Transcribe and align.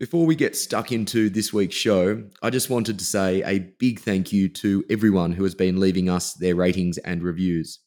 Before 0.00 0.24
we 0.24 0.34
get 0.34 0.56
stuck 0.56 0.92
into 0.92 1.28
this 1.28 1.52
week's 1.52 1.74
show, 1.74 2.24
I 2.42 2.48
just 2.48 2.70
wanted 2.70 2.98
to 2.98 3.04
say 3.04 3.42
a 3.42 3.58
big 3.78 4.00
thank 4.00 4.32
you 4.32 4.48
to 4.48 4.82
everyone 4.88 5.32
who 5.32 5.44
has 5.44 5.54
been 5.54 5.78
leaving 5.78 6.08
us 6.08 6.32
their 6.32 6.54
ratings 6.54 6.96
and 6.96 7.22
reviews. 7.22 7.80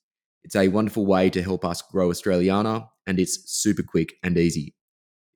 It's 0.44 0.56
a 0.56 0.68
wonderful 0.68 1.08
way 1.08 1.32
to 1.32 1.42
help 1.42 1.66
us 1.66 1.82
grow 1.82 2.10
Australiana, 2.10 2.88
and 3.08 3.20
it's 3.20 3.52
super 3.52 3.82
quick 3.82 4.14
and 4.22 4.38
easy. 4.38 4.76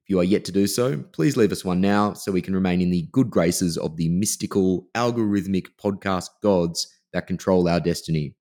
If 0.06 0.10
you 0.10 0.20
are 0.20 0.24
yet 0.24 0.46
to 0.46 0.52
do 0.52 0.68
so, 0.68 1.00
please 1.14 1.36
leave 1.36 1.52
us 1.52 1.66
one 1.66 1.82
now 1.82 2.14
so 2.14 2.32
we 2.32 2.44
can 2.44 2.54
remain 2.54 2.80
in 2.80 2.92
the 2.92 3.10
good 3.12 3.32
graces 3.32 3.80
of 3.80 3.98
the 3.98 4.10
mystical, 4.10 4.86
algorithmic 4.94 5.70
podcast 5.84 6.30
gods 6.44 6.88
that 7.12 7.26
control 7.26 7.68
our 7.68 7.80
destiny. 7.80 8.36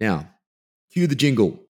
Now, 0.00 0.30
cue 0.90 1.06
the 1.06 1.14
jingle. 1.14 1.61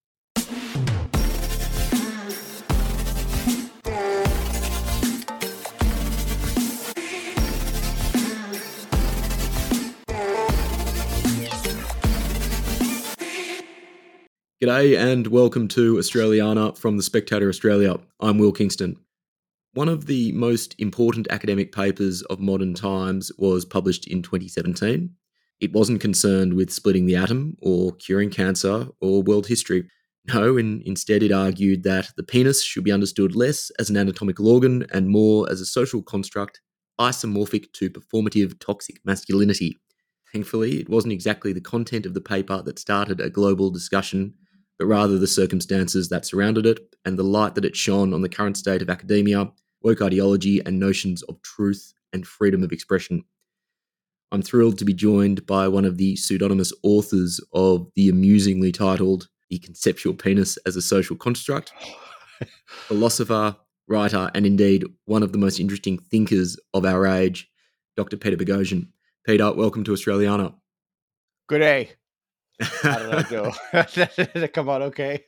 G'day 14.62 14.96
and 14.96 15.26
welcome 15.26 15.66
to 15.66 15.96
Australiana 15.96 16.78
from 16.78 16.96
the 16.96 17.02
Spectator 17.02 17.48
Australia. 17.48 17.96
I'm 18.20 18.38
Will 18.38 18.52
Kingston. 18.52 18.96
One 19.74 19.88
of 19.88 20.06
the 20.06 20.30
most 20.30 20.76
important 20.78 21.26
academic 21.30 21.72
papers 21.72 22.22
of 22.22 22.38
modern 22.38 22.72
times 22.72 23.32
was 23.38 23.64
published 23.64 24.06
in 24.06 24.22
2017. 24.22 25.10
It 25.58 25.72
wasn't 25.72 26.00
concerned 26.00 26.54
with 26.54 26.70
splitting 26.70 27.06
the 27.06 27.16
atom 27.16 27.56
or 27.60 27.90
curing 27.96 28.30
cancer 28.30 28.86
or 29.00 29.24
world 29.24 29.48
history. 29.48 29.88
No, 30.32 30.56
in, 30.56 30.80
instead, 30.86 31.24
it 31.24 31.32
argued 31.32 31.82
that 31.82 32.10
the 32.16 32.22
penis 32.22 32.62
should 32.62 32.84
be 32.84 32.92
understood 32.92 33.34
less 33.34 33.72
as 33.80 33.90
an 33.90 33.96
anatomical 33.96 34.46
organ 34.46 34.86
and 34.92 35.08
more 35.08 35.50
as 35.50 35.60
a 35.60 35.66
social 35.66 36.04
construct 36.04 36.60
isomorphic 37.00 37.72
to 37.72 37.90
performative 37.90 38.60
toxic 38.60 39.00
masculinity. 39.04 39.76
Thankfully, 40.32 40.78
it 40.78 40.88
wasn't 40.88 41.14
exactly 41.14 41.52
the 41.52 41.60
content 41.60 42.06
of 42.06 42.14
the 42.14 42.20
paper 42.20 42.62
that 42.62 42.78
started 42.78 43.20
a 43.20 43.28
global 43.28 43.68
discussion 43.68 44.34
but 44.78 44.86
rather 44.86 45.18
the 45.18 45.26
circumstances 45.26 46.08
that 46.08 46.26
surrounded 46.26 46.66
it 46.66 46.94
and 47.04 47.18
the 47.18 47.22
light 47.22 47.54
that 47.54 47.64
it 47.64 47.76
shone 47.76 48.12
on 48.12 48.22
the 48.22 48.28
current 48.28 48.56
state 48.56 48.82
of 48.82 48.90
academia, 48.90 49.50
woke 49.82 50.02
ideology, 50.02 50.60
and 50.64 50.78
notions 50.78 51.22
of 51.22 51.40
truth 51.42 51.92
and 52.12 52.26
freedom 52.26 52.62
of 52.62 52.72
expression. 52.72 53.24
I'm 54.30 54.42
thrilled 54.42 54.78
to 54.78 54.84
be 54.84 54.94
joined 54.94 55.46
by 55.46 55.68
one 55.68 55.84
of 55.84 55.98
the 55.98 56.16
pseudonymous 56.16 56.72
authors 56.82 57.40
of 57.52 57.90
the 57.94 58.08
amusingly 58.08 58.72
titled 58.72 59.28
The 59.50 59.58
Conceptual 59.58 60.14
Penis 60.14 60.56
as 60.64 60.74
a 60.74 60.82
Social 60.82 61.16
Construct, 61.16 61.72
philosopher, 62.66 63.56
writer, 63.88 64.30
and 64.34 64.46
indeed 64.46 64.84
one 65.04 65.22
of 65.22 65.32
the 65.32 65.38
most 65.38 65.60
interesting 65.60 65.98
thinkers 65.98 66.56
of 66.72 66.86
our 66.86 67.06
age, 67.06 67.50
Dr. 67.96 68.16
Peter 68.16 68.36
Boghossian. 68.36 68.88
Peter, 69.26 69.52
welcome 69.52 69.84
to 69.84 69.92
Australiana. 69.92 70.54
Good 71.46 71.58
day. 71.58 71.90
How 72.62 72.98
did 72.98 73.14
I 73.14 73.22
do? 73.22 73.52
did 74.34 74.42
it 74.42 74.52
come 74.52 74.68
out 74.68 74.82
okay? 74.82 75.24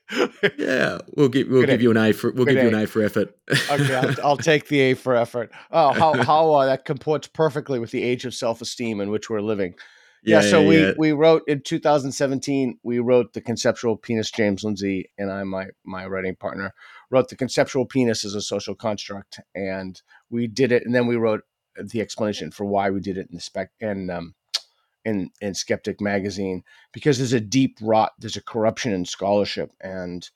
yeah, 0.58 0.98
we'll 1.17 1.28
give 1.28 1.48
we'll 1.48 1.62
Good 1.62 1.70
give 1.70 1.80
a. 1.80 1.83
you 1.83 1.90
an 1.90 1.96
A 1.96 2.12
for 2.12 2.30
we'll 2.33 2.45
Good 2.45 2.55
give 2.55 2.64
a. 2.67 2.70
you 2.70 2.77
an 2.77 2.83
A 2.83 2.86
for 2.86 3.02
effort. 3.02 3.36
okay, 3.70 3.95
I'll, 3.95 4.14
I'll, 4.24 4.36
take 4.36 4.68
the 4.68 4.80
A 4.80 4.95
for 4.95 5.14
effort. 5.14 5.50
Oh, 5.70 5.92
how 5.92 6.12
how 6.23 6.52
uh, 6.52 6.67
that 6.67 6.84
comports 6.84 7.28
perfectly 7.28 7.78
with 7.78 7.90
the 7.90 8.02
age 8.02 8.24
of 8.24 8.34
self 8.34 8.61
esteem 8.61 9.00
in 9.00 9.11
which 9.11 9.28
we're 9.28 9.40
living. 9.40 9.74
Yeah, 10.23 10.40
yeah 10.40 10.50
so 10.50 10.61
yeah, 10.61 10.68
we 10.68 10.80
yeah. 10.80 10.92
we 10.98 11.12
wrote 11.12 11.42
in 11.46 11.61
2017. 11.62 12.78
We 12.83 12.98
wrote 12.98 13.33
the 13.33 13.40
conceptual 13.40 13.96
penis. 13.96 14.30
James 14.30 14.64
Lindsay 14.64 15.11
and 15.18 15.30
I, 15.30 15.44
my 15.44 15.67
my 15.84 16.06
writing 16.06 16.36
partner, 16.36 16.73
wrote 17.11 17.28
the 17.28 17.36
conceptual 17.36 17.86
penis 17.86 18.24
as 18.24 18.34
a 18.34 18.40
social 18.40 18.74
construct, 18.74 19.40
and 19.55 20.00
we 20.30 20.46
did 20.46 20.73
it. 20.73 20.84
And 20.84 20.94
then 20.94 21.06
we 21.06 21.17
wrote 21.17 21.42
the 21.77 22.00
explanation 22.00 22.50
for 22.50 22.64
why 22.64 22.90
we 22.90 23.00
did 23.00 23.18
it 23.18 23.28
in 23.30 23.34
the 23.34 23.40
spec 23.40 23.70
and 23.80 24.11
um, 24.11 24.34
in 25.05 25.31
in 25.41 25.55
Skeptic 25.55 26.01
magazine 26.01 26.63
because 26.92 27.19
there's 27.19 27.33
a 27.33 27.41
deep 27.41 27.79
rot, 27.81 28.13
there's 28.19 28.37
a 28.37 28.42
corruption 28.42 28.92
in 28.92 29.05
scholarship, 29.05 29.73
and 29.81 30.29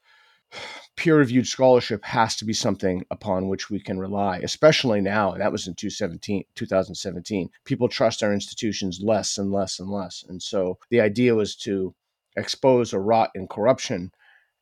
peer 0.96 1.16
reviewed 1.16 1.46
scholarship 1.46 2.04
has 2.04 2.36
to 2.36 2.44
be 2.44 2.52
something 2.52 3.04
upon 3.10 3.48
which 3.48 3.70
we 3.70 3.80
can 3.80 3.98
rely, 3.98 4.38
especially 4.38 5.00
now. 5.00 5.32
And 5.32 5.40
that 5.40 5.52
was 5.52 5.66
in 5.66 5.74
2017. 5.74 7.50
People 7.64 7.88
trust 7.88 8.22
our 8.22 8.32
institutions 8.32 9.00
less 9.02 9.38
and 9.38 9.52
less 9.52 9.78
and 9.78 9.90
less. 9.90 10.24
And 10.28 10.42
so 10.42 10.78
the 10.90 11.00
idea 11.00 11.34
was 11.34 11.56
to 11.56 11.94
expose 12.36 12.92
a 12.92 12.98
rot 12.98 13.30
in 13.34 13.48
corruption. 13.48 14.12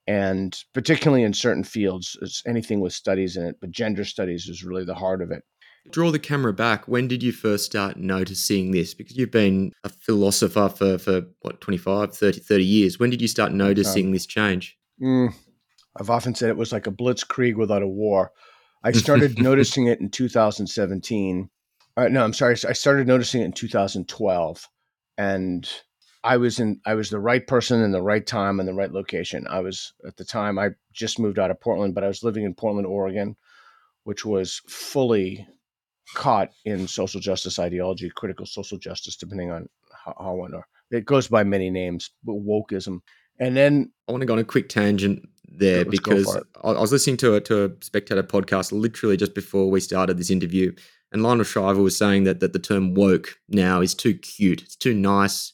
And 0.09 0.57
particularly 0.73 1.25
in 1.25 1.33
certain 1.35 1.65
fields, 1.65 2.17
anything 2.47 2.79
with 2.79 2.93
studies 2.93 3.37
in 3.37 3.45
it, 3.45 3.57
but 3.61 3.73
gender 3.73 4.05
studies 4.05 4.49
is 4.49 4.63
really 4.63 4.85
the 4.85 4.95
heart 4.95 5.21
of 5.21 5.33
it 5.33 5.43
draw 5.91 6.11
the 6.11 6.19
camera 6.19 6.53
back, 6.53 6.87
when 6.89 7.09
did 7.09 7.23
you 7.23 7.33
first 7.33 7.65
start 7.65 7.97
noticing 7.97 8.71
this? 8.71 8.95
Because 8.95 9.17
you've 9.17 9.31
been 9.31 9.73
a 9.85 9.89
philosopher 9.89 10.69
for, 10.69 10.99
for 10.99 11.23
what, 11.41 11.61
25, 11.61 12.15
30, 12.15 12.41
30 12.41 12.65
years. 12.65 12.99
When 12.99 13.11
did 13.11 13.23
you 13.23 13.29
start 13.29 13.53
noticing 13.53 14.13
this 14.13 14.27
change? 14.27 14.77
Mm, 15.01 15.35
I've 15.99 16.11
often 16.11 16.35
said 16.35 16.49
it 16.49 16.57
was 16.57 16.73
like 16.73 16.87
a 16.87 16.93
blitzkrieg 16.93 17.57
without 17.57 17.83
a 17.83 17.89
war. 17.89 18.33
I 18.83 18.93
started 18.93 19.39
noticing 19.43 19.87
it 19.87 20.01
in 20.01 20.11
2017. 20.11 21.51
Uh, 21.97 22.09
no, 22.09 22.23
I'm 22.23 22.33
sorry. 22.33 22.57
I 22.69 22.73
started 22.73 23.07
noticing 23.07 23.43
it 23.43 23.47
in 23.47 23.53
2012. 23.53 24.69
And 25.19 25.69
I 26.23 26.37
was 26.37 26.59
in 26.59 26.81
I 26.85 26.95
was 26.95 27.09
the 27.09 27.21
right 27.21 27.47
person 27.47 27.83
in 27.83 27.93
the 27.93 28.03
right 28.03 28.27
time 28.27 28.59
in 28.59 28.67
the 28.67 28.75
right 28.75 28.91
location. 28.91 29.47
I 29.49 29.61
was 29.61 29.93
at 30.07 30.17
the 30.17 30.25
time 30.25 30.59
I 30.59 30.71
just 30.93 31.21
moved 31.21 31.39
out 31.39 31.53
of 31.53 31.61
Portland, 31.61 31.95
but 31.95 32.03
I 32.03 32.09
was 32.09 32.25
living 32.25 32.45
in 32.45 32.53
Portland, 32.53 32.87
Oregon, 32.87 33.37
which 34.03 34.25
was 34.25 34.61
fully 34.69 35.47
caught 36.15 36.51
in 36.65 36.87
social 36.87 37.21
justice 37.21 37.59
ideology, 37.59 38.11
critical 38.11 38.47
social 38.47 38.79
justice, 38.79 39.17
depending 39.17 39.51
on 39.51 39.69
how, 39.93 40.15
how 40.19 40.35
one 40.35 40.55
or 40.55 40.67
it 40.91 41.05
goes 41.05 41.29
by 41.29 41.43
many 41.43 41.71
names, 41.71 42.11
but 42.25 42.35
wokeism. 42.35 43.01
And 43.39 43.57
then 43.57 43.93
I 44.09 44.13
want 44.13 44.23
to 44.23 44.27
go 44.27 44.35
on 44.35 44.39
a 44.39 44.45
quick 44.45 44.69
tangent 44.69 45.29
there 45.49 45.85
because 45.85 46.37
I 46.63 46.73
was 46.73 46.93
listening 46.93 47.17
to 47.19 47.35
a 47.35 47.41
to 47.43 47.65
a 47.65 47.71
spectator 47.85 48.23
podcast 48.23 48.73
literally 48.73 49.17
just 49.17 49.35
before 49.35 49.71
we 49.71 49.81
started 49.81 50.19
this 50.19 50.31
interview, 50.31 50.73
and 51.13 51.23
Lionel 51.23 51.45
Shriver 51.45 51.83
was 51.83 51.97
saying 51.97 52.25
that 52.25 52.41
that 52.41 52.53
the 52.53 52.59
term 52.59 52.95
woke 52.95 53.37
now 53.49 53.81
is 53.81 53.95
too 53.95 54.15
cute, 54.15 54.63
it's 54.63 54.77
too 54.77 54.95
nice. 54.95 55.53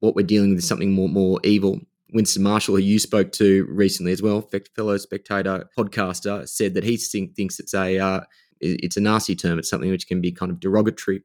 What 0.00 0.14
we're 0.14 0.26
dealing 0.26 0.50
with 0.50 0.58
is 0.58 0.68
something 0.68 0.92
more 0.92 1.08
more 1.08 1.40
evil. 1.44 1.80
Winston 2.12 2.44
Marshall, 2.44 2.76
who 2.76 2.82
you 2.82 3.00
spoke 3.00 3.32
to 3.32 3.66
recently 3.68 4.12
as 4.12 4.22
well, 4.22 4.48
fellow 4.76 4.96
spectator 4.98 5.68
podcaster, 5.76 6.48
said 6.48 6.74
that 6.74 6.84
he 6.84 6.96
think, 6.96 7.34
thinks 7.34 7.58
it's 7.58 7.74
a 7.74 7.98
uh, 7.98 8.20
it's 8.60 8.96
a 8.96 9.00
nasty 9.00 9.34
term. 9.34 9.58
It's 9.58 9.68
something 9.68 9.90
which 9.90 10.06
can 10.06 10.20
be 10.20 10.32
kind 10.32 10.50
of 10.50 10.60
derogatory. 10.60 11.22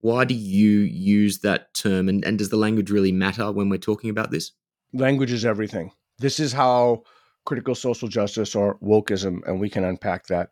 Why 0.00 0.24
do 0.24 0.34
you 0.34 0.80
use 0.80 1.38
that 1.40 1.72
term? 1.74 2.08
And, 2.08 2.24
and 2.24 2.38
does 2.38 2.50
the 2.50 2.56
language 2.56 2.90
really 2.90 3.12
matter 3.12 3.50
when 3.50 3.68
we're 3.68 3.78
talking 3.78 4.10
about 4.10 4.30
this? 4.30 4.52
Language 4.92 5.32
is 5.32 5.44
everything. 5.44 5.90
This 6.18 6.38
is 6.38 6.52
how 6.52 7.02
critical 7.44 7.74
social 7.74 8.08
justice 8.08 8.54
or 8.54 8.78
wokeism, 8.80 9.40
and 9.46 9.60
we 9.60 9.70
can 9.70 9.84
unpack 9.84 10.26
that, 10.26 10.50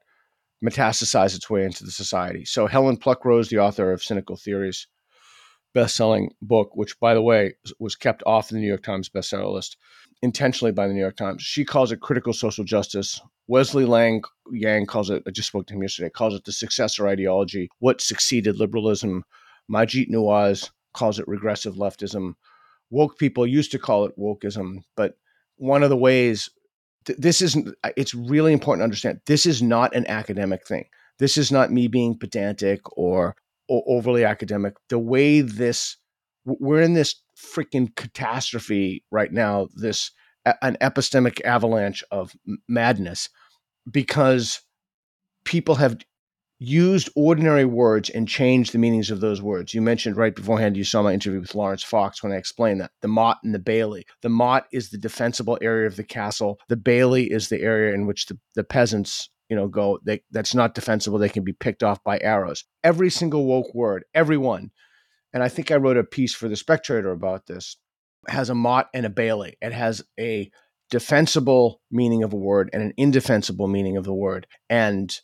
metastasize 0.64 1.36
its 1.36 1.50
way 1.50 1.64
into 1.64 1.84
the 1.84 1.90
society. 1.90 2.44
So 2.44 2.66
Helen 2.66 2.96
Pluckrose, 2.96 3.48
the 3.48 3.58
author 3.58 3.92
of 3.92 4.02
Cynical 4.02 4.36
Theories, 4.36 4.86
best-selling 5.74 6.30
book, 6.40 6.70
which 6.74 6.98
by 7.00 7.14
the 7.14 7.22
way 7.22 7.54
was 7.78 7.96
kept 7.96 8.22
off 8.26 8.48
the 8.48 8.56
New 8.56 8.66
York 8.66 8.82
Times 8.82 9.08
bestseller 9.08 9.52
list 9.52 9.76
intentionally 10.22 10.72
by 10.72 10.86
the 10.86 10.92
New 10.94 11.00
York 11.00 11.16
Times. 11.16 11.42
She 11.42 11.64
calls 11.64 11.92
it 11.92 12.00
critical 12.00 12.32
social 12.32 12.64
justice. 12.64 13.20
Wesley 13.46 13.84
Lang 13.84 14.22
Yang 14.50 14.86
calls 14.86 15.10
it, 15.10 15.22
I 15.26 15.30
just 15.30 15.48
spoke 15.48 15.66
to 15.66 15.74
him 15.74 15.82
yesterday, 15.82 16.10
calls 16.10 16.34
it 16.34 16.44
the 16.44 16.52
successor 16.52 17.06
ideology, 17.06 17.68
what 17.78 18.00
succeeded 18.00 18.58
liberalism. 18.58 19.24
Maajid 19.70 20.10
Nawaz 20.10 20.70
calls 20.92 21.18
it 21.18 21.28
regressive 21.28 21.74
leftism. 21.74 22.34
Woke 22.90 23.18
people 23.18 23.46
used 23.46 23.72
to 23.72 23.78
call 23.78 24.04
it 24.04 24.18
wokeism, 24.18 24.84
but 24.96 25.14
one 25.56 25.82
of 25.82 25.90
the 25.90 25.96
ways 25.96 26.48
th- 27.04 27.18
this 27.18 27.42
isn't, 27.42 27.74
it's 27.96 28.14
really 28.14 28.52
important 28.52 28.80
to 28.80 28.84
understand 28.84 29.20
this 29.26 29.46
is 29.46 29.62
not 29.62 29.94
an 29.94 30.06
academic 30.06 30.66
thing. 30.66 30.86
This 31.18 31.36
is 31.36 31.52
not 31.52 31.72
me 31.72 31.88
being 31.88 32.18
pedantic 32.18 32.80
or, 32.98 33.36
or 33.68 33.82
overly 33.86 34.24
academic. 34.24 34.74
The 34.88 34.98
way 34.98 35.40
this, 35.40 35.96
we're 36.44 36.82
in 36.82 36.94
this 36.94 37.16
freaking 37.36 37.94
catastrophe 37.96 39.04
right 39.10 39.32
now, 39.32 39.68
this 39.74 40.10
an 40.62 40.76
epistemic 40.80 41.40
avalanche 41.44 42.04
of 42.10 42.32
madness 42.68 43.28
because 43.90 44.60
people 45.44 45.76
have 45.76 45.98
used 46.58 47.10
ordinary 47.16 47.64
words 47.64 48.10
and 48.10 48.28
changed 48.28 48.72
the 48.72 48.78
meanings 48.78 49.10
of 49.10 49.20
those 49.20 49.42
words. 49.42 49.74
You 49.74 49.82
mentioned 49.82 50.16
right 50.16 50.34
beforehand, 50.34 50.76
you 50.76 50.84
saw 50.84 51.02
my 51.02 51.12
interview 51.12 51.40
with 51.40 51.54
Laurence 51.54 51.82
Fox 51.82 52.22
when 52.22 52.32
I 52.32 52.36
explained 52.36 52.80
that 52.80 52.92
the 53.02 53.08
motte 53.08 53.38
and 53.42 53.54
the 53.54 53.58
bailey. 53.58 54.06
The 54.22 54.28
motte 54.28 54.66
is 54.72 54.90
the 54.90 54.98
defensible 54.98 55.58
area 55.60 55.86
of 55.86 55.96
the 55.96 56.04
castle, 56.04 56.58
the 56.68 56.76
bailey 56.76 57.30
is 57.30 57.48
the 57.48 57.60
area 57.60 57.94
in 57.94 58.06
which 58.06 58.26
the, 58.26 58.38
the 58.54 58.64
peasants 58.64 59.30
you 59.50 59.56
know 59.56 59.68
go 59.68 59.98
they, 60.04 60.22
that's 60.30 60.54
not 60.54 60.74
defensible 60.74 61.18
they 61.18 61.28
can 61.28 61.44
be 61.44 61.52
picked 61.52 61.82
off 61.82 62.02
by 62.02 62.18
arrows 62.20 62.64
every 62.82 63.10
single 63.10 63.44
woke 63.44 63.74
word 63.74 64.04
everyone 64.14 64.70
and 65.34 65.42
i 65.42 65.48
think 65.48 65.70
i 65.70 65.76
wrote 65.76 65.98
a 65.98 66.04
piece 66.04 66.34
for 66.34 66.48
the 66.48 66.56
spectator 66.56 67.10
about 67.10 67.46
this 67.46 67.76
has 68.28 68.48
a 68.48 68.54
motte 68.54 68.88
and 68.94 69.04
a 69.04 69.10
bailey 69.10 69.56
it 69.60 69.72
has 69.72 70.02
a 70.18 70.50
defensible 70.90 71.82
meaning 71.90 72.22
of 72.22 72.32
a 72.32 72.36
word 72.36 72.70
and 72.72 72.82
an 72.82 72.94
indefensible 72.96 73.68
meaning 73.68 73.98
of 73.98 74.04
the 74.04 74.14
word 74.14 74.46
and 74.70 75.20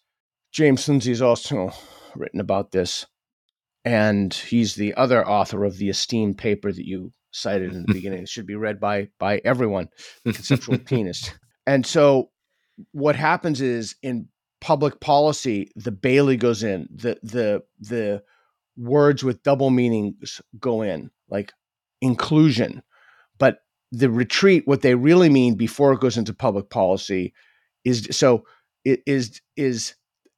James 0.52 0.88
Lindsay 0.88 1.10
has 1.10 1.22
also 1.22 1.72
written 2.14 2.40
about 2.40 2.72
this, 2.72 3.06
and 3.84 4.32
he's 4.32 4.74
the 4.74 4.94
other 4.94 5.26
author 5.26 5.64
of 5.64 5.78
the 5.78 5.88
esteemed 5.88 6.38
paper 6.38 6.72
that 6.72 6.86
you 6.86 7.12
cited 7.30 7.72
in 7.72 7.84
the 7.86 7.92
beginning. 7.94 8.22
It 8.22 8.28
should 8.28 8.46
be 8.46 8.56
read 8.56 8.80
by 8.80 9.08
by 9.18 9.40
everyone, 9.44 9.88
conceptual 10.24 10.78
penis. 10.84 11.30
And 11.66 11.86
so, 11.86 12.30
what 12.92 13.16
happens 13.16 13.60
is 13.60 13.96
in 14.02 14.28
public 14.60 15.00
policy, 15.00 15.70
the 15.76 15.92
Bailey 15.92 16.36
goes 16.36 16.62
in, 16.62 16.88
the 16.94 17.18
the 17.22 17.62
the 17.78 18.22
words 18.80 19.22
with 19.22 19.42
double 19.42 19.70
meanings 19.70 20.40
go 20.58 20.82
in, 20.82 21.10
like 21.28 21.52
inclusion, 22.00 22.82
but 23.38 23.58
the 23.92 24.10
retreat, 24.10 24.66
what 24.66 24.82
they 24.82 24.94
really 24.94 25.28
mean 25.28 25.54
before 25.54 25.92
it 25.92 26.00
goes 26.00 26.16
into 26.16 26.32
public 26.32 26.70
policy, 26.70 27.34
is 27.84 28.08
so 28.10 28.44
it 28.84 29.02
is 29.06 29.40
is 29.56 29.94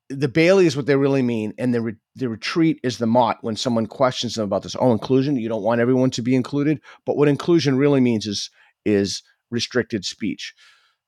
the 0.09 0.29
Bailey 0.29 0.67
is 0.67 0.77
what 0.77 0.87
they 0.87 0.97
really 0.97 1.23
mean, 1.23 1.55
and 1.59 1.73
the 1.73 1.81
re- 1.81 1.97
the 2.17 2.29
retreat 2.29 2.81
is 2.83 2.99
the 2.99 3.07
motte 3.07 3.39
when 3.43 3.57
someone 3.57 3.87
questions 3.87 4.35
them 4.35 4.45
about 4.45 4.63
this. 4.63 4.77
Oh, 4.79 4.93
inclusion. 4.93 5.37
You 5.37 5.49
don't 5.49 5.63
want 5.63 5.81
everyone 5.81 6.11
to 6.11 6.23
be 6.23 6.35
included, 6.35 6.81
but 7.07 7.17
what 7.17 7.29
inclusion 7.29 7.79
really 7.79 8.01
means 8.01 8.27
is 8.27 8.51
is 8.85 9.23
restricted 9.51 10.05
speech. 10.05 10.55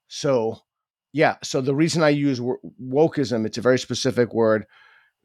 So, 0.08 0.58
yeah. 1.12 1.36
So 1.42 1.60
the 1.60 1.74
reason 1.74 2.02
I 2.02 2.10
use 2.10 2.40
wokeism, 2.40 3.46
it's 3.46 3.58
a 3.58 3.62
very 3.62 3.78
specific 3.78 4.32
word. 4.32 4.66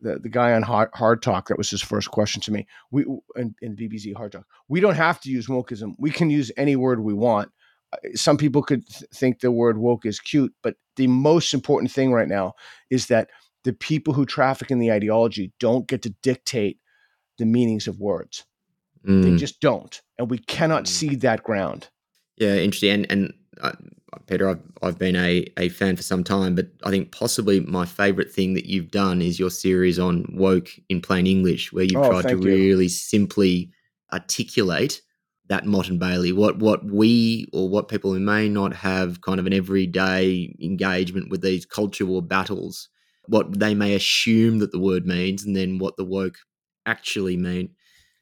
The, 0.01 0.19
the 0.19 0.29
guy 0.29 0.53
on 0.53 0.61
hard, 0.61 0.89
hard 0.93 1.21
Talk, 1.21 1.47
that 1.47 1.57
was 1.57 1.69
his 1.69 1.81
first 1.81 2.11
question 2.11 2.41
to 2.43 2.51
me. 2.51 2.67
We 2.91 3.05
in, 3.35 3.55
in 3.61 3.75
BBC 3.75 4.15
Hard 4.15 4.31
Talk, 4.31 4.45
we 4.67 4.79
don't 4.79 4.95
have 4.95 5.19
to 5.21 5.29
use 5.29 5.47
wokeism. 5.47 5.93
We 5.97 6.11
can 6.11 6.29
use 6.29 6.51
any 6.57 6.75
word 6.75 7.01
we 7.01 7.13
want. 7.13 7.51
Uh, 7.91 7.97
some 8.15 8.37
people 8.37 8.61
could 8.61 8.87
th- 8.87 9.09
think 9.13 9.39
the 9.39 9.51
word 9.51 9.77
woke 9.77 10.05
is 10.05 10.19
cute, 10.19 10.53
but 10.63 10.75
the 10.95 11.07
most 11.07 11.53
important 11.53 11.91
thing 11.91 12.13
right 12.13 12.27
now 12.27 12.53
is 12.89 13.07
that 13.07 13.29
the 13.63 13.73
people 13.73 14.13
who 14.13 14.25
traffic 14.25 14.71
in 14.71 14.79
the 14.79 14.91
ideology 14.91 15.51
don't 15.59 15.87
get 15.87 16.01
to 16.03 16.13
dictate 16.21 16.79
the 17.37 17.45
meanings 17.45 17.87
of 17.87 17.99
words. 17.99 18.45
Mm. 19.05 19.23
They 19.23 19.35
just 19.35 19.59
don't, 19.59 20.01
and 20.17 20.29
we 20.29 20.37
cannot 20.37 20.83
mm. 20.83 20.87
cede 20.87 21.21
that 21.21 21.43
ground. 21.43 21.89
Yeah, 22.37 22.55
interesting. 22.55 22.91
And, 22.91 23.11
and 23.11 23.33
uh, 23.61 23.71
Peter, 24.27 24.49
I've, 24.49 24.61
I've 24.81 24.97
been 24.97 25.15
a, 25.15 25.45
a 25.57 25.69
fan 25.69 25.95
for 25.95 26.03
some 26.03 26.23
time, 26.23 26.55
but 26.55 26.67
I 26.83 26.89
think 26.89 27.11
possibly 27.11 27.59
my 27.61 27.85
favorite 27.85 28.31
thing 28.31 28.53
that 28.55 28.65
you've 28.65 28.91
done 28.91 29.21
is 29.21 29.39
your 29.39 29.49
series 29.49 29.99
on 29.99 30.25
woke 30.33 30.69
in 30.89 31.01
plain 31.01 31.27
English, 31.27 31.71
where 31.71 31.83
you've 31.83 32.01
oh, 32.01 32.09
tried 32.09 32.29
to 32.29 32.37
you. 32.37 32.41
really 32.41 32.87
simply 32.87 33.71
articulate 34.11 35.01
that 35.47 35.65
Motte 35.65 35.89
and 35.89 35.99
Bailey, 35.99 36.31
what 36.31 36.59
what 36.59 36.85
we 36.85 37.47
or 37.53 37.69
what 37.69 37.87
people 37.87 38.13
who 38.13 38.19
may 38.19 38.47
not 38.49 38.73
have 38.73 39.21
kind 39.21 39.39
of 39.39 39.47
an 39.47 39.53
everyday 39.53 40.55
engagement 40.61 41.29
with 41.29 41.41
these 41.41 41.65
culture 41.65 42.05
war 42.05 42.21
battles 42.21 42.89
what 43.29 43.59
they 43.59 43.75
may 43.75 43.93
assume 43.93 44.59
that 44.59 44.71
the 44.71 44.79
word 44.79 45.05
means 45.05 45.45
and 45.45 45.55
then 45.55 45.77
what 45.77 45.95
the 45.97 46.03
woke 46.03 46.37
actually 46.85 47.37
mean. 47.37 47.69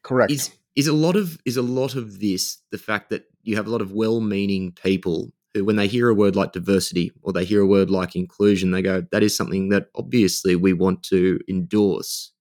Correct. 0.04 0.32
Is 0.32 0.52
is 0.76 0.88
a 0.88 0.94
lot 0.94 1.16
of 1.16 1.40
is 1.46 1.58
a 1.58 1.62
lot 1.62 1.96
of 1.96 2.20
this 2.20 2.58
the 2.72 2.78
fact 2.78 3.10
that 3.10 3.24
you 3.42 3.56
have 3.56 3.68
a 3.68 3.70
lot 3.70 3.82
of 3.82 3.94
well-meaning 3.94 4.74
people 4.74 5.32
Uh, 5.58 5.64
when 5.64 5.76
they 5.76 5.88
hear 5.88 6.10
a 6.10 6.14
word 6.14 6.36
like 6.36 6.52
diversity 6.52 7.12
or 7.22 7.34
they 7.34 7.46
hear 7.46 7.62
a 7.62 7.68
word 7.68 7.90
like 7.90 8.16
inclusion 8.16 8.72
they 8.72 8.82
go 8.82 9.02
that 9.12 9.24
is 9.24 9.36
something 9.36 9.70
that 9.70 9.88
obviously 9.96 10.56
we 10.56 10.74
want 10.74 11.04
to 11.04 11.40
endorse 11.50 12.32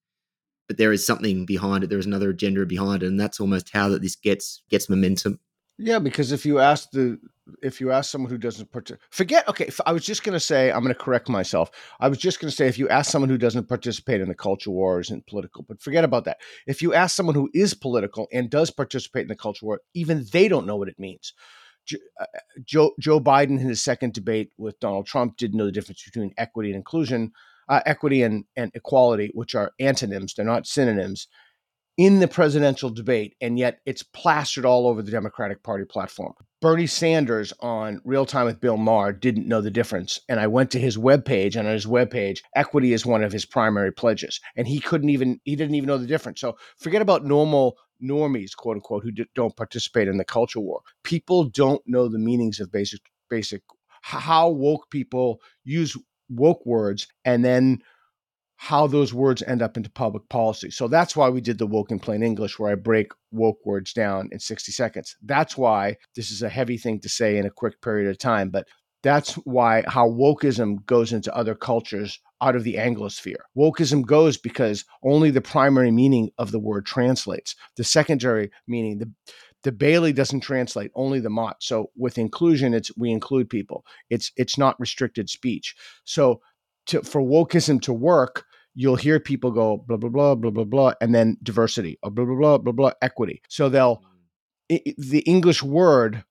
but 0.67 0.77
there 0.77 0.91
is 0.91 1.05
something 1.05 1.45
behind 1.45 1.83
it 1.83 1.89
there 1.89 1.99
is 1.99 2.05
another 2.05 2.29
agenda 2.29 2.65
behind 2.65 3.03
it 3.03 3.07
and 3.07 3.19
that's 3.19 3.39
almost 3.39 3.69
how 3.71 3.89
that 3.89 4.01
this 4.01 4.15
gets 4.15 4.61
gets 4.69 4.89
momentum 4.89 5.39
yeah, 5.79 5.99
because 5.99 6.31
if 6.31 6.45
you 6.45 6.59
ask 6.59 6.89
the 6.91 7.19
if 7.61 7.79
you 7.79 7.91
ask 7.91 8.09
someone 8.09 8.31
who 8.31 8.37
doesn't 8.37 8.71
participate, 8.71 9.07
forget. 9.11 9.47
Okay, 9.47 9.69
I 9.85 9.93
was 9.93 10.03
just 10.03 10.23
going 10.23 10.33
to 10.33 10.39
say 10.39 10.71
I'm 10.71 10.81
going 10.81 10.93
to 10.93 10.99
correct 10.99 11.29
myself. 11.29 11.69
I 11.99 12.09
was 12.09 12.17
just 12.17 12.39
going 12.39 12.49
to 12.49 12.55
say 12.55 12.67
if 12.67 12.79
you 12.79 12.89
ask 12.89 13.11
someone 13.11 13.29
who 13.29 13.37
doesn't 13.37 13.69
participate 13.69 14.19
in 14.19 14.27
the 14.27 14.35
culture 14.35 14.71
wars 14.71 15.11
and 15.11 15.25
political, 15.27 15.63
but 15.67 15.81
forget 15.81 16.03
about 16.03 16.25
that. 16.25 16.39
If 16.65 16.81
you 16.81 16.93
ask 16.93 17.15
someone 17.15 17.35
who 17.35 17.49
is 17.53 17.75
political 17.75 18.27
and 18.33 18.49
does 18.49 18.71
participate 18.71 19.23
in 19.23 19.27
the 19.27 19.35
culture 19.35 19.65
war, 19.65 19.81
even 19.93 20.25
they 20.31 20.47
don't 20.47 20.65
know 20.65 20.75
what 20.77 20.89
it 20.89 20.99
means. 20.99 21.33
Uh, 22.19 22.25
Joe 22.63 22.91
Joe 22.99 23.19
Biden 23.19 23.59
in 23.59 23.67
his 23.67 23.81
second 23.81 24.13
debate 24.13 24.51
with 24.57 24.79
Donald 24.79 25.05
Trump 25.05 25.37
didn't 25.37 25.57
know 25.57 25.65
the 25.65 25.71
difference 25.71 26.03
between 26.03 26.33
equity 26.37 26.69
and 26.69 26.77
inclusion, 26.77 27.31
uh, 27.69 27.81
equity 27.85 28.23
and, 28.23 28.45
and 28.55 28.71
equality, 28.75 29.31
which 29.33 29.55
are 29.55 29.73
antonyms; 29.79 30.33
they're 30.33 30.45
not 30.45 30.67
synonyms 30.67 31.27
in 31.97 32.19
the 32.19 32.27
presidential 32.27 32.91
debate, 32.91 33.35
and 33.41 33.57
yet 33.57 33.79
it's 33.85 34.03
plastered 34.03 34.65
all 34.65 34.87
over 34.87 35.01
the 35.01 35.11
Democratic 35.11 35.63
Party 35.63 35.83
platform. 35.83 36.33
Bernie 36.61 36.87
Sanders 36.87 37.53
on 37.59 38.01
Real 38.03 38.25
Time 38.25 38.45
with 38.45 38.61
Bill 38.61 38.77
Maher 38.77 39.11
didn't 39.11 39.47
know 39.47 39.61
the 39.61 39.71
difference. 39.71 40.19
And 40.29 40.39
I 40.39 40.47
went 40.47 40.71
to 40.71 40.79
his 40.79 40.97
webpage, 40.97 41.55
and 41.55 41.67
on 41.67 41.73
his 41.73 41.85
webpage, 41.87 42.39
equity 42.55 42.93
is 42.93 43.05
one 43.05 43.23
of 43.23 43.31
his 43.31 43.45
primary 43.45 43.91
pledges. 43.91 44.39
And 44.55 44.67
he 44.67 44.79
couldn't 44.79 45.09
even, 45.09 45.39
he 45.43 45.55
didn't 45.55 45.75
even 45.75 45.87
know 45.87 45.97
the 45.97 46.07
difference. 46.07 46.39
So 46.39 46.57
forget 46.77 47.01
about 47.01 47.25
normal 47.25 47.77
normies, 48.03 48.55
quote 48.55 48.75
unquote, 48.75 49.03
who 49.03 49.11
don't 49.33 49.55
participate 49.55 50.07
in 50.07 50.17
the 50.17 50.25
culture 50.25 50.59
war. 50.59 50.81
People 51.03 51.45
don't 51.45 51.81
know 51.87 52.07
the 52.07 52.19
meanings 52.19 52.59
of 52.59 52.71
basic, 52.71 53.01
basic, 53.29 53.63
how 54.01 54.49
woke 54.49 54.89
people 54.91 55.41
use 55.63 55.97
woke 56.29 56.65
words 56.65 57.07
and 57.25 57.43
then 57.43 57.79
how 58.57 58.87
those 58.87 59.13
words 59.13 59.43
end 59.43 59.61
up 59.61 59.77
into 59.77 59.89
public 59.89 60.27
policy. 60.29 60.69
So 60.71 60.87
that's 60.87 61.15
why 61.15 61.29
we 61.29 61.41
did 61.41 61.59
the 61.59 61.67
woke 61.67 61.91
in 61.91 61.99
plain 61.99 62.23
English, 62.23 62.57
where 62.57 62.71
I 62.71 62.75
break 62.75 63.11
woke 63.31 63.65
words 63.65 63.93
down 63.93 64.29
in 64.31 64.39
60 64.39 64.71
seconds. 64.71 65.15
That's 65.23 65.55
why 65.55 65.97
this 66.15 66.31
is 66.31 66.41
a 66.41 66.49
heavy 66.49 66.77
thing 66.77 66.99
to 67.01 67.09
say 67.09 67.37
in 67.37 67.45
a 67.45 67.51
quick 67.51 67.81
period 67.81 68.09
of 68.09 68.17
time, 68.17 68.49
but 68.49 68.67
that's 69.03 69.35
why 69.45 69.83
how 69.87 70.09
wokeism 70.09 70.85
goes 70.85 71.13
into 71.13 71.35
other 71.35 71.53
cultures 71.55 72.19
out 72.41 72.55
of 72.55 72.63
the 72.63 72.75
Anglosphere. 72.75 73.41
Wokeism 73.55 74.05
goes 74.05 74.37
because 74.37 74.85
only 75.03 75.29
the 75.29 75.41
primary 75.41 75.91
meaning 75.91 76.31
of 76.37 76.51
the 76.51 76.59
word 76.59 76.85
translates. 76.85 77.55
The 77.77 77.83
secondary 77.83 78.51
meaning, 78.67 78.97
the 78.97 79.11
the 79.63 79.71
Bailey 79.71 80.13
doesn't 80.13 80.41
translate, 80.41 80.91
only 80.95 81.19
the 81.19 81.29
Motte. 81.29 81.61
So 81.61 81.91
with 81.95 82.17
inclusion, 82.17 82.73
it's 82.73 82.95
we 82.97 83.11
include 83.11 83.49
people. 83.49 83.85
It's 84.09 84.31
it's 84.35 84.57
not 84.57 84.79
restricted 84.79 85.29
speech. 85.29 85.75
So 86.05 86.41
to 86.87 87.01
for 87.03 87.21
wokeism 87.21 87.81
to 87.83 87.93
work, 87.93 88.45
you'll 88.79 88.95
hear 88.95 89.19
people 89.19 89.51
go 89.51 89.83
blah 89.87 89.97
blah 89.97 90.09
blah 90.09 90.35
blah 90.35 90.51
blah 90.51 90.63
blah, 90.63 90.93
and 91.01 91.13
then 91.15 91.37
diversity, 91.41 91.97
or 92.03 92.11
blah 92.11 92.25
blah 92.25 92.35
blah 92.35 92.57
blah 92.59 92.73
blah 92.73 92.91
equity. 93.01 93.41
So 93.49 93.69
they'll 93.69 93.97
mm. 93.97 94.81
it, 94.85 94.95
the 94.97 95.23
English 95.35 95.63
word 95.63 96.23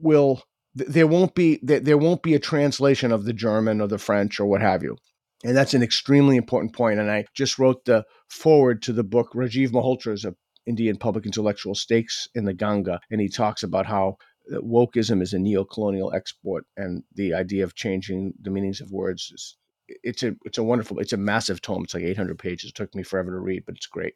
will 0.00 0.42
there 0.74 1.08
won't 1.08 1.34
be 1.34 1.58
there 1.62 1.98
won't 1.98 2.22
be 2.22 2.34
a 2.34 2.48
translation 2.50 3.10
of 3.12 3.24
the 3.24 3.32
German 3.32 3.80
or 3.80 3.88
the 3.88 3.98
French 3.98 4.38
or 4.40 4.46
what 4.46 4.62
have 4.62 4.82
you. 4.82 4.96
And 5.44 5.56
that's 5.56 5.74
an 5.74 5.82
extremely 5.82 6.36
important 6.36 6.72
point. 6.72 7.00
And 7.00 7.10
I 7.10 7.24
just 7.34 7.58
wrote 7.58 7.84
the 7.84 8.04
forward 8.28 8.80
to 8.82 8.92
the 8.92 9.02
book. 9.02 9.32
Rajiv 9.34 9.70
Malhotra's 9.70 10.24
a 10.24 10.34
Indian 10.66 10.96
public 10.96 11.26
intellectual 11.26 11.74
Snakes 11.74 12.28
in 12.36 12.44
the 12.44 12.54
Ganga, 12.54 13.00
and 13.10 13.20
he 13.20 13.28
talks 13.28 13.64
about 13.64 13.86
how 13.86 14.16
uh, 14.52 14.60
wokeism 14.60 15.20
is 15.20 15.32
a 15.32 15.38
neo-colonial 15.38 16.12
export, 16.14 16.64
and 16.76 17.02
the 17.16 17.34
idea 17.34 17.64
of 17.64 17.74
changing 17.74 18.32
the 18.40 18.50
meanings 18.50 18.80
of 18.80 18.92
words 18.92 19.32
is 19.34 19.56
it's 20.02 20.22
a 20.22 20.34
it's 20.44 20.58
a 20.58 20.62
wonderful 20.62 20.98
it's 20.98 21.12
a 21.12 21.16
massive 21.16 21.60
tome. 21.60 21.84
It's 21.84 21.94
like 21.94 22.04
800 22.04 22.38
pages. 22.38 22.70
It 22.70 22.74
took 22.74 22.94
me 22.94 23.02
forever 23.02 23.30
to 23.30 23.38
read, 23.38 23.64
but 23.66 23.76
it's 23.76 23.86
great. 23.86 24.14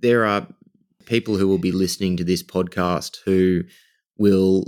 There 0.00 0.24
are 0.24 0.46
people 1.06 1.36
who 1.36 1.48
will 1.48 1.58
be 1.58 1.72
listening 1.72 2.16
to 2.16 2.24
this 2.24 2.42
podcast 2.42 3.18
who 3.24 3.62
will 4.18 4.64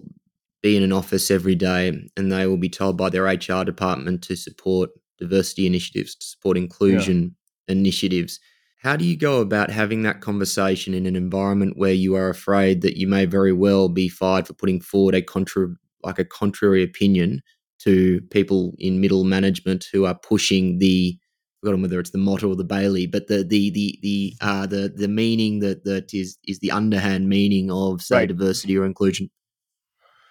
be 0.62 0.76
in 0.76 0.82
an 0.82 0.92
office 0.92 1.30
every 1.30 1.54
day 1.54 1.88
and 2.16 2.32
they 2.32 2.46
will 2.46 2.56
be 2.56 2.68
told 2.68 2.96
by 2.96 3.10
their 3.10 3.24
HR 3.24 3.64
department 3.64 4.22
to 4.22 4.36
support 4.36 4.90
diversity 5.18 5.66
initiatives, 5.66 6.14
to 6.14 6.26
support 6.26 6.56
inclusion 6.56 7.34
yeah. 7.68 7.72
initiatives. 7.72 8.40
How 8.78 8.96
do 8.96 9.04
you 9.04 9.16
go 9.16 9.40
about 9.40 9.70
having 9.70 10.02
that 10.02 10.20
conversation 10.20 10.94
in 10.94 11.06
an 11.06 11.14
environment 11.14 11.76
where 11.76 11.92
you 11.92 12.16
are 12.16 12.28
afraid 12.28 12.82
that 12.82 12.96
you 12.96 13.06
may 13.06 13.26
very 13.26 13.52
well 13.52 13.88
be 13.88 14.08
fired 14.08 14.46
for 14.46 14.54
putting 14.54 14.80
forward 14.80 15.14
a 15.14 15.22
contra 15.22 15.68
like 16.02 16.18
a 16.18 16.24
contrary 16.24 16.82
opinion 16.82 17.42
to 17.84 18.20
people 18.30 18.74
in 18.78 19.00
middle 19.00 19.24
management 19.24 19.86
who 19.92 20.04
are 20.04 20.14
pushing 20.14 20.78
the 20.78 21.18
forgotten 21.60 21.82
whether 21.82 22.00
it's 22.00 22.10
the 22.10 22.18
motte 22.18 22.42
or 22.42 22.56
the 22.56 22.64
Bailey, 22.64 23.06
but 23.06 23.28
the 23.28 23.44
the 23.44 23.70
the 23.70 23.98
the 24.02 24.34
uh, 24.40 24.66
the 24.66 24.92
the 24.94 25.08
meaning 25.08 25.60
that 25.60 25.84
that 25.84 26.12
is 26.12 26.38
is 26.46 26.58
the 26.58 26.70
underhand 26.70 27.28
meaning 27.28 27.70
of 27.70 28.02
say 28.02 28.16
right. 28.16 28.28
diversity 28.28 28.76
or 28.76 28.84
inclusion. 28.84 29.30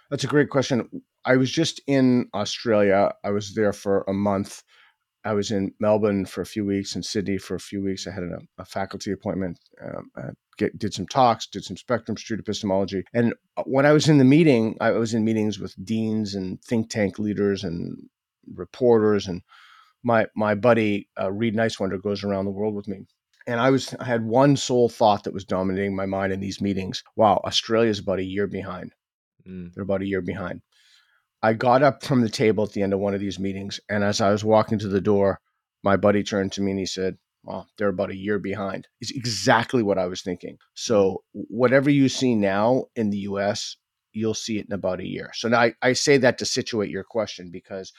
That's 0.10 0.26
a 0.26 0.28
great 0.28 0.50
question. 0.50 0.90
I 1.24 1.38
was 1.38 1.50
just 1.50 1.82
in 1.88 2.28
Australia. 2.34 3.12
I 3.24 3.30
was 3.30 3.54
there 3.54 3.72
for 3.72 4.04
a 4.08 4.14
month 4.14 4.62
I 5.24 5.34
was 5.34 5.52
in 5.52 5.74
Melbourne 5.80 6.26
for 6.26 6.42
a 6.42 6.46
few 6.46 6.66
weeks 6.66 6.96
and 6.96 7.06
Sydney 7.06 7.38
for 7.38 7.56
a 7.56 7.60
few 7.60 7.82
weeks. 7.82 8.08
I 8.08 8.12
had 8.12 8.24
a, 8.24 8.40
a 8.58 8.66
faculty 8.66 9.12
appointment, 9.12 9.60
um, 9.84 10.10
get, 10.58 10.78
did 10.80 10.94
some 10.94 11.08
talks, 11.08 11.48
did 11.48 11.64
some 11.64 11.78
Spectrum 11.78 12.18
Street 12.18 12.40
epistemology. 12.40 13.04
And 13.14 13.34
uh, 13.58 13.64
when 13.66 13.86
I 13.86 13.92
was 13.92 14.10
in 14.10 14.18
the 14.18 14.26
meeting, 14.26 14.78
I 14.82 14.92
was 14.92 15.14
in 15.14 15.24
meetings 15.24 15.60
with 15.60 15.76
deans 15.84 16.34
and 16.34 16.62
think 16.64 16.90
tank 16.90 17.20
leaders 17.20 17.64
and 17.64 18.10
reporters. 18.56 19.28
And 19.28 19.42
my 20.04 20.28
my 20.36 20.56
buddy 20.56 21.08
uh, 21.20 21.32
Reed 21.32 21.56
Nicewonder 21.56 22.02
goes 22.02 22.24
around 22.24 22.46
the 22.46 22.52
world 22.52 22.74
with 22.74 22.88
me. 22.88 23.06
And 23.48 23.60
I 23.60 23.70
was 23.70 23.94
I 24.00 24.06
had 24.06 24.26
one 24.26 24.56
sole 24.56 24.90
thought 24.90 25.24
that 25.24 25.34
was 25.34 25.46
dominating 25.46 25.96
my 25.96 26.06
mind 26.06 26.34
in 26.34 26.40
these 26.40 26.62
meetings. 26.62 27.04
Wow, 27.16 27.42
Australia's 27.46 28.00
about 28.00 28.20
a 28.20 28.24
year 28.24 28.48
behind. 28.48 28.94
Mm. 29.48 29.74
They're 29.74 29.84
about 29.84 30.02
a 30.02 30.08
year 30.08 30.22
behind. 30.22 30.62
I 31.44 31.54
got 31.54 31.82
up 31.82 32.04
from 32.04 32.22
the 32.22 32.30
table 32.30 32.64
at 32.64 32.72
the 32.72 32.84
end 32.84 32.94
of 32.94 33.00
one 33.00 33.14
of 33.14 33.20
these 33.20 33.40
meetings, 33.40 33.80
and 33.90 34.04
as 34.04 34.22
I 34.22 34.32
was 34.32 34.44
walking 34.44 34.78
to 34.80 34.88
the 34.88 35.02
door, 35.02 35.40
my 35.84 35.98
buddy 35.98 36.24
turned 36.24 36.52
to 36.54 36.62
me 36.62 36.72
and 36.72 36.80
he 36.80 36.86
said, 36.86 37.18
Well, 37.44 37.68
they're 37.78 37.90
about 37.90 38.12
a 38.12 38.16
year 38.16 38.38
behind. 38.38 38.88
It's 39.00 39.12
exactly 39.12 39.82
what 39.82 39.98
I 39.98 40.06
was 40.06 40.22
thinking. 40.22 40.58
So, 40.76 41.24
whatever 41.34 41.90
you 41.90 42.10
see 42.10 42.36
now 42.36 42.86
in 42.96 43.10
the 43.10 43.18
US, 43.20 43.78
you'll 44.14 44.36
see 44.36 44.60
it 44.60 44.68
in 44.68 44.74
about 44.74 45.00
a 45.00 45.08
year. 45.08 45.32
So, 45.34 45.48
now 45.48 45.62
I, 45.62 45.74
I 45.82 45.94
say 45.94 46.18
that 46.18 46.38
to 46.40 46.46
situate 46.46 46.92
your 46.92 47.04
question 47.04 47.50
because 47.52 47.92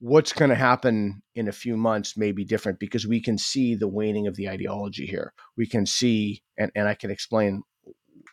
what's 0.00 0.32
going 0.32 0.50
to 0.50 0.56
happen 0.56 1.22
in 1.36 1.46
a 1.46 1.52
few 1.52 1.76
months 1.76 2.16
may 2.16 2.32
be 2.32 2.44
different 2.44 2.80
because 2.80 3.06
we 3.06 3.20
can 3.20 3.38
see 3.38 3.76
the 3.76 3.88
waning 3.88 4.26
of 4.26 4.34
the 4.34 4.48
ideology 4.48 5.06
here. 5.06 5.32
We 5.56 5.68
can 5.68 5.86
see, 5.86 6.42
and, 6.58 6.72
and 6.74 6.88
I 6.88 6.94
can 6.94 7.10
explain 7.12 7.62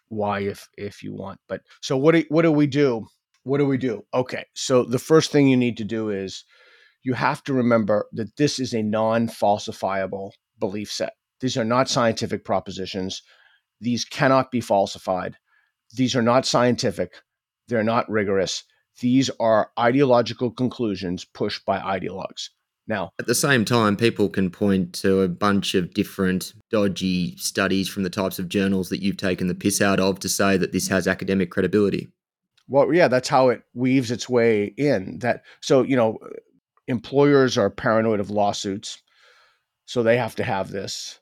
why 0.09 0.41
if 0.41 0.67
if 0.77 1.03
you 1.03 1.13
want. 1.13 1.39
But 1.47 1.61
so 1.81 1.95
what 1.95 2.15
do, 2.15 2.23
what 2.29 2.41
do 2.41 2.51
we 2.51 2.65
do 2.65 3.05
what 3.43 3.57
do 3.57 3.65
we 3.65 3.77
do? 3.77 4.05
Okay, 4.13 4.45
so 4.53 4.83
the 4.83 4.99
first 4.99 5.31
thing 5.31 5.47
you 5.47 5.57
need 5.57 5.77
to 5.77 5.83
do 5.83 6.09
is 6.09 6.43
you 7.03 7.13
have 7.13 7.43
to 7.43 7.53
remember 7.53 8.07
that 8.13 8.35
this 8.37 8.59
is 8.59 8.73
a 8.73 8.83
non 8.83 9.27
falsifiable 9.27 10.31
belief 10.59 10.91
set. 10.91 11.13
These 11.39 11.57
are 11.57 11.65
not 11.65 11.89
scientific 11.89 12.45
propositions. 12.45 13.23
These 13.79 14.05
cannot 14.05 14.51
be 14.51 14.61
falsified. 14.61 15.37
These 15.95 16.15
are 16.15 16.21
not 16.21 16.45
scientific. 16.45 17.13
They're 17.67 17.83
not 17.83 18.09
rigorous. 18.09 18.63
These 18.99 19.31
are 19.39 19.71
ideological 19.79 20.51
conclusions 20.51 21.25
pushed 21.25 21.65
by 21.65 21.79
ideologues. 21.79 22.49
Now, 22.87 23.11
at 23.19 23.25
the 23.25 23.35
same 23.35 23.65
time, 23.65 23.95
people 23.95 24.29
can 24.29 24.51
point 24.51 24.93
to 24.95 25.21
a 25.21 25.27
bunch 25.27 25.75
of 25.75 25.93
different 25.93 26.53
dodgy 26.69 27.35
studies 27.37 27.87
from 27.87 28.03
the 28.03 28.09
types 28.09 28.37
of 28.37 28.49
journals 28.49 28.89
that 28.89 29.01
you've 29.01 29.17
taken 29.17 29.47
the 29.47 29.55
piss 29.55 29.81
out 29.81 29.99
of 29.99 30.19
to 30.19 30.29
say 30.29 30.57
that 30.57 30.73
this 30.73 30.89
has 30.89 31.07
academic 31.07 31.49
credibility 31.49 32.11
well 32.71 32.93
yeah 32.93 33.07
that's 33.07 33.29
how 33.29 33.49
it 33.49 33.61
weaves 33.73 34.09
its 34.09 34.27
way 34.27 34.73
in 34.77 35.19
that 35.19 35.43
so 35.61 35.83
you 35.83 35.95
know 35.95 36.17
employers 36.87 37.57
are 37.57 37.69
paranoid 37.69 38.19
of 38.19 38.31
lawsuits 38.31 39.01
so 39.85 40.01
they 40.01 40.17
have 40.17 40.35
to 40.35 40.43
have 40.43 40.71
this 40.71 41.19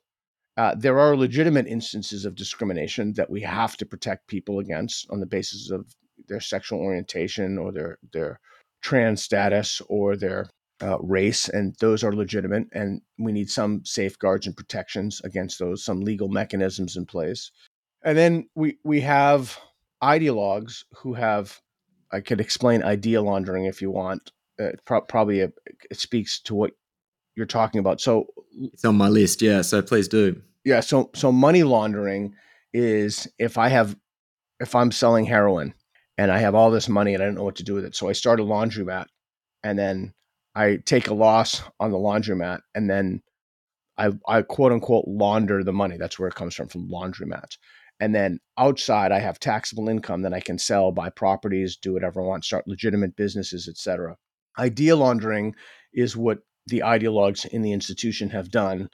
uh, 0.56 0.74
there 0.76 0.98
are 0.98 1.16
legitimate 1.16 1.66
instances 1.66 2.24
of 2.24 2.34
discrimination 2.34 3.12
that 3.14 3.30
we 3.30 3.40
have 3.40 3.76
to 3.76 3.86
protect 3.86 4.26
people 4.26 4.58
against 4.58 5.06
on 5.10 5.20
the 5.20 5.26
basis 5.26 5.70
of 5.70 5.94
their 6.28 6.40
sexual 6.40 6.80
orientation 6.80 7.58
or 7.58 7.72
their 7.72 7.98
their 8.12 8.40
trans 8.82 9.22
status 9.22 9.80
or 9.88 10.16
their 10.16 10.48
uh, 10.82 10.98
race, 11.00 11.48
and 11.48 11.74
those 11.80 12.02
are 12.02 12.12
legitimate. 12.12 12.66
And 12.72 13.02
we 13.18 13.32
need 13.32 13.50
some 13.50 13.84
safeguards 13.84 14.46
and 14.46 14.56
protections 14.56 15.20
against 15.24 15.58
those, 15.58 15.84
some 15.84 16.00
legal 16.00 16.28
mechanisms 16.28 16.96
in 16.96 17.06
place. 17.06 17.50
And 18.02 18.16
then 18.16 18.48
we 18.54 18.78
we 18.84 19.00
have 19.02 19.58
ideologues 20.02 20.84
who 20.96 21.14
have, 21.14 21.60
I 22.12 22.20
could 22.20 22.40
explain 22.40 22.82
idea 22.82 23.22
laundering 23.22 23.66
if 23.66 23.82
you 23.82 23.90
want. 23.90 24.32
Uh, 24.60 24.72
pro- 24.84 25.00
probably 25.00 25.40
a, 25.40 25.52
it 25.90 25.98
speaks 25.98 26.40
to 26.42 26.54
what 26.54 26.72
you're 27.36 27.46
talking 27.46 27.78
about. 27.78 28.00
So 28.00 28.26
it's 28.60 28.84
on 28.84 28.96
my 28.96 29.08
list. 29.08 29.42
Yeah. 29.42 29.62
So 29.62 29.80
please 29.82 30.08
do. 30.08 30.40
Yeah. 30.64 30.80
So, 30.80 31.10
so 31.14 31.32
money 31.32 31.62
laundering 31.62 32.34
is 32.72 33.28
if 33.38 33.56
I 33.56 33.68
have, 33.68 33.96
if 34.58 34.74
I'm 34.74 34.92
selling 34.92 35.24
heroin 35.24 35.74
and 36.18 36.30
I 36.30 36.38
have 36.38 36.54
all 36.54 36.70
this 36.70 36.88
money 36.88 37.14
and 37.14 37.22
I 37.22 37.26
don't 37.26 37.36
know 37.36 37.44
what 37.44 37.56
to 37.56 37.64
do 37.64 37.74
with 37.74 37.84
it. 37.84 37.96
So 37.96 38.08
I 38.08 38.12
start 38.12 38.40
a 38.40 38.44
laundromat 38.44 39.06
and 39.64 39.78
then 39.78 40.12
I 40.54 40.78
take 40.84 41.08
a 41.08 41.14
loss 41.14 41.62
on 41.78 41.90
the 41.90 41.96
laundromat 41.96 42.60
and 42.74 42.90
then 42.90 43.22
I, 43.96 44.10
I 44.26 44.42
quote 44.42 44.72
unquote 44.72 45.06
launder 45.06 45.64
the 45.64 45.72
money. 45.72 45.96
That's 45.96 46.18
where 46.18 46.28
it 46.28 46.34
comes 46.34 46.54
from, 46.54 46.68
from 46.68 46.88
laundromats. 46.88 47.56
And 48.00 48.14
then 48.14 48.40
outside, 48.56 49.12
I 49.12 49.18
have 49.18 49.38
taxable 49.38 49.88
income 49.88 50.22
that 50.22 50.32
I 50.32 50.40
can 50.40 50.58
sell, 50.58 50.90
buy 50.90 51.10
properties, 51.10 51.76
do 51.76 51.92
whatever 51.92 52.22
I 52.22 52.24
want, 52.24 52.44
start 52.44 52.66
legitimate 52.66 53.14
businesses, 53.14 53.68
etc. 53.68 54.16
Idea 54.58 54.96
laundering 54.96 55.54
is 55.92 56.16
what 56.16 56.38
the 56.66 56.80
ideologues 56.80 57.46
in 57.46 57.60
the 57.60 57.72
institution 57.72 58.30
have 58.30 58.50
done. 58.50 58.88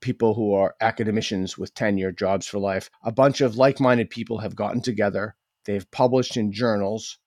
People 0.00 0.34
who 0.34 0.54
are 0.54 0.76
academicians 0.80 1.58
with 1.58 1.74
tenure, 1.74 2.12
jobs 2.12 2.46
for 2.46 2.58
life, 2.58 2.88
a 3.04 3.12
bunch 3.12 3.40
of 3.40 3.56
like 3.56 3.80
minded 3.80 4.10
people 4.10 4.38
have 4.38 4.54
gotten 4.54 4.80
together. 4.80 5.34
They've 5.66 5.90
published 5.90 6.36
in 6.36 6.52
journals, 6.52 7.18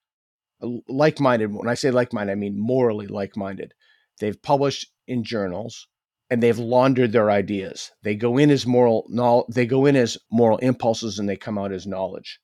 like 0.88 1.20
minded. 1.20 1.54
When 1.54 1.68
I 1.68 1.76
say 1.76 1.92
like 1.92 2.14
minded, 2.14 2.32
I 2.32 2.36
mean 2.36 2.58
morally 2.58 3.08
like 3.08 3.36
minded. 3.36 3.74
They've 4.20 4.42
published 4.42 4.90
in 5.06 5.24
journals 5.24 5.88
and 6.34 6.42
they've 6.42 6.58
laundered 6.58 7.12
their 7.12 7.30
ideas. 7.30 7.92
They 8.02 8.16
go 8.16 8.40
in 8.40 8.50
as 8.50 8.66
moral 8.66 9.06
they 9.54 9.68
go 9.68 9.86
in 9.86 9.96
as 9.96 10.18
moral 10.32 10.58
impulses 10.58 11.20
and 11.20 11.30
they 11.30 11.38
come 11.38 11.60
out 11.60 11.72
as 11.72 11.86
knowledge. 11.86 12.40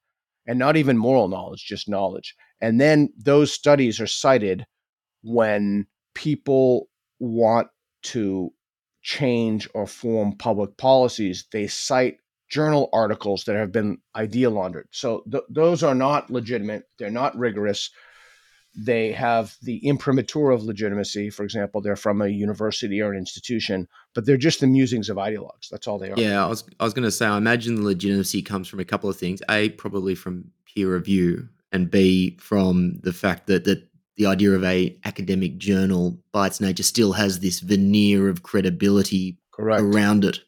And 0.46 0.60
not 0.60 0.78
even 0.78 0.96
moral 0.96 1.28
knowledge, 1.28 1.66
just 1.66 1.90
knowledge. 1.90 2.36
And 2.62 2.80
then 2.80 3.10
those 3.18 3.52
studies 3.52 4.00
are 4.00 4.06
cited 4.06 4.68
when 5.24 5.88
people 6.14 6.88
want 7.18 7.70
to 8.04 8.52
change 9.02 9.68
or 9.74 9.88
form 9.88 10.38
public 10.38 10.78
policies, 10.78 11.48
they 11.52 11.66
cite 11.66 12.18
journal 12.48 12.90
articles 12.94 13.46
that 13.46 13.56
have 13.56 13.72
been 13.72 13.98
idea 14.16 14.52
laundered. 14.52 14.88
So 14.92 15.24
th- 15.32 15.46
those 15.50 15.82
are 15.82 15.96
not 15.96 16.30
legitimate, 16.30 16.84
they're 17.00 17.10
not 17.10 17.36
rigorous 17.36 17.90
they 18.82 19.12
have 19.12 19.58
the 19.62 19.86
imprimatur 19.86 20.52
of 20.52 20.64
legitimacy. 20.64 21.30
For 21.30 21.44
example, 21.44 21.82
they're 21.82 21.96
from 21.96 22.22
a 22.22 22.28
university 22.28 23.02
or 23.02 23.12
an 23.12 23.18
institution, 23.18 23.88
but 24.14 24.26
they're 24.26 24.38
just 24.38 24.62
the 24.62 24.68
musings 24.68 25.10
of 25.10 25.18
ideologues. 25.18 25.68
That's 25.70 25.88
all 25.88 26.00
they 26.00 26.12
are. 26.12 26.18
Yeah, 26.18 26.44
I 26.44 26.48
was 26.48 26.64
I 26.80 26.86
was 26.86 26.94
going 26.94 27.04
to 27.04 27.12
say, 27.12 27.26
I 27.26 27.38
imagine 27.38 27.76
the 27.76 27.82
legitimacy 27.82 28.42
comes 28.42 28.68
from 28.68 28.80
a 28.80 28.86
couple 28.86 29.10
of 29.10 29.18
things. 29.18 29.42
A, 29.50 29.70
probably 29.70 30.16
from 30.16 30.52
peer 30.66 30.94
review, 30.94 31.50
and 31.72 31.92
B, 31.92 32.38
from 32.40 33.00
the 33.04 33.14
fact 33.14 33.48
that 33.48 33.66
that 33.66 33.84
the 34.16 34.26
idea 34.26 34.52
of 34.52 34.64
a 34.64 34.98
academic 35.04 35.58
journal 35.58 36.18
by 36.32 36.48
its 36.48 36.62
nature 36.62 36.84
still 36.84 37.14
has 37.14 37.40
this 37.40 37.60
veneer 37.60 38.30
of 38.30 38.44
credibility 38.44 39.38
Correct. 39.52 39.82
around 39.82 40.26
it. 40.26 40.40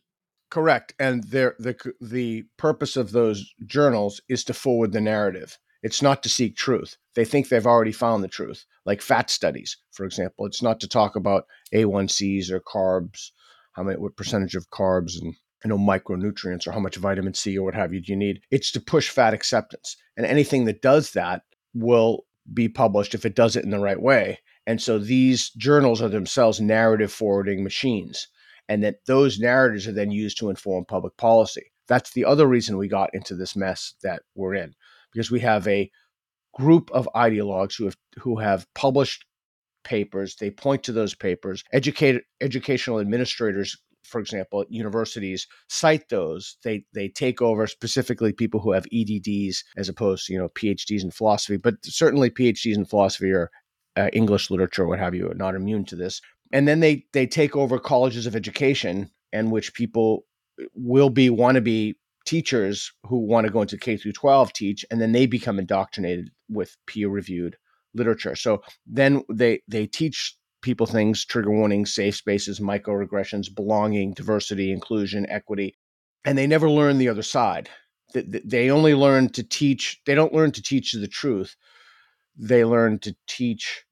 Correct, 0.50 0.94
and 1.00 1.24
the 1.26 1.54
the 2.00 2.44
purpose 2.58 2.96
of 2.96 3.12
those 3.12 3.54
journals 3.66 4.22
is 4.30 4.44
to 4.46 4.54
forward 4.54 4.94
the 4.94 5.02
narrative. 5.02 5.58
It's 5.84 6.02
not 6.02 6.22
to 6.24 6.30
seek 6.30 6.56
truth. 6.56 6.98
They 7.16 7.26
think 7.26 7.50
they've 7.50 7.66
already 7.66 7.92
found 7.92 8.24
the 8.24 8.28
truth, 8.28 8.66
like 8.86 9.02
fat 9.02 9.30
studies, 9.30 9.78
for 9.92 10.06
example. 10.06 10.46
It's 10.46 10.62
not 10.62 10.80
to 10.82 10.88
talk 10.88 11.16
about 11.16 11.48
A1Cs 11.74 12.52
or 12.52 12.60
carbs, 12.60 13.32
how 13.74 13.84
many, 13.84 13.98
what 13.98 14.16
percentage 14.16 14.56
of 14.56 14.70
carbs 14.70 15.20
and 15.20 15.36
you 15.64 15.70
know 15.70 15.78
micronutrients 15.78 16.68
or 16.68 16.72
how 16.72 16.80
much 16.80 16.98
vitamin 16.98 17.34
C 17.34 17.58
or 17.58 17.66
what 17.66 17.74
have 17.74 17.94
you 17.94 18.02
do 18.02 18.12
you 18.12 18.18
need. 18.18 18.42
It's 18.52 18.72
to 18.72 18.80
push 18.80 19.10
fat 19.10 19.34
acceptance, 19.34 19.98
and 20.16 20.26
anything 20.26 20.66
that 20.66 20.82
does 20.82 21.14
that 21.14 21.44
will 21.74 22.26
be 22.54 22.70
published 22.70 23.16
if 23.16 23.26
it 23.26 23.36
does 23.36 23.56
it 23.56 23.64
in 23.64 23.72
the 23.72 23.80
right 23.80 24.02
way. 24.02 24.40
And 24.68 24.82
so 24.82 25.00
these 25.00 25.50
journals 25.52 26.02
are 26.02 26.10
themselves 26.10 26.62
narrative 26.62 27.12
forwarding 27.12 27.64
machines, 27.64 28.28
and 28.70 28.84
that 28.84 29.06
those 29.08 29.40
narratives 29.40 29.88
are 29.88 29.94
then 29.94 30.12
used 30.12 30.38
to 30.38 30.50
inform 30.52 30.86
public 30.86 31.18
policy. 31.18 31.72
That's 31.88 32.14
the 32.14 32.26
other 32.26 32.46
reason 32.46 32.78
we 32.78 32.88
got 32.88 33.10
into 33.14 33.36
this 33.36 33.56
mess 33.56 33.96
that 34.04 34.22
we're 34.36 34.54
in 34.54 34.76
because 35.12 35.32
we 35.32 35.40
have 35.40 35.68
a 35.68 35.90
group 36.54 36.92
of 36.92 37.08
ideologues 37.16 37.78
who 37.78 37.86
have 37.86 37.98
who 38.20 38.40
have 38.40 38.68
published 38.76 39.26
papers. 39.84 40.36
They 40.36 40.52
point 40.52 40.84
to 40.84 40.92
those 40.92 41.16
papers. 41.16 41.64
Educated 41.74 42.24
educational 42.42 43.00
administrators, 43.00 43.78
for 44.04 44.20
example, 44.20 44.66
universities 44.70 45.48
cite 45.70 46.10
those. 46.10 46.58
They 46.64 46.84
they 46.94 47.10
take 47.10 47.42
over 47.42 47.68
specifically 47.68 48.34
people 48.34 48.60
who 48.60 48.72
have 48.72 48.86
EDDs 48.94 49.64
as 49.78 49.90
opposed 49.90 50.26
to 50.26 50.34
you 50.34 50.40
know 50.40 50.50
PhDs 50.50 51.04
in 51.04 51.12
philosophy, 51.12 51.58
but 51.58 51.76
certainly 51.84 52.30
PhDs 52.30 52.76
in 52.76 52.86
philosophy 52.86 53.32
or 53.32 53.50
uh, 53.98 54.10
English 54.14 54.50
literature, 54.50 54.88
what 54.88 55.00
have 55.00 55.14
you, 55.14 55.30
are 55.30 55.36
not 55.36 55.56
immune 55.56 55.86
to 55.86 55.96
this. 55.96 56.22
And 56.54 56.68
then 56.68 56.80
they 56.80 57.06
they 57.14 57.28
take 57.28 57.56
over 57.56 57.80
colleges 57.80 58.26
of 58.26 58.36
education, 58.36 59.10
and 59.32 59.52
which 59.52 59.74
people 59.74 60.26
will 60.76 61.10
be 61.10 61.30
want 61.30 61.56
to 61.56 61.62
be 61.62 61.96
teachers 62.26 62.92
who 63.06 63.18
want 63.18 63.46
to 63.46 63.54
go 63.54 63.62
into 63.62 63.78
K 63.78 63.98
through 63.98 64.14
12 64.14 64.54
teach, 64.54 64.86
and 64.92 65.02
then 65.02 65.12
they 65.12 65.26
become 65.26 65.60
indoctrinated 65.60 66.30
with 66.50 66.78
peer 66.88 67.10
reviewed 67.10 67.58
literature. 67.94 68.36
So 68.36 68.62
then 68.86 69.24
they 69.32 69.62
they 69.68 69.88
teach 69.88 70.36
people 70.62 70.86
things, 70.86 71.26
trigger 71.26 71.52
warnings, 71.52 71.94
safe 71.94 72.16
spaces, 72.16 72.60
microaggressions, 72.60 73.54
belonging, 73.54 74.14
diversity, 74.14 74.72
inclusion, 74.72 75.26
equity, 75.30 75.76
and 76.26 76.38
they 76.38 76.48
never 76.48 76.70
learn 76.70 76.98
the 76.98 77.10
other 77.10 77.24
side. 77.24 77.70
They 78.14 78.70
only 78.70 78.94
learn 78.94 79.30
to 79.30 79.44
teach. 79.44 80.02
They 80.06 80.16
don't 80.16 80.34
learn 80.34 80.52
to 80.52 80.62
teach 80.62 80.92
the 80.92 81.08
truth. 81.08 81.56
They 82.38 82.66
learn 82.66 83.00
to 83.00 83.16
teach 83.28 83.86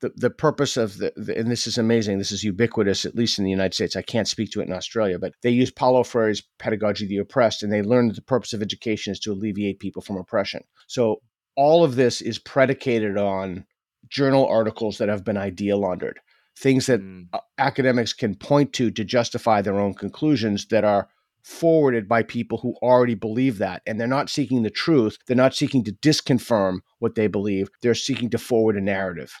the, 0.00 0.12
the 0.16 0.30
purpose 0.30 0.76
of 0.76 0.98
the, 0.98 1.12
the, 1.16 1.36
and 1.36 1.50
this 1.50 1.66
is 1.66 1.78
amazing 1.78 2.18
this 2.18 2.32
is 2.32 2.44
ubiquitous 2.44 3.04
at 3.04 3.14
least 3.14 3.38
in 3.38 3.44
the 3.44 3.50
united 3.50 3.74
states 3.74 3.96
i 3.96 4.02
can't 4.02 4.28
speak 4.28 4.50
to 4.50 4.60
it 4.60 4.66
in 4.66 4.72
australia 4.72 5.18
but 5.18 5.32
they 5.42 5.50
use 5.50 5.70
paulo 5.70 6.02
freire's 6.02 6.42
pedagogy 6.58 7.04
of 7.04 7.08
the 7.08 7.18
oppressed 7.18 7.62
and 7.62 7.72
they 7.72 7.82
learn 7.82 8.08
that 8.08 8.14
the 8.14 8.22
purpose 8.22 8.52
of 8.52 8.62
education 8.62 9.12
is 9.12 9.20
to 9.20 9.32
alleviate 9.32 9.80
people 9.80 10.02
from 10.02 10.16
oppression 10.16 10.62
so 10.86 11.20
all 11.56 11.84
of 11.84 11.96
this 11.96 12.20
is 12.20 12.38
predicated 12.38 13.16
on 13.16 13.64
journal 14.08 14.46
articles 14.46 14.98
that 14.98 15.08
have 15.08 15.24
been 15.24 15.36
idea 15.36 15.76
laundered 15.76 16.20
things 16.58 16.86
that 16.86 17.00
mm. 17.00 17.26
academics 17.58 18.12
can 18.12 18.34
point 18.34 18.72
to 18.72 18.90
to 18.90 19.04
justify 19.04 19.62
their 19.62 19.78
own 19.78 19.94
conclusions 19.94 20.66
that 20.66 20.84
are 20.84 21.08
forwarded 21.42 22.08
by 22.08 22.24
people 22.24 22.58
who 22.58 22.74
already 22.82 23.14
believe 23.14 23.58
that 23.58 23.80
and 23.86 24.00
they're 24.00 24.08
not 24.08 24.28
seeking 24.28 24.62
the 24.62 24.70
truth 24.70 25.16
they're 25.26 25.36
not 25.36 25.54
seeking 25.54 25.84
to 25.84 25.92
disconfirm 25.92 26.80
what 26.98 27.14
they 27.14 27.28
believe 27.28 27.68
they're 27.82 27.94
seeking 27.94 28.28
to 28.28 28.36
forward 28.36 28.76
a 28.76 28.80
narrative 28.80 29.32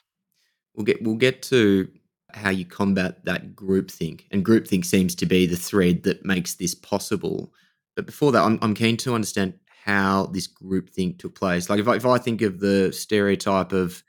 we'll 0.76 0.84
get 0.84 1.02
we'll 1.02 1.16
get 1.16 1.42
to 1.42 1.88
how 2.32 2.50
you 2.50 2.64
combat 2.64 3.24
that 3.24 3.54
groupthink 3.56 4.24
and 4.30 4.44
groupthink 4.44 4.84
seems 4.84 5.14
to 5.14 5.26
be 5.26 5.46
the 5.46 5.56
thread 5.56 6.02
that 6.02 6.24
makes 6.24 6.54
this 6.54 6.74
possible 6.74 7.52
but 7.94 8.06
before 8.06 8.32
that 8.32 8.42
i'm, 8.42 8.58
I'm 8.62 8.74
keen 8.74 8.96
to 8.98 9.14
understand 9.14 9.54
how 9.84 10.26
this 10.26 10.48
groupthink 10.48 11.18
took 11.18 11.34
place 11.34 11.70
like 11.70 11.80
if 11.80 11.88
I, 11.88 11.96
if 11.96 12.04
I 12.04 12.18
think 12.18 12.42
of 12.42 12.60
the 12.60 12.92
stereotype 12.92 13.72
of 13.72 14.02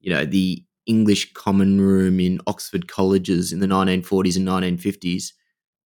you 0.00 0.12
know 0.12 0.24
the 0.24 0.64
english 0.86 1.32
common 1.32 1.80
room 1.80 2.20
in 2.20 2.40
oxford 2.46 2.88
colleges 2.88 3.52
in 3.52 3.60
the 3.60 3.66
1940s 3.66 4.36
and 4.36 4.78
1950s 4.78 5.32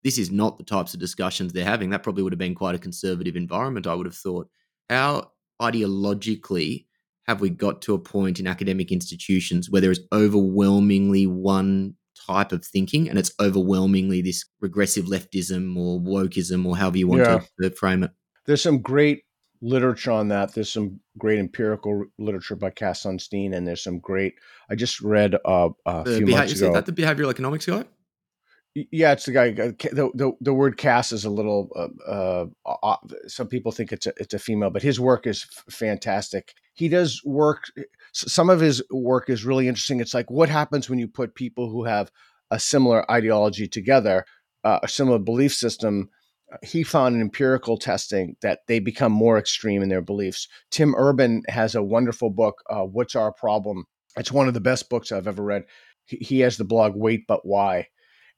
this 0.07 0.19
is 0.19 0.31
not 0.31 0.57
the 0.57 0.63
types 0.63 0.95
of 0.95 1.01
discussions 1.01 1.53
they're 1.53 1.65
having. 1.65 1.91
That 1.91 2.05
probably 2.05 2.23
would 2.23 2.33
have 2.33 2.39
been 2.39 2.55
quite 2.55 2.77
a 2.77 2.79
conservative 2.79 3.35
environment, 3.35 3.89
I 3.89 3.95
would 3.95 4.07
have 4.07 4.15
thought. 4.15 4.49
How 4.89 5.33
ideologically 5.61 6.85
have 7.27 7.41
we 7.41 7.51
got 7.51 7.83
to 7.83 7.95
a 7.95 7.99
point 7.99 8.39
in 8.39 8.47
academic 8.47 8.93
institutions 8.93 9.71
where 9.71 9.81
there 9.81 9.91
is 9.91 10.01
overwhelmingly 10.13 11.27
one 11.27 11.95
type 12.27 12.53
of 12.53 12.65
thinking 12.65 13.09
and 13.09 13.19
it's 13.19 13.33
overwhelmingly 13.41 14.23
this 14.23 14.45
regressive 14.61 15.07
leftism 15.07 15.77
or 15.77 16.01
wokeism 16.01 16.65
or 16.67 16.77
however 16.77 16.99
you 16.99 17.09
want 17.09 17.23
yeah. 17.23 17.41
to, 17.61 17.71
frame 17.71 18.03
it? 18.03 18.11
There's 18.47 18.63
some 18.63 18.81
great 18.81 19.23
literature 19.61 20.13
on 20.13 20.29
that. 20.29 20.55
There's 20.55 20.73
some 20.73 21.01
great 21.19 21.39
empirical 21.39 22.05
literature 22.19 22.57
by 22.57 22.71
Cass 22.71 23.03
Sunstein, 23.03 23.55
and 23.57 23.67
there's 23.67 23.83
some 23.83 23.99
great. 23.99 24.35
I 24.71 24.77
just 24.77 25.01
read 25.01 25.35
uh, 25.45 25.71
a 25.85 26.05
the 26.05 26.17
few 26.19 26.27
beha- 26.27 26.39
months 26.39 26.53
ago. 26.53 26.69
Is 26.69 26.75
that 26.75 26.87
the 26.87 26.93
behavioral 26.93 27.31
economics 27.31 27.67
guy? 27.67 27.85
Yeah, 28.91 29.13
it's 29.13 29.25
the 29.25 29.33
guy. 29.33 29.49
Uh, 29.53 29.73
the 29.93 30.11
the, 30.15 30.33
the 30.43 30.53
word 30.53 30.77
Cass 30.77 31.11
is 31.11 31.25
a 31.25 31.31
little. 31.31 31.71
Uh, 32.07 32.45
uh, 32.67 32.97
some 33.27 33.49
people 33.49 33.73
think 33.73 33.91
it's 33.91 34.07
a 34.07 34.13
it's 34.19 34.35
a 34.35 34.39
female, 34.39 34.69
but 34.69 34.83
his 34.83 35.01
work 35.01 35.27
is 35.27 35.47
f- 35.51 35.73
fantastic. 35.73 36.53
He 36.75 36.91
does 36.91 37.23
work. 37.25 37.65
Some 38.13 38.51
of 38.51 38.61
his 38.61 38.83
work 38.91 39.31
is 39.31 39.47
really 39.47 39.67
interesting. 39.67 39.99
It's 40.01 40.13
like 40.13 40.31
what 40.31 40.51
happens 40.51 40.91
when 40.91 40.99
you 40.99 41.09
put 41.09 41.35
people 41.35 41.71
who 41.71 41.85
have 41.85 42.11
a 42.51 42.61
similar 42.61 43.11
ideology 43.11 43.67
together, 43.67 44.27
uh, 44.63 44.81
a 44.83 44.89
similar 44.89 45.19
belief 45.19 45.55
system. 45.55 46.11
He 46.63 46.83
found 46.83 47.15
in 47.15 47.23
empirical 47.23 47.79
testing 47.79 48.37
that 48.43 48.61
they 48.69 48.79
become 48.79 49.11
more 49.11 49.39
extreme 49.39 49.83
in 49.83 49.89
their 49.89 50.03
beliefs. 50.03 50.49
Tim 50.71 50.95
Urban 50.97 51.43
has 51.49 51.75
a 51.75 51.83
wonderful 51.83 52.29
book, 52.29 52.63
uh, 52.69 52.83
"What's 52.83 53.17
Our 53.17 53.33
Problem." 53.33 53.87
It's 54.19 54.33
one 54.33 54.49
of 54.49 54.55
the 54.55 54.61
best 54.61 54.91
books 54.91 55.13
I've 55.13 55.27
ever 55.29 55.43
read. 55.43 55.65
He, 56.05 56.19
he 56.19 56.41
has 56.41 56.59
the 56.59 56.65
blog 56.65 56.93
"Wait 56.95 57.23
But 57.27 57.47
Why." 57.47 57.87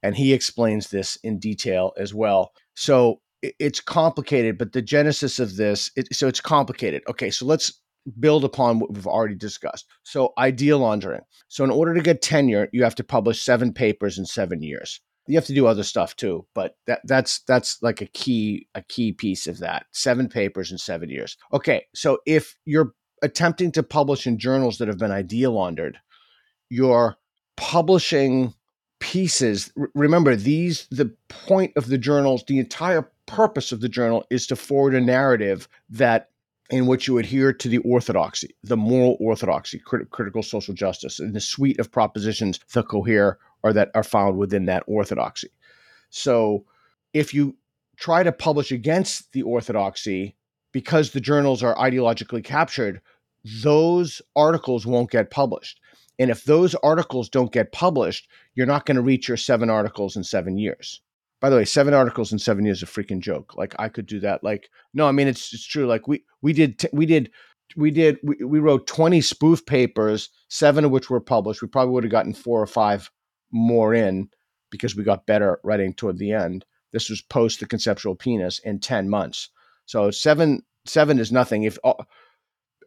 And 0.02 0.16
he 0.16 0.32
explains 0.32 0.90
this 0.90 1.16
in 1.22 1.38
detail 1.38 1.92
as 1.96 2.14
well. 2.14 2.52
So 2.74 3.20
it's 3.42 3.80
complicated, 3.80 4.58
but 4.58 4.72
the 4.72 4.82
genesis 4.82 5.38
of 5.38 5.56
this, 5.56 5.90
it, 5.96 6.14
so 6.14 6.28
it's 6.28 6.40
complicated. 6.40 7.02
Okay, 7.08 7.30
so 7.30 7.46
let's 7.46 7.80
build 8.18 8.44
upon 8.44 8.78
what 8.78 8.92
we've 8.92 9.06
already 9.06 9.34
discussed. 9.34 9.86
So 10.02 10.32
idea 10.38 10.76
laundering. 10.76 11.22
So 11.48 11.64
in 11.64 11.70
order 11.70 11.94
to 11.94 12.00
get 12.00 12.22
tenure, 12.22 12.68
you 12.72 12.82
have 12.82 12.94
to 12.96 13.04
publish 13.04 13.42
seven 13.42 13.72
papers 13.72 14.18
in 14.18 14.26
seven 14.26 14.62
years. 14.62 15.00
You 15.26 15.36
have 15.36 15.46
to 15.46 15.54
do 15.54 15.66
other 15.66 15.82
stuff 15.82 16.16
too, 16.16 16.46
but 16.54 16.76
that 16.86 17.02
that's 17.04 17.40
that's 17.40 17.82
like 17.82 18.00
a 18.00 18.06
key 18.06 18.66
a 18.74 18.82
key 18.82 19.12
piece 19.12 19.46
of 19.46 19.58
that. 19.58 19.84
Seven 19.92 20.26
papers 20.28 20.72
in 20.72 20.78
seven 20.78 21.10
years. 21.10 21.36
Okay, 21.52 21.84
so 21.94 22.18
if 22.24 22.56
you're 22.64 22.94
attempting 23.22 23.70
to 23.72 23.82
publish 23.82 24.26
in 24.26 24.38
journals 24.38 24.78
that 24.78 24.88
have 24.88 24.96
been 24.96 25.10
idea 25.10 25.50
laundered, 25.50 25.98
you're 26.70 27.16
publishing 27.58 28.54
pieces. 29.00 29.72
Remember 29.94 30.36
these 30.36 30.86
the 30.90 31.12
point 31.28 31.72
of 31.76 31.88
the 31.88 31.98
journals 31.98 32.44
the 32.46 32.58
entire 32.58 33.10
purpose 33.26 33.72
of 33.72 33.80
the 33.80 33.88
journal 33.88 34.24
is 34.30 34.46
to 34.46 34.56
forward 34.56 34.94
a 34.94 35.00
narrative 35.00 35.68
that 35.90 36.30
in 36.70 36.86
which 36.86 37.06
you 37.06 37.18
adhere 37.18 37.52
to 37.52 37.68
the 37.68 37.78
orthodoxy 37.78 38.54
the 38.62 38.76
moral 38.76 39.16
orthodoxy 39.20 39.78
crit- 39.78 40.10
critical 40.10 40.42
social 40.42 40.74
justice 40.74 41.20
and 41.20 41.34
the 41.34 41.40
suite 41.40 41.78
of 41.78 41.92
propositions 41.92 42.60
that 42.72 42.88
cohere 42.88 43.38
or 43.62 43.72
that 43.72 43.90
are 43.94 44.02
found 44.02 44.36
within 44.36 44.66
that 44.66 44.84
orthodoxy. 44.86 45.50
So 46.10 46.64
if 47.12 47.34
you 47.34 47.56
try 47.96 48.22
to 48.22 48.32
publish 48.32 48.72
against 48.72 49.32
the 49.32 49.42
orthodoxy 49.42 50.36
because 50.72 51.10
the 51.10 51.20
journals 51.20 51.62
are 51.62 51.74
ideologically 51.76 52.44
captured 52.44 53.00
those 53.62 54.20
articles 54.36 54.86
won't 54.86 55.10
get 55.10 55.30
published 55.30 55.80
and 56.18 56.30
if 56.30 56.44
those 56.44 56.74
articles 56.76 57.28
don't 57.28 57.52
get 57.52 57.72
published, 57.72 58.28
you're 58.54 58.66
not 58.66 58.86
going 58.86 58.96
to 58.96 59.02
reach 59.02 59.28
your 59.28 59.36
seven 59.36 59.70
articles 59.70 60.16
in 60.16 60.24
seven 60.24 60.58
years. 60.58 61.00
By 61.40 61.50
the 61.50 61.56
way, 61.56 61.64
seven 61.64 61.94
articles 61.94 62.32
in 62.32 62.38
seven 62.38 62.64
years 62.64 62.78
is 62.78 62.82
a 62.82 62.86
freaking 62.86 63.20
joke. 63.20 63.56
Like 63.56 63.74
I 63.78 63.88
could 63.88 64.06
do 64.06 64.18
that. 64.20 64.42
Like 64.42 64.70
no, 64.94 65.06
I 65.06 65.12
mean 65.12 65.28
it's 65.28 65.52
it's 65.52 65.66
true. 65.66 65.86
Like 65.86 66.08
we 66.08 66.24
we 66.42 66.52
did 66.52 66.80
t- 66.80 66.88
we 66.92 67.06
did 67.06 67.30
we 67.76 67.90
did 67.90 68.18
we, 68.22 68.36
we 68.44 68.58
wrote 68.58 68.86
20 68.86 69.20
spoof 69.20 69.64
papers, 69.64 70.30
seven 70.48 70.84
of 70.84 70.90
which 70.90 71.10
were 71.10 71.20
published. 71.20 71.62
We 71.62 71.68
probably 71.68 71.92
would 71.92 72.04
have 72.04 72.10
gotten 72.10 72.34
four 72.34 72.60
or 72.60 72.66
five 72.66 73.10
more 73.52 73.94
in 73.94 74.28
because 74.70 74.96
we 74.96 75.04
got 75.04 75.26
better 75.26 75.60
writing 75.62 75.94
toward 75.94 76.18
the 76.18 76.32
end. 76.32 76.64
This 76.92 77.08
was 77.08 77.22
post 77.22 77.60
the 77.60 77.66
conceptual 77.66 78.14
penis 78.14 78.58
in 78.60 78.80
10 78.80 79.08
months. 79.08 79.50
So 79.86 80.10
seven 80.10 80.62
seven 80.86 81.18
is 81.18 81.30
nothing. 81.30 81.62
If 81.62 81.78
oh, 81.84 81.96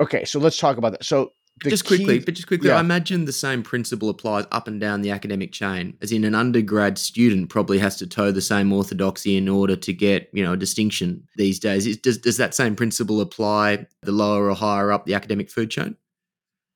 okay, 0.01 0.25
so 0.25 0.39
let's 0.39 0.57
talk 0.57 0.77
about 0.77 0.91
that. 0.91 1.05
So 1.05 1.31
just 1.69 1.85
key, 1.85 1.97
quickly, 1.97 2.19
but 2.19 2.33
just 2.33 2.47
quickly, 2.47 2.69
yeah. 2.69 2.77
I 2.77 2.79
imagine 2.79 3.25
the 3.25 3.31
same 3.31 3.61
principle 3.63 4.09
applies 4.09 4.45
up 4.51 4.67
and 4.67 4.79
down 4.79 5.01
the 5.01 5.11
academic 5.11 5.51
chain. 5.51 5.97
As 6.01 6.11
in, 6.11 6.23
an 6.23 6.33
undergrad 6.33 6.97
student 6.97 7.49
probably 7.49 7.77
has 7.79 7.97
to 7.97 8.07
toe 8.07 8.31
the 8.31 8.41
same 8.41 8.73
orthodoxy 8.73 9.37
in 9.37 9.47
order 9.47 9.75
to 9.75 9.93
get, 9.93 10.29
you 10.33 10.43
know, 10.43 10.53
a 10.53 10.57
distinction 10.57 11.27
these 11.35 11.59
days. 11.59 11.97
does 11.97 12.17
does 12.17 12.37
that 12.37 12.53
same 12.55 12.75
principle 12.75 13.21
apply 13.21 13.85
the 14.01 14.11
lower 14.11 14.49
or 14.49 14.55
higher 14.55 14.91
up 14.91 15.05
the 15.05 15.13
academic 15.13 15.49
food 15.49 15.69
chain? 15.69 15.95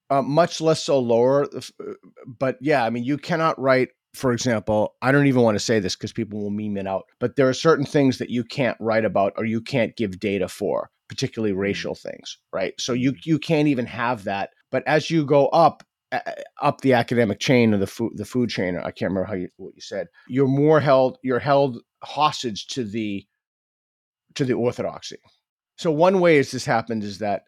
Uh, 0.10 0.22
much 0.22 0.62
less 0.62 0.84
so 0.84 1.00
lower, 1.00 1.46
uh, 1.46 1.94
but 2.26 2.58
yeah, 2.62 2.86
I 2.86 2.90
mean, 2.92 3.04
you 3.04 3.18
cannot 3.18 3.60
write. 3.60 3.90
For 4.14 4.32
example, 4.32 4.96
I 5.02 5.12
don't 5.12 5.28
even 5.28 5.42
want 5.42 5.56
to 5.56 5.64
say 5.64 5.80
this 5.80 5.96
because 5.96 6.14
people 6.14 6.42
will 6.42 6.50
meme 6.50 6.78
it 6.78 6.88
out, 6.88 7.04
but 7.20 7.36
there 7.36 7.50
are 7.50 7.54
certain 7.54 7.86
things 7.86 8.18
that 8.20 8.30
you 8.30 8.46
can't 8.46 8.78
write 8.80 9.04
about 9.04 9.34
or 9.36 9.44
you 9.44 9.60
can't 9.60 9.94
give 9.98 10.20
data 10.20 10.48
for 10.48 10.90
particularly 11.08 11.54
mm. 11.54 11.60
racial 11.60 11.96
things, 11.96 12.38
right? 12.54 12.74
So 12.80 12.94
you 12.94 13.16
you 13.24 13.40
can't 13.40 13.68
even 13.68 13.86
have 13.86 14.24
that 14.26 14.52
but 14.72 14.84
as 14.88 15.10
you 15.10 15.26
go 15.26 15.48
up 15.48 15.84
up 16.62 16.82
the 16.82 16.94
academic 16.94 17.40
chain 17.40 17.74
or 17.74 17.78
the 17.78 17.88
food 17.88 18.12
the 18.16 18.26
food 18.26 18.50
chain, 18.50 18.78
I 18.78 18.92
can't 18.92 19.12
remember 19.12 19.26
how 19.26 19.34
you 19.34 19.50
what 19.58 19.76
you 19.76 19.82
said. 19.82 20.08
You're 20.28 20.48
more 20.48 20.80
held 20.80 21.18
you're 21.24 21.40
held 21.40 21.82
hostage 22.04 22.68
to 22.68 22.84
the 22.84 23.26
to 24.36 24.46
the 24.46 24.54
orthodoxy. 24.54 25.18
So 25.78 25.92
one 25.92 26.20
way 26.20 26.40
as 26.40 26.52
this 26.52 26.66
happened 26.66 27.04
is 27.04 27.20
that 27.20 27.44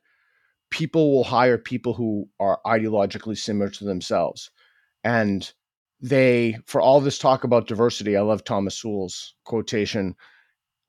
people 0.70 1.14
will 1.14 1.24
hire 1.24 1.58
people 1.58 1.94
who 1.94 2.28
are 2.40 2.60
ideologically 2.66 3.38
similar 3.38 3.70
to 3.70 3.86
themselves, 3.86 4.52
and 5.04 5.52
they 6.02 6.58
for 6.66 6.82
all 6.82 7.00
this 7.00 7.18
talk 7.18 7.44
about 7.44 7.68
diversity. 7.68 8.18
I 8.18 8.22
love 8.22 8.44
Thomas 8.44 8.80
Sowell's 8.80 9.36
quotation 9.46 10.16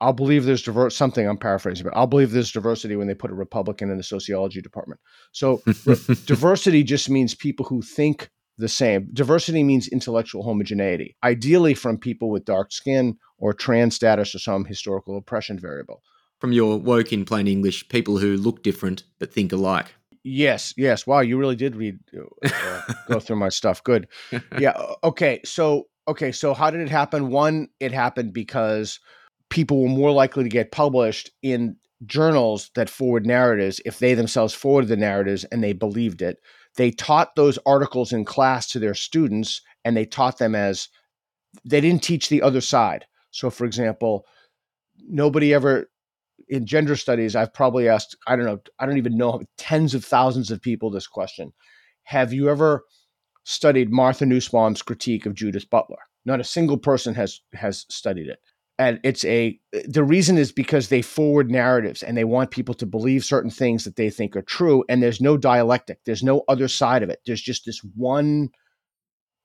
I'll 0.01 0.13
believe 0.13 0.45
there's 0.45 0.63
diverse 0.63 0.97
something 0.97 1.29
I'm 1.29 1.37
paraphrasing, 1.37 1.85
but 1.85 1.97
I'll 1.97 2.07
believe 2.07 2.31
there's 2.31 2.53
diversity 2.53 2.97
when 2.97 3.09
they 3.09 3.15
put 3.15 3.31
a 3.31 3.35
Republican 3.35 3.91
in 3.91 3.97
the 3.97 4.03
sociology 4.03 4.61
department. 4.61 5.01
So 5.33 5.63
diversity 6.27 6.83
just 6.85 7.11
means 7.11 7.35
people 7.35 7.67
who 7.67 7.83
think 7.83 8.31
the 8.59 8.69
same. 8.69 9.09
Diversity 9.13 9.63
means 9.63 9.89
intellectual 9.89 10.43
homogeneity, 10.43 11.17
ideally 11.25 11.75
from 11.75 11.99
people 11.99 12.31
with 12.31 12.45
dark 12.45 12.73
skin 12.73 13.17
or 13.39 13.53
trans 13.53 13.95
status 13.95 14.35
or 14.35 14.39
some 14.39 14.65
historical 14.65 15.17
oppression 15.17 15.59
variable. 15.59 16.03
From 16.41 16.53
your 16.53 16.77
work 16.77 17.13
in 17.13 17.25
plain 17.25 17.49
English, 17.49 17.89
people 17.89 18.19
who 18.19 18.37
look 18.37 18.63
different 18.63 19.05
but 19.19 19.33
think 19.33 19.53
alike. 19.53 19.87
Yes, 20.25 20.75
yes. 20.77 21.07
Wow, 21.07 21.21
you 21.21 21.39
really 21.39 21.57
did 21.57 21.75
read 21.75 21.99
uh, 22.17 22.83
go 23.09 23.21
through 23.21 23.37
my 23.37 23.49
stuff. 23.49 23.83
Good. 23.83 24.09
Yeah. 24.59 24.81
Okay. 25.05 25.41
So 25.45 25.87
okay. 26.07 26.33
So 26.33 26.55
how 26.55 26.71
did 26.71 26.81
it 26.81 26.89
happen? 26.89 27.31
One, 27.31 27.69
it 27.81 27.93
happened 27.93 28.33
because 28.33 28.99
people 29.51 29.83
were 29.83 29.89
more 29.89 30.13
likely 30.13 30.45
to 30.45 30.51
get 30.51 30.73
published 30.73 31.31
in 31.43 31.77
journals 32.07 32.71
that 32.75 32.91
forward 32.91 33.27
narratives 33.27 33.81
if 33.85 33.99
they 33.99 34.15
themselves 34.15 34.55
forwarded 34.55 34.89
the 34.89 34.97
narratives 34.97 35.45
and 35.45 35.63
they 35.63 35.73
believed 35.73 36.23
it. 36.23 36.39
They 36.77 36.91
taught 36.91 37.35
those 37.35 37.59
articles 37.67 38.13
in 38.13 38.25
class 38.25 38.69
to 38.69 38.79
their 38.79 38.95
students 38.95 39.61
and 39.85 39.97
they 39.97 40.05
taught 40.05 40.39
them 40.39 40.55
as 40.55 40.89
they 41.65 41.81
didn't 41.81 42.03
teach 42.03 42.29
the 42.29 42.43
other 42.43 42.61
side. 42.61 43.07
So, 43.31 43.51
for 43.51 43.65
example, 43.65 44.27
nobody 45.09 45.53
ever 45.53 45.91
in 46.49 46.67
gender 46.67 46.95
studies, 46.95 47.35
I've 47.35 47.53
probably 47.53 47.89
asked, 47.89 48.17
I 48.27 48.37
don't 48.37 48.47
know, 48.47 48.61
I 48.79 48.87
don't 48.87 48.99
even 48.99 49.17
know, 49.17 49.43
tens 49.57 49.95
of 49.95 50.05
thousands 50.05 50.51
of 50.51 50.63
people 50.63 50.91
this 50.91 51.07
question. 51.07 51.53
Have 52.05 52.33
you 52.33 52.49
ever 52.49 52.85
studied 53.49 53.91
Martha 53.91 54.27
Nussbaum's 54.27 54.83
critique 54.83 55.25
of 55.25 55.33
Judith 55.33 55.71
Butler. 55.71 55.97
Not 56.27 56.39
a 56.39 56.45
single 56.45 56.77
person 56.77 57.15
has 57.15 57.41
has 57.55 57.87
studied 57.89 58.29
it. 58.29 58.39
And 58.79 59.01
it's 59.03 59.25
a 59.25 59.59
the 59.87 60.05
reason 60.05 60.39
is 60.39 60.53
because 60.53 60.89
they 60.89 61.03
forward 61.03 61.51
narratives 61.51 62.03
and 62.03 62.17
they 62.17 62.25
want 62.25 62.53
people 62.53 62.75
to 62.75 62.87
believe 62.87 63.25
certain 63.25 63.51
things 63.51 63.85
that 63.85 63.97
they 63.97 64.09
think 64.09 64.37
are 64.37 64.43
true. 64.43 64.85
And 64.89 65.03
there's 65.03 65.21
no 65.21 65.37
dialectic. 65.37 65.99
There's 66.05 66.23
no 66.23 66.45
other 66.49 66.69
side 66.69 67.03
of 67.03 67.11
it. 67.11 67.21
There's 67.27 67.43
just 67.43 67.67
this 67.67 67.81
one 67.97 68.51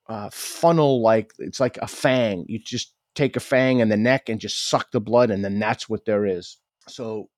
uh, 0.08 0.30
funnel 0.32 1.02
like 1.02 1.32
it's 1.38 1.60
like 1.60 1.78
a 1.78 1.88
fang. 1.88 2.44
You 2.48 2.60
just 2.60 2.94
take 3.14 3.36
a 3.36 3.40
fang 3.40 3.80
in 3.80 3.88
the 3.88 3.96
neck 3.96 4.28
and 4.28 4.40
just 4.40 4.68
suck 4.68 4.90
the 4.90 5.00
blood, 5.00 5.30
and 5.30 5.44
then 5.44 5.58
that's 5.58 5.88
what 5.88 6.04
there 6.04 6.26
is. 6.26 6.58
So, 6.88 7.28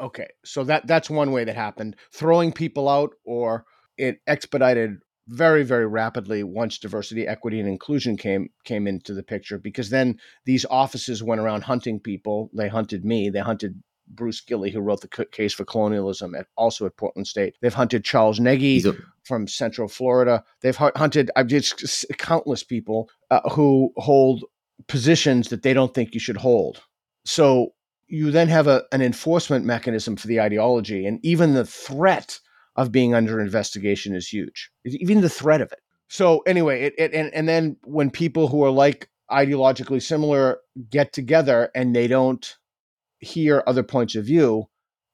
okay, 0.00 0.28
so 0.44 0.64
that 0.64 0.86
that's 0.86 1.10
one 1.10 1.32
way 1.32 1.44
that 1.44 1.56
happened. 1.56 1.96
Throwing 2.12 2.52
people 2.52 2.88
out, 2.88 3.10
or 3.24 3.64
it 3.98 4.20
expedited 4.26 4.98
very 5.32 5.62
very 5.62 5.86
rapidly 5.86 6.42
once 6.42 6.78
diversity 6.78 7.26
equity 7.26 7.58
and 7.58 7.68
inclusion 7.68 8.16
came 8.16 8.50
came 8.64 8.86
into 8.86 9.14
the 9.14 9.22
picture 9.22 9.58
because 9.58 9.88
then 9.88 10.18
these 10.44 10.66
offices 10.70 11.22
went 11.22 11.40
around 11.40 11.62
hunting 11.62 11.98
people 11.98 12.50
they 12.52 12.68
hunted 12.68 13.04
me 13.04 13.30
they 13.30 13.40
hunted 13.40 13.82
Bruce 14.08 14.40
Gilley, 14.40 14.70
who 14.70 14.80
wrote 14.80 15.00
the 15.00 15.26
case 15.26 15.54
for 15.54 15.64
colonialism, 15.64 16.34
at 16.34 16.46
also 16.56 16.86
at 16.86 16.96
Portland 16.96 17.26
State. 17.26 17.56
They've 17.60 17.72
hunted 17.72 18.04
Charles 18.04 18.38
Negy 18.38 18.84
a- 18.84 18.96
from 19.24 19.46
Central 19.46 19.88
Florida. 19.88 20.44
They've 20.60 20.76
hunted 20.76 21.30
I've 21.36 21.46
just 21.46 22.06
countless 22.18 22.62
people 22.62 23.08
uh, 23.30 23.48
who 23.50 23.92
hold 23.96 24.44
positions 24.86 25.48
that 25.48 25.62
they 25.62 25.72
don't 25.72 25.94
think 25.94 26.14
you 26.14 26.20
should 26.20 26.36
hold. 26.36 26.82
So 27.24 27.72
you 28.08 28.30
then 28.30 28.48
have 28.48 28.66
a, 28.66 28.84
an 28.92 29.00
enforcement 29.00 29.64
mechanism 29.64 30.16
for 30.16 30.26
the 30.26 30.40
ideology, 30.40 31.06
and 31.06 31.18
even 31.24 31.54
the 31.54 31.64
threat 31.64 32.38
of 32.76 32.92
being 32.92 33.14
under 33.14 33.40
investigation 33.40 34.14
is 34.14 34.28
huge. 34.28 34.70
Even 34.84 35.20
the 35.20 35.28
threat 35.28 35.60
of 35.60 35.72
it. 35.72 35.80
So 36.08 36.40
anyway, 36.40 36.82
it, 36.82 36.94
it 36.98 37.14
and 37.14 37.32
and 37.34 37.48
then 37.48 37.76
when 37.84 38.10
people 38.10 38.48
who 38.48 38.64
are 38.64 38.70
like 38.70 39.08
ideologically 39.30 40.02
similar 40.02 40.58
get 40.90 41.12
together 41.12 41.70
and 41.74 41.96
they 41.96 42.06
don't 42.06 42.56
hear 43.20 43.62
other 43.66 43.82
points 43.82 44.14
of 44.14 44.26
view, 44.26 44.66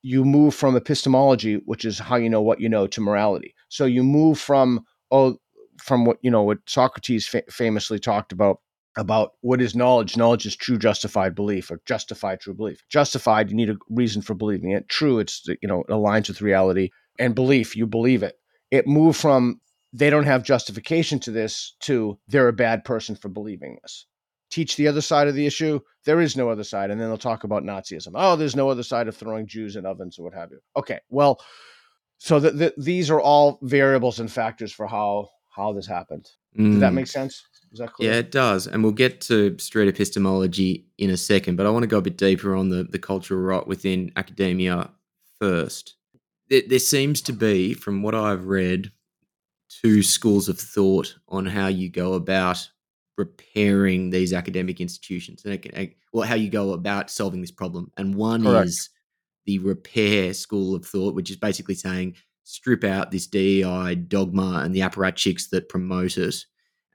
you 0.03 0.25
move 0.25 0.55
from 0.55 0.77
epistemology, 0.77 1.61
which 1.66 1.85
is 1.85 1.99
how 1.99 2.16
you 2.16 2.29
know 2.31 2.42
what 2.42 2.61
you 2.61 2.68
know, 2.68 2.87
to 2.88 3.01
morality. 3.01 3.55
So 3.68 3.85
you 3.85 4.03
move 4.03 4.38
from 4.38 4.85
oh, 5.11 5.37
from 5.81 6.05
what 6.05 6.18
you 6.23 6.31
know 6.31 6.42
what 6.42 6.59
Socrates 6.66 7.27
fa- 7.27 7.44
famously 7.49 7.99
talked 7.99 8.33
about 8.33 8.61
about 8.97 9.33
what 9.42 9.61
is 9.61 9.77
knowledge. 9.77 10.16
Knowledge 10.16 10.47
is 10.47 10.57
true 10.57 10.79
justified 10.79 11.35
belief 11.35 11.71
or 11.71 11.81
justified 11.87 12.40
true 12.40 12.55
belief. 12.55 12.83
Justified, 12.88 13.51
you 13.51 13.57
need 13.57 13.71
a 13.71 13.77
reason 13.88 14.23
for 14.23 14.35
believing 14.35 14.73
it. 14.73 14.88
True, 14.88 15.18
it's 15.18 15.47
you 15.47 15.68
know 15.68 15.81
it 15.83 15.88
aligns 15.88 16.29
with 16.29 16.42
reality. 16.42 16.90
And 17.18 17.35
belief, 17.35 17.76
you 17.76 17.87
believe 17.87 18.22
it. 18.22 18.38
It 18.70 18.87
moved 18.87 19.18
from 19.18 19.61
they 19.92 20.11
don't 20.11 20.24
have 20.24 20.42
justification 20.42 21.18
to 21.20 21.31
this 21.31 21.74
to 21.81 22.18
they're 22.28 22.48
a 22.48 22.52
bad 22.52 22.85
person 22.85 23.16
for 23.16 23.28
believing 23.28 23.78
this 23.83 24.07
teach 24.50 24.76
the 24.76 24.88
other 24.88 25.00
side 25.00 25.28
of 25.28 25.35
the 25.35 25.46
issue. 25.46 25.81
There 26.04 26.20
is 26.20 26.37
no 26.37 26.48
other 26.48 26.64
side. 26.64 26.90
And 26.90 27.00
then 27.00 27.09
they'll 27.09 27.18
talk 27.18 27.44
about 27.44 27.64
Nazism. 27.64 28.12
Oh, 28.14 28.37
there's 28.37 28.57
no 28.57 28.68
other 28.68 28.83
side 28.83 29.09
of 29.09 29.16
throwing 29.16 29.46
Jews 29.46 29.76
in 29.76 29.87
ovens 29.87 30.18
or 30.18 30.24
what 30.24 30.35
have 30.35 30.50
you. 30.50 30.61
Okay. 30.76 31.00
Well, 31.11 31.40
so 32.18 32.40
the, 32.40 32.50
the, 32.50 32.74
these 32.76 33.11
are 33.11 33.20
all 33.20 33.59
variables 33.62 34.20
and 34.20 34.31
factors 34.31 34.72
for 34.72 34.87
how 34.87 35.31
how 35.50 35.72
this 35.72 35.87
happened. 35.87 36.28
Mm. 36.59 36.72
Does 36.72 36.81
that 36.81 36.92
make 36.92 37.07
sense? 37.07 37.44
Is 37.72 37.81
that 37.81 37.92
clear? 37.92 38.12
Yeah, 38.12 38.18
it 38.18 38.31
does. 38.31 38.66
And 38.66 38.83
we'll 38.83 38.92
get 38.92 39.20
to 39.22 39.57
street 39.59 39.88
epistemology 39.88 40.87
in 40.98 41.11
a 41.11 41.16
second, 41.16 41.57
but 41.57 41.66
I 41.66 41.70
want 41.70 41.83
to 41.83 41.88
go 41.88 41.98
a 41.98 42.02
bit 42.02 42.16
deeper 42.16 42.54
on 42.54 42.68
the, 42.68 42.85
the 42.85 42.98
cultural 42.98 43.40
rot 43.40 43.66
within 43.66 44.12
academia 44.16 44.90
first. 45.40 45.94
There, 46.50 46.62
there 46.66 46.78
seems 46.78 47.20
to 47.22 47.32
be, 47.32 47.74
from 47.74 48.02
what 48.02 48.14
I've 48.14 48.46
read, 48.46 48.90
two 49.68 50.02
schools 50.02 50.48
of 50.48 50.58
thought 50.58 51.14
on 51.28 51.46
how 51.46 51.66
you 51.66 51.90
go 51.90 52.14
about 52.14 52.68
repairing 53.16 54.11
these 54.11 54.32
academic 54.32 54.80
institutions 54.80 55.44
and 55.44 55.54
it, 55.54 55.96
well 56.12 56.26
how 56.26 56.37
you 56.37 56.48
go 56.48 56.72
about 56.72 57.11
solving 57.11 57.40
this 57.40 57.50
problem. 57.50 57.90
And 57.96 58.14
one 58.14 58.44
Correct. 58.44 58.68
is 58.68 58.90
the 59.44 59.58
repair 59.58 60.32
school 60.32 60.74
of 60.74 60.87
thought 60.87 61.14
which 61.14 61.30
is 61.30 61.37
basically 61.37 61.74
saying 61.74 62.14
strip 62.44 62.84
out 62.84 63.11
this 63.11 63.26
DEI 63.26 63.94
dogma 63.94 64.61
and 64.64 64.74
the 64.74 64.80
apparatchiks 64.80 65.50
that 65.50 65.68
promote 65.68 66.16
it 66.16 66.37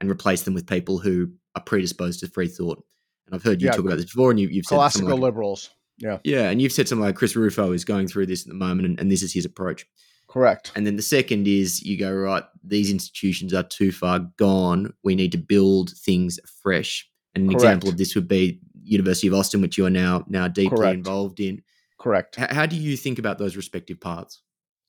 and 0.00 0.10
replace 0.10 0.42
them 0.42 0.54
with 0.54 0.66
people 0.66 0.98
who 0.98 1.30
are 1.54 1.62
predisposed 1.62 2.20
to 2.20 2.28
free 2.28 2.48
thought. 2.48 2.82
And 3.26 3.34
I've 3.34 3.42
heard 3.42 3.62
you 3.62 3.66
yeah, 3.66 3.72
talk 3.72 3.84
about 3.84 3.96
this 3.96 4.06
before 4.06 4.30
and 4.30 4.40
you, 4.40 4.48
have 4.48 4.64
said 4.64 4.76
classical 4.76 5.10
like, 5.10 5.20
liberals 5.20 5.70
yeah 5.98 6.18
yeah 6.24 6.50
and 6.50 6.60
you've 6.60 6.72
said 6.72 6.88
something 6.88 7.04
like 7.04 7.16
Chris 7.16 7.36
Rufo 7.36 7.72
is 7.72 7.84
going 7.84 8.08
through 8.08 8.26
this 8.26 8.42
at 8.42 8.48
the 8.48 8.54
moment 8.54 8.86
and, 8.86 9.00
and 9.00 9.10
this 9.10 9.22
is 9.22 9.32
his 9.32 9.44
approach 9.44 9.86
Correct. 10.34 10.72
And 10.74 10.84
then 10.84 10.96
the 10.96 11.02
second 11.02 11.46
is 11.46 11.82
you 11.84 11.96
go, 11.96 12.12
right, 12.12 12.42
these 12.64 12.90
institutions 12.90 13.54
are 13.54 13.62
too 13.62 13.92
far 13.92 14.18
gone. 14.36 14.92
We 15.04 15.14
need 15.14 15.30
to 15.30 15.38
build 15.38 15.90
things 15.90 16.40
fresh. 16.60 17.08
And 17.36 17.44
an 17.44 17.50
Correct. 17.50 17.62
example 17.62 17.88
of 17.90 17.98
this 17.98 18.16
would 18.16 18.26
be 18.26 18.60
University 18.82 19.28
of 19.28 19.34
Austin, 19.34 19.60
which 19.60 19.78
you 19.78 19.86
are 19.86 19.90
now 19.90 20.24
now 20.28 20.48
deeply 20.48 20.76
Correct. 20.76 20.96
involved 20.96 21.38
in. 21.38 21.62
Correct. 22.00 22.36
H- 22.38 22.50
how 22.50 22.66
do 22.66 22.74
you 22.74 22.96
think 22.96 23.20
about 23.20 23.38
those 23.38 23.56
respective 23.56 24.00
paths? 24.00 24.42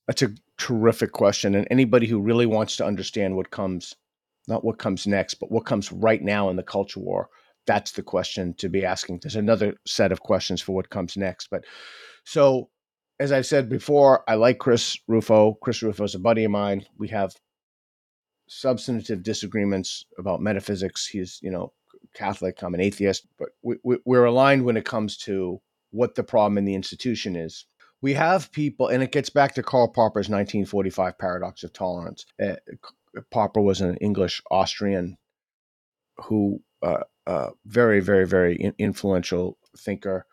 That's 0.08 0.24
a 0.24 0.34
terrific 0.58 1.12
question. 1.12 1.54
And 1.54 1.68
anybody 1.70 2.08
who 2.08 2.20
really 2.20 2.48
wants 2.48 2.76
to 2.78 2.86
understand 2.86 3.36
what 3.36 3.52
comes, 3.52 3.96
not 4.48 4.64
what 4.64 4.80
comes 4.80 5.06
next, 5.06 5.36
but 5.36 5.52
what 5.52 5.66
comes 5.66 5.92
right 5.92 6.24
now 6.24 6.50
in 6.50 6.56
the 6.56 6.64
culture 6.64 7.00
war, 7.00 7.30
that's 7.68 7.92
the 7.92 8.04
question 8.04 8.54
to 8.56 8.70
be 8.70 8.86
asking. 8.86 9.20
There's 9.22 9.36
another 9.36 9.76
set 9.86 10.12
of 10.12 10.22
questions 10.22 10.62
for 10.62 10.74
what 10.74 10.90
comes 10.90 11.18
next. 11.18 11.50
But 11.50 11.66
so 12.24 12.70
as 13.20 13.32
I've 13.32 13.46
said 13.46 13.70
before, 13.70 14.24
I 14.30 14.36
like 14.36 14.60
Chris 14.60 14.98
Rufo. 15.08 15.58
Chris 15.62 15.82
Rufo 15.82 16.04
is 16.04 16.16
a 16.16 16.20
buddy 16.20 16.44
of 16.44 16.52
mine. 16.52 16.86
We 16.98 17.08
have 17.10 17.34
substantive 18.48 19.24
disagreements 19.24 20.06
about 20.18 20.42
metaphysics. 20.42 21.08
He's, 21.08 21.40
you 21.42 21.50
know, 21.50 21.74
Catholic. 22.14 22.62
I'm 22.62 22.74
an 22.74 22.82
atheist, 22.82 23.28
but 23.40 23.50
we, 23.62 23.78
we, 23.84 23.98
we're 24.06 24.26
aligned 24.26 24.66
when 24.66 24.78
it 24.78 24.86
comes 24.86 25.18
to 25.20 25.62
what 25.92 26.16
the 26.16 26.24
problem 26.24 26.58
in 26.58 26.66
the 26.66 26.76
institution 26.76 27.36
is. 27.36 27.66
We 28.02 28.14
have 28.14 28.52
people, 28.52 28.90
and 28.90 29.02
it 29.02 29.12
gets 29.12 29.30
back 29.30 29.56
to 29.56 29.64
Karl 29.64 29.88
Popper's 29.88 30.30
1945 30.30 31.18
paradox 31.18 31.64
of 31.64 31.74
tolerance. 31.74 32.26
Uh, 32.42 32.56
Popper 33.32 33.62
was 33.62 33.82
an 33.82 33.96
English 33.98 34.42
Austrian 34.52 35.18
who, 36.18 36.62
uh, 36.84 37.04
uh, 37.28 37.50
very, 37.66 38.00
very, 38.00 38.28
very 38.28 38.74
influential 38.78 39.58
thinker 39.78 40.26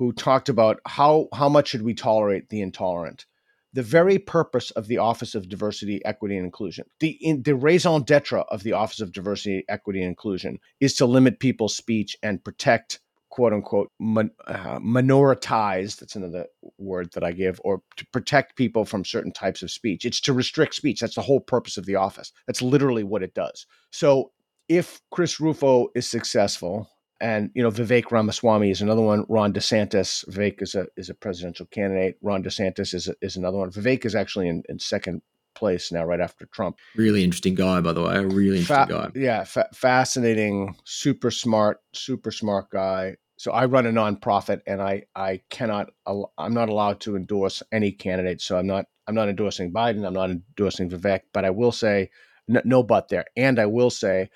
who 0.00 0.12
talked 0.12 0.48
about 0.48 0.80
how 0.86 1.28
how 1.34 1.48
much 1.48 1.68
should 1.68 1.82
we 1.82 1.94
tolerate 1.94 2.48
the 2.48 2.62
intolerant? 2.62 3.26
The 3.72 3.82
very 3.82 4.18
purpose 4.18 4.70
of 4.72 4.88
the 4.88 4.98
office 4.98 5.34
of 5.34 5.48
diversity 5.48 6.04
equity 6.04 6.36
and 6.36 6.44
inclusion 6.44 6.86
the 7.00 7.10
in, 7.20 7.42
the 7.42 7.54
raison 7.54 8.02
d'etre 8.02 8.40
of 8.48 8.62
the 8.62 8.72
office 8.72 9.00
of 9.00 9.12
diversity 9.12 9.64
equity 9.68 10.00
and 10.00 10.08
inclusion 10.08 10.58
is 10.80 10.94
to 10.94 11.06
limit 11.06 11.38
people's 11.38 11.76
speech 11.76 12.16
and 12.22 12.42
protect 12.42 13.00
quote 13.28 13.52
unquote 13.52 13.92
uh, 14.00 14.78
minoritized 14.80 16.00
that's 16.00 16.16
another 16.16 16.46
word 16.78 17.12
that 17.12 17.22
i 17.22 17.30
give 17.30 17.60
or 17.62 17.80
to 17.96 18.04
protect 18.06 18.56
people 18.56 18.84
from 18.84 19.04
certain 19.04 19.32
types 19.32 19.62
of 19.62 19.70
speech. 19.70 20.04
It's 20.04 20.20
to 20.22 20.32
restrict 20.32 20.74
speech. 20.74 21.00
That's 21.00 21.14
the 21.14 21.22
whole 21.22 21.40
purpose 21.40 21.76
of 21.76 21.86
the 21.86 21.96
office. 21.96 22.32
That's 22.46 22.62
literally 22.62 23.04
what 23.04 23.22
it 23.22 23.34
does. 23.34 23.66
So 23.90 24.32
if 24.70 25.00
chris 25.10 25.40
rufo 25.40 25.88
is 25.94 26.06
successful 26.06 26.88
and 27.20 27.50
you 27.54 27.62
know 27.62 27.70
Vivek 27.70 28.10
Ramaswamy 28.10 28.70
is 28.70 28.80
another 28.80 29.02
one. 29.02 29.26
Ron 29.28 29.52
DeSantis, 29.52 30.26
Vivek 30.28 30.62
is 30.62 30.74
a 30.74 30.86
is 30.96 31.10
a 31.10 31.14
presidential 31.14 31.66
candidate. 31.66 32.16
Ron 32.22 32.42
DeSantis 32.42 32.94
is 32.94 33.08
a, 33.08 33.14
is 33.20 33.36
another 33.36 33.58
one. 33.58 33.70
Vivek 33.70 34.06
is 34.06 34.14
actually 34.14 34.48
in, 34.48 34.62
in 34.68 34.78
second 34.78 35.20
place 35.54 35.92
now, 35.92 36.04
right 36.04 36.20
after 36.20 36.46
Trump. 36.46 36.78
Really 36.96 37.22
interesting 37.22 37.54
guy, 37.54 37.80
by 37.80 37.92
the 37.92 38.02
way. 38.02 38.16
A 38.16 38.26
really 38.26 38.60
interesting 38.60 38.96
fa- 38.96 39.10
guy. 39.12 39.20
Yeah, 39.20 39.44
fa- 39.44 39.68
fascinating, 39.74 40.76
super 40.84 41.30
smart, 41.30 41.80
super 41.92 42.30
smart 42.30 42.70
guy. 42.70 43.16
So 43.36 43.52
I 43.52 43.66
run 43.66 43.86
a 43.86 43.90
nonprofit, 43.90 44.60
and 44.66 44.80
I 44.80 45.04
I 45.14 45.42
cannot 45.50 45.90
I'm 46.06 46.54
not 46.54 46.68
allowed 46.68 47.00
to 47.00 47.16
endorse 47.16 47.62
any 47.70 47.92
candidate. 47.92 48.40
So 48.40 48.56
I'm 48.56 48.66
not 48.66 48.86
I'm 49.06 49.14
not 49.14 49.28
endorsing 49.28 49.72
Biden. 49.72 50.06
I'm 50.06 50.14
not 50.14 50.30
endorsing 50.30 50.88
Vivek, 50.88 51.20
but 51.34 51.44
I 51.44 51.50
will 51.50 51.72
say 51.72 52.10
no, 52.48 52.62
no 52.64 52.82
but 52.82 53.08
there, 53.08 53.26
and 53.36 53.58
I 53.58 53.66
will 53.66 53.90
say 53.90 54.30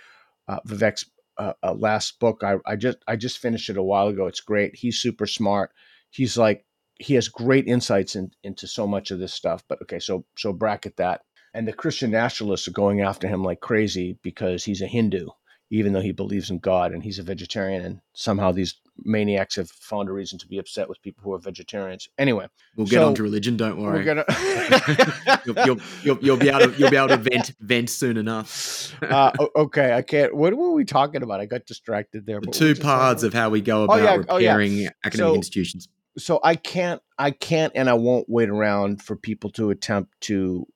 uh, 0.48 0.60
Vivek's 0.66 1.10
uh, 1.38 1.52
uh, 1.62 1.74
last 1.74 2.18
book. 2.20 2.42
I, 2.44 2.56
I 2.66 2.76
just 2.76 2.98
I 3.08 3.16
just 3.16 3.38
finished 3.38 3.70
it 3.70 3.76
a 3.76 3.82
while 3.82 4.08
ago. 4.08 4.26
It's 4.26 4.40
great. 4.40 4.74
He's 4.76 5.00
super 5.00 5.26
smart. 5.26 5.70
He's 6.10 6.36
like 6.36 6.64
he 7.00 7.14
has 7.14 7.28
great 7.28 7.66
insights 7.66 8.14
in, 8.14 8.30
into 8.44 8.66
so 8.66 8.86
much 8.86 9.10
of 9.10 9.18
this 9.18 9.34
stuff. 9.34 9.64
But 9.68 9.82
okay, 9.82 9.98
so 9.98 10.24
so 10.36 10.52
bracket 10.52 10.96
that. 10.96 11.22
And 11.52 11.68
the 11.68 11.72
Christian 11.72 12.10
nationalists 12.10 12.66
are 12.66 12.72
going 12.72 13.00
after 13.00 13.28
him 13.28 13.44
like 13.44 13.60
crazy 13.60 14.18
because 14.22 14.64
he's 14.64 14.82
a 14.82 14.86
Hindu 14.86 15.28
even 15.70 15.92
though 15.92 16.00
he 16.00 16.12
believes 16.12 16.50
in 16.50 16.58
God 16.58 16.92
and 16.92 17.02
he's 17.02 17.18
a 17.18 17.22
vegetarian. 17.22 17.84
And 17.84 18.00
somehow 18.12 18.52
these 18.52 18.80
maniacs 19.04 19.56
have 19.56 19.70
found 19.70 20.08
a 20.08 20.12
reason 20.12 20.38
to 20.38 20.46
be 20.46 20.58
upset 20.58 20.88
with 20.88 21.02
people 21.02 21.22
who 21.24 21.32
are 21.32 21.38
vegetarians. 21.38 22.08
Anyway, 22.18 22.46
we'll 22.76 22.86
get 22.86 23.00
so, 23.00 23.08
on 23.08 23.14
to 23.14 23.22
religion. 23.22 23.56
Don't 23.56 23.80
worry. 23.80 24.04
Gonna... 24.04 24.24
you'll, 25.46 25.56
you'll, 25.64 25.80
you'll, 26.02 26.18
you'll, 26.20 26.36
be 26.36 26.48
able 26.48 26.70
to 26.70 26.78
you'll 26.78 26.90
be 26.90 26.96
able 26.96 27.08
to 27.08 27.16
vent 27.16 27.54
vent 27.60 27.90
soon 27.90 28.16
enough. 28.16 28.94
uh, 29.02 29.32
okay, 29.56 29.92
I 29.94 30.02
can't. 30.02 30.34
What 30.34 30.54
were 30.54 30.72
we 30.72 30.84
talking 30.84 31.22
about? 31.22 31.40
I 31.40 31.46
got 31.46 31.66
distracted 31.66 32.26
there. 32.26 32.40
The 32.40 32.50
two 32.50 32.74
paths 32.74 33.22
of 33.22 33.32
how 33.32 33.50
we 33.50 33.60
go 33.60 33.84
about 33.84 34.00
oh, 34.00 34.02
yeah. 34.02 34.14
repairing 34.14 34.72
oh, 34.72 34.82
yeah. 34.82 34.90
academic 35.04 35.30
so, 35.30 35.34
institutions. 35.34 35.88
So 36.16 36.38
I 36.44 36.54
can't, 36.54 37.02
I 37.18 37.32
can't, 37.32 37.72
and 37.74 37.90
I 37.90 37.94
won't 37.94 38.26
wait 38.28 38.48
around 38.48 39.02
for 39.02 39.16
people 39.16 39.50
to 39.50 39.70
attempt 39.70 40.12
to 40.22 40.66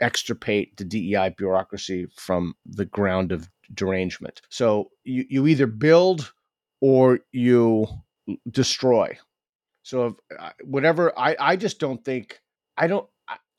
extirpate 0.00 0.76
the 0.76 0.84
DEI 0.84 1.34
bureaucracy 1.36 2.06
from 2.16 2.54
the 2.66 2.84
ground 2.84 3.32
of 3.32 3.48
derangement. 3.74 4.42
So 4.48 4.90
you, 5.04 5.24
you 5.28 5.46
either 5.46 5.66
build 5.66 6.32
or 6.80 7.20
you 7.32 7.86
destroy. 8.50 9.18
So 9.82 10.06
if, 10.06 10.52
whatever, 10.62 11.12
I, 11.18 11.36
I 11.38 11.56
just 11.56 11.78
don't 11.78 12.04
think, 12.04 12.40
I 12.76 12.86
don't, 12.86 13.06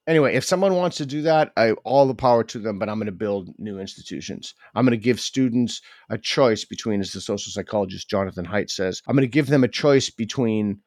anyway, 0.08 0.36
if 0.36 0.44
someone 0.44 0.76
wants 0.76 0.98
to 0.98 1.06
do 1.06 1.22
that, 1.24 1.52
I 1.56 1.72
all 1.84 2.08
the 2.08 2.16
power 2.16 2.44
to 2.44 2.60
them, 2.60 2.80
but 2.80 2.90
I'm 2.90 2.98
going 2.98 3.06
to 3.06 3.12
build 3.12 3.50
new 3.58 3.80
institutions. 3.80 4.54
I'm 4.74 4.86
going 4.86 4.98
to 4.98 5.04
give 5.04 5.20
students 5.20 5.82
a 6.10 6.18
choice 6.18 6.66
between, 6.66 7.00
as 7.00 7.14
the 7.14 7.22
social 7.22 7.52
psychologist 7.52 8.10
Jonathan 8.10 8.46
Haidt 8.46 8.70
says, 8.70 9.02
I'm 9.08 9.16
going 9.16 9.28
to 9.28 9.28
give 9.28 9.48
them 9.48 9.64
a 9.64 9.68
choice 9.68 10.10
between 10.10 10.80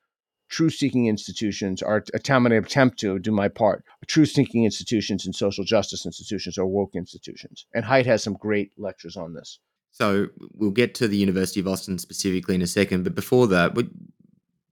truth 0.49 0.75
seeking 0.75 1.07
institutions 1.07 1.83
are 1.83 2.01
to 2.01 2.17
attempt 2.17 2.99
to 3.01 3.19
do 3.19 3.33
my 3.33 3.49
part. 3.49 3.85
Truth 4.07 4.31
seeking 4.31 4.65
institutions 4.65 5.27
and 5.27 5.35
social 5.35 5.65
justice 5.65 6.07
institutions 6.07 6.59
are 6.59 6.67
woke 6.67 6.95
institutions. 6.95 7.67
And 7.75 7.85
Haidt 7.85 8.07
has 8.07 8.23
some 8.23 8.35
great 8.35 8.73
lectures 8.79 9.17
on 9.17 9.35
this. 9.35 9.59
So 9.91 10.29
we'll 10.55 10.71
get 10.71 10.95
to 10.97 11.09
the 11.09 11.17
University 11.17 11.61
of 11.61 11.69
Austin 11.69 11.99
specifically 11.99 12.55
in 12.55 12.63
a 12.63 12.67
second, 12.67 13.05
but 13.05 13.15
before 13.15 13.47
that, 13.49 13.75
we 13.75 13.89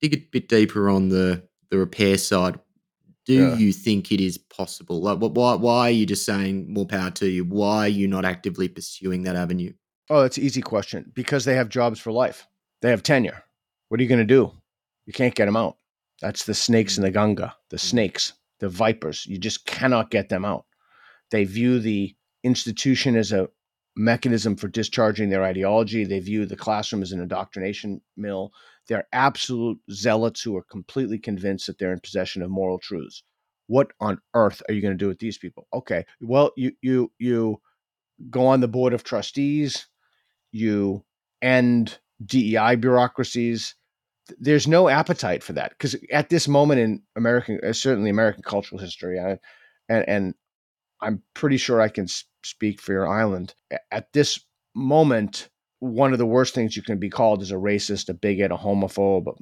dig 0.01 0.15
a 0.15 0.19
bit 0.31 0.49
deeper 0.49 0.89
on 0.89 1.09
the 1.09 1.43
the 1.71 1.79
repair 1.79 2.17
side. 2.17 2.61
Do 3.25 3.35
yeah. 3.35 3.57
you 3.57 3.73
think 3.73 4.13
it 4.13 4.21
is 4.21 4.39
possible? 4.39 5.01
Like, 5.01 5.19
why 5.19 5.55
why 5.55 5.89
are 5.89 5.91
you 5.91 6.07
just 6.07 6.25
saying 6.25 6.73
more 6.73 6.87
power 6.87 7.11
to 7.13 7.29
you? 7.29 7.45
Why 7.45 7.87
are 7.87 7.89
you 7.89 8.07
not 8.07 8.25
actively 8.25 8.69
pursuing 8.69 9.25
that 9.25 9.35
avenue? 9.35 9.73
Oh, 10.09 10.23
that's 10.23 10.39
an 10.39 10.45
easy 10.45 10.63
question. 10.63 11.11
Because 11.13 11.45
they 11.45 11.55
have 11.55 11.69
jobs 11.69 11.99
for 11.99 12.13
life. 12.13 12.47
They 12.83 12.91
have 12.91 13.03
tenure. 13.03 13.43
What 13.89 13.99
are 13.99 14.03
you 14.05 14.09
going 14.09 14.21
to 14.21 14.25
do? 14.25 14.53
You 15.07 15.13
can't 15.13 15.35
get 15.35 15.47
them 15.47 15.57
out. 15.57 15.77
That's 16.21 16.45
the 16.45 16.55
snakes 16.55 16.97
in 16.97 17.03
the 17.03 17.11
mm. 17.11 17.15
Ganga, 17.15 17.55
the 17.71 17.77
mm. 17.77 17.81
snakes, 17.81 18.33
the 18.61 18.69
vipers. 18.69 19.27
You 19.27 19.39
just 19.39 19.67
cannot 19.67 20.11
get 20.11 20.29
them 20.29 20.45
out. 20.45 20.67
They 21.31 21.45
view 21.45 21.79
the 21.79 22.15
institution 22.45 23.17
as 23.17 23.33
a 23.33 23.49
mechanism 23.97 24.57
for 24.57 24.69
discharging 24.69 25.31
their 25.31 25.43
ideology. 25.43 26.05
They 26.05 26.21
view 26.21 26.47
the 26.47 26.57
classroom 26.57 27.03
as 27.03 27.13
an 27.13 27.21
indoctrination 27.21 28.01
mill. 28.17 28.53
They're 28.89 29.09
absolute 29.13 29.79
zealots 29.91 30.43
who 30.43 30.57
are 30.57 30.63
completely 30.63 31.19
convinced 31.19 31.67
that 31.67 31.79
they're 31.79 31.93
in 31.93 32.01
possession 32.01 32.43
of 32.43 32.51
moral 32.51 32.79
truths. 32.79 33.23
What 33.67 33.91
on 34.01 34.21
earth 34.35 34.63
are 34.69 34.75
you 34.75 34.83
going 34.83 34.95
to 34.95 34.99
do 34.99 35.09
with 35.09 35.19
these 35.19 35.39
people? 35.39 35.67
Okay, 35.75 36.05
well, 36.21 36.53
you 36.57 36.73
you 36.83 37.11
you 37.19 37.61
go 38.31 38.47
on 38.47 38.61
the 38.61 38.69
board 38.69 38.93
of 38.93 39.03
trustees, 39.03 39.89
you 40.53 41.05
end 41.43 41.99
DEI 42.25 42.77
bureaucracies. 42.77 43.75
There's 44.39 44.67
no 44.67 44.89
appetite 44.89 45.43
for 45.43 45.53
that 45.55 45.71
because 45.71 45.97
at 46.11 46.29
this 46.29 46.49
moment 46.49 46.81
in 46.81 47.03
American, 47.17 47.61
uh, 47.67 47.73
certainly 47.73 48.11
American 48.11 48.43
cultural 48.43 48.81
history, 48.81 49.21
I, 49.21 49.39
and 49.89 50.09
and 50.09 50.35
I'm 51.01 51.23
pretty 51.35 51.57
sure 51.57 51.81
I 51.81 51.89
can 51.89 52.07
speak 52.43 52.81
for 52.81 52.93
your 52.93 53.09
island. 53.09 53.55
At 53.91 54.13
this 54.13 54.41
moment, 54.75 55.49
one 55.81 56.13
of 56.13 56.19
the 56.19 56.27
worst 56.27 56.55
things 56.55 56.77
you 56.77 56.83
can 56.83 56.99
be 56.99 57.11
called 57.11 57.43
is 57.43 57.51
a 57.51 57.57
racist, 57.57 58.09
a 58.09 58.15
bigot, 58.15 58.51
a 58.51 58.57
homophobe, 58.57 59.35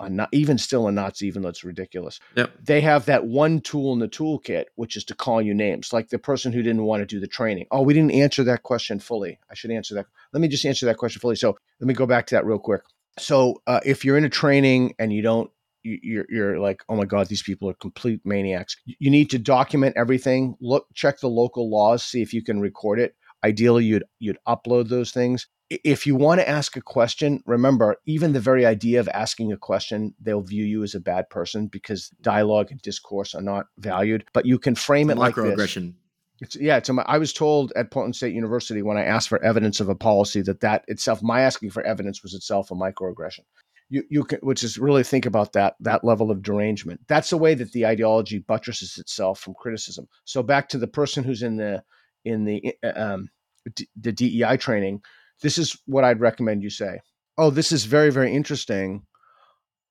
a 0.00 0.10
not, 0.10 0.28
even 0.32 0.58
still 0.58 0.86
a 0.86 0.92
Nazi, 0.92 1.26
even 1.26 1.42
though 1.42 1.48
it's 1.48 1.64
ridiculous. 1.64 2.20
Yep. 2.36 2.52
They 2.62 2.80
have 2.82 3.06
that 3.06 3.26
one 3.26 3.60
tool 3.60 3.94
in 3.94 3.98
the 3.98 4.08
toolkit, 4.08 4.66
which 4.74 4.96
is 4.96 5.04
to 5.04 5.14
call 5.14 5.40
you 5.40 5.54
names, 5.54 5.92
like 5.92 6.10
the 6.10 6.18
person 6.18 6.52
who 6.52 6.62
didn't 6.62 6.84
want 6.84 7.00
to 7.00 7.06
do 7.06 7.20
the 7.20 7.26
training. 7.26 7.66
Oh, 7.70 7.82
we 7.82 7.94
didn't 7.94 8.12
answer 8.12 8.44
that 8.44 8.62
question 8.62 9.00
fully. 9.00 9.38
I 9.50 9.54
should 9.54 9.70
answer 9.70 9.94
that. 9.94 10.06
Let 10.32 10.40
me 10.40 10.48
just 10.48 10.66
answer 10.66 10.84
that 10.86 10.98
question 10.98 11.20
fully. 11.20 11.36
So 11.36 11.56
let 11.80 11.86
me 11.86 11.94
go 11.94 12.06
back 12.06 12.26
to 12.26 12.34
that 12.34 12.44
real 12.44 12.58
quick. 12.58 12.82
So 13.20 13.62
uh, 13.66 13.80
if 13.84 14.04
you're 14.04 14.16
in 14.16 14.24
a 14.24 14.30
training 14.30 14.94
and 14.98 15.12
you 15.12 15.22
don't 15.22 15.50
you're 15.82 16.26
you're 16.28 16.58
like, 16.58 16.82
oh 16.88 16.96
my 16.96 17.04
god, 17.04 17.28
these 17.28 17.42
people 17.42 17.68
are 17.68 17.74
complete 17.74 18.20
maniacs. 18.24 18.76
You 18.86 19.10
need 19.10 19.30
to 19.30 19.38
document 19.38 19.96
everything. 19.96 20.56
Look, 20.60 20.86
check 20.94 21.20
the 21.20 21.28
local 21.28 21.70
laws, 21.70 22.04
see 22.04 22.22
if 22.22 22.32
you 22.32 22.42
can 22.42 22.60
record 22.60 22.98
it. 22.98 23.14
Ideally, 23.44 23.84
you'd 23.84 24.04
you'd 24.18 24.38
upload 24.46 24.88
those 24.88 25.12
things. 25.12 25.46
If 25.70 26.06
you 26.06 26.16
want 26.16 26.40
to 26.40 26.48
ask 26.48 26.76
a 26.76 26.80
question, 26.80 27.42
remember, 27.44 27.96
even 28.06 28.32
the 28.32 28.40
very 28.40 28.64
idea 28.64 29.00
of 29.00 29.08
asking 29.12 29.52
a 29.52 29.58
question, 29.58 30.14
they'll 30.18 30.40
view 30.40 30.64
you 30.64 30.82
as 30.82 30.94
a 30.94 31.00
bad 31.00 31.28
person 31.28 31.66
because 31.66 32.08
dialogue 32.22 32.70
and 32.70 32.80
discourse 32.80 33.34
are 33.34 33.42
not 33.42 33.66
valued. 33.76 34.24
But 34.32 34.46
you 34.46 34.58
can 34.58 34.74
frame 34.74 35.10
it 35.10 35.18
like 35.18 35.34
this. 35.34 35.56
It's, 36.40 36.56
yeah, 36.56 36.76
it's. 36.76 36.90
I 37.06 37.18
was 37.18 37.32
told 37.32 37.72
at 37.74 37.90
Portland 37.90 38.14
State 38.14 38.34
University 38.34 38.82
when 38.82 38.96
I 38.96 39.04
asked 39.04 39.28
for 39.28 39.42
evidence 39.42 39.80
of 39.80 39.88
a 39.88 39.94
policy 39.94 40.40
that 40.42 40.60
that 40.60 40.84
itself, 40.86 41.22
my 41.22 41.40
asking 41.40 41.70
for 41.70 41.82
evidence 41.82 42.22
was 42.22 42.34
itself 42.34 42.70
a 42.70 42.74
microaggression. 42.74 43.40
You 43.90 44.04
you 44.08 44.24
can 44.24 44.38
which 44.40 44.62
is 44.62 44.78
really 44.78 45.02
think 45.02 45.26
about 45.26 45.52
that 45.54 45.74
that 45.80 46.04
level 46.04 46.30
of 46.30 46.42
derangement. 46.42 47.00
That's 47.08 47.30
the 47.30 47.38
way 47.38 47.54
that 47.54 47.72
the 47.72 47.86
ideology 47.86 48.38
buttresses 48.38 48.98
itself 48.98 49.40
from 49.40 49.54
criticism. 49.54 50.06
So 50.24 50.42
back 50.42 50.68
to 50.68 50.78
the 50.78 50.86
person 50.86 51.24
who's 51.24 51.42
in 51.42 51.56
the 51.56 51.82
in 52.24 52.44
the 52.44 52.74
uh, 52.84 52.92
um, 52.94 53.30
the 53.96 54.12
DEI 54.12 54.56
training 54.58 55.02
this 55.40 55.58
is 55.58 55.78
what 55.86 56.04
I'd 56.04 56.20
recommend 56.20 56.62
you 56.62 56.70
say. 56.70 57.00
Oh 57.36 57.50
this 57.50 57.72
is 57.72 57.84
very 57.84 58.10
very 58.10 58.32
interesting. 58.32 59.02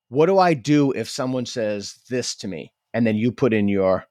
What 0.10 0.28
do 0.28 0.38
I 0.38 0.54
do 0.54 0.92
if 0.92 1.10
someone 1.10 1.46
says 1.46 1.96
this 2.10 2.36
to 2.38 2.48
me? 2.48 2.72
And 2.94 3.06
then 3.06 3.16
you 3.16 3.32
put 3.32 3.54
in 3.54 3.68
your 3.68 4.06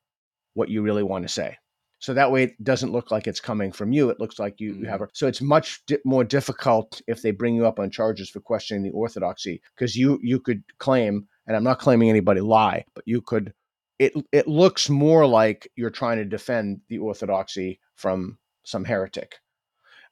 what 0.54 0.68
you 0.68 0.82
really 0.82 1.02
want 1.02 1.26
to 1.26 1.32
say 1.32 1.56
so 1.98 2.14
that 2.14 2.30
way 2.30 2.44
it 2.44 2.64
doesn't 2.64 2.92
look 2.92 3.10
like 3.10 3.26
it's 3.26 3.40
coming 3.40 3.72
from 3.72 3.92
you. 3.92 4.10
It 4.10 4.20
looks 4.20 4.38
like 4.38 4.60
you, 4.60 4.72
mm-hmm. 4.72 4.84
you 4.84 4.90
have. 4.90 5.02
A, 5.02 5.08
so 5.12 5.26
it's 5.26 5.40
much 5.40 5.84
di- 5.86 5.98
more 6.04 6.24
difficult 6.24 7.00
if 7.06 7.22
they 7.22 7.30
bring 7.30 7.54
you 7.54 7.66
up 7.66 7.78
on 7.78 7.90
charges 7.90 8.28
for 8.28 8.40
questioning 8.40 8.82
the 8.82 8.90
orthodoxy 8.90 9.62
because 9.74 9.96
you 9.96 10.18
you 10.22 10.40
could 10.40 10.62
claim, 10.78 11.26
and 11.46 11.56
I'm 11.56 11.64
not 11.64 11.78
claiming 11.78 12.10
anybody 12.10 12.40
lie, 12.40 12.84
but 12.94 13.04
you 13.06 13.22
could. 13.22 13.52
It 13.98 14.12
it 14.32 14.46
looks 14.46 14.90
more 14.90 15.26
like 15.26 15.70
you're 15.74 15.90
trying 15.90 16.18
to 16.18 16.24
defend 16.24 16.80
the 16.88 16.98
orthodoxy 16.98 17.80
from 17.94 18.38
some 18.64 18.84
heretic. 18.84 19.36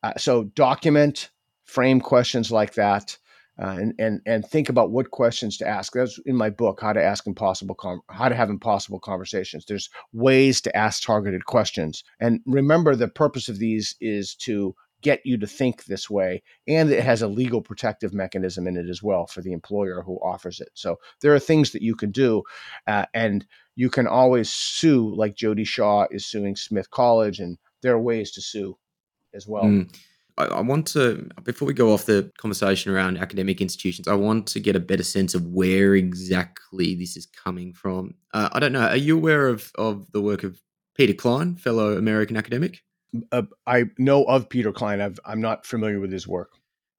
Uh, 0.02 0.12
so 0.16 0.44
document, 0.44 1.30
frame 1.64 2.00
questions 2.00 2.50
like 2.50 2.74
that 2.74 3.18
uh, 3.60 3.76
and 3.78 3.94
and 3.98 4.20
and 4.26 4.46
think 4.46 4.68
about 4.68 4.90
what 4.90 5.10
questions 5.10 5.56
to 5.58 5.68
ask. 5.68 5.92
That's 5.92 6.18
in 6.26 6.36
my 6.36 6.50
book, 6.50 6.80
how 6.80 6.92
to 6.92 7.02
ask 7.02 7.26
impossible, 7.26 7.76
how 8.10 8.28
to 8.28 8.34
have 8.34 8.50
impossible 8.50 9.00
conversations. 9.00 9.64
There's 9.66 9.90
ways 10.12 10.60
to 10.62 10.76
ask 10.76 11.02
targeted 11.02 11.46
questions, 11.46 12.04
and 12.20 12.40
remember 12.46 12.96
the 12.96 13.08
purpose 13.08 13.48
of 13.48 13.58
these 13.58 13.94
is 14.00 14.34
to 14.36 14.74
get 15.02 15.20
you 15.24 15.36
to 15.36 15.46
think 15.46 15.84
this 15.84 16.08
way, 16.08 16.42
and 16.66 16.90
it 16.90 17.04
has 17.04 17.20
a 17.22 17.28
legal 17.28 17.60
protective 17.60 18.14
mechanism 18.14 18.66
in 18.66 18.76
it 18.76 18.88
as 18.88 19.02
well 19.02 19.26
for 19.26 19.42
the 19.42 19.52
employer 19.52 20.02
who 20.02 20.16
offers 20.16 20.60
it. 20.60 20.70
So 20.72 20.96
there 21.20 21.34
are 21.34 21.38
things 21.38 21.72
that 21.72 21.82
you 21.82 21.94
can 21.94 22.10
do, 22.10 22.42
uh, 22.86 23.04
and 23.12 23.46
you 23.76 23.90
can 23.90 24.06
always 24.06 24.50
sue, 24.50 25.14
like 25.14 25.36
Jodi 25.36 25.64
Shaw 25.64 26.06
is 26.10 26.26
suing 26.26 26.56
Smith 26.56 26.90
College, 26.90 27.38
and 27.38 27.58
there 27.82 27.92
are 27.94 28.00
ways 28.00 28.32
to 28.32 28.40
sue 28.40 28.78
as 29.34 29.46
well. 29.46 29.64
Mm. 29.64 29.94
I, 30.36 30.46
I 30.46 30.60
want 30.60 30.86
to, 30.88 31.28
before 31.42 31.66
we 31.66 31.74
go 31.74 31.92
off 31.92 32.06
the 32.06 32.30
conversation 32.38 32.92
around 32.92 33.18
academic 33.18 33.60
institutions, 33.60 34.08
I 34.08 34.14
want 34.14 34.46
to 34.48 34.60
get 34.60 34.76
a 34.76 34.80
better 34.80 35.02
sense 35.02 35.34
of 35.34 35.46
where 35.46 35.94
exactly 35.94 36.94
this 36.94 37.16
is 37.16 37.26
coming 37.26 37.72
from. 37.72 38.14
Uh, 38.32 38.48
I 38.52 38.60
don't 38.60 38.72
know. 38.72 38.86
Are 38.86 38.96
you 38.96 39.16
aware 39.16 39.48
of, 39.48 39.70
of 39.76 40.10
the 40.12 40.20
work 40.20 40.42
of 40.42 40.60
Peter 40.96 41.14
Klein, 41.14 41.56
fellow 41.56 41.96
American 41.96 42.36
academic? 42.36 42.82
Uh, 43.30 43.42
I 43.66 43.84
know 43.98 44.24
of 44.24 44.48
Peter 44.48 44.72
Klein. 44.72 45.00
i 45.00 45.32
am 45.32 45.40
not 45.40 45.66
familiar 45.66 46.00
with 46.00 46.12
his 46.12 46.26
work. 46.26 46.52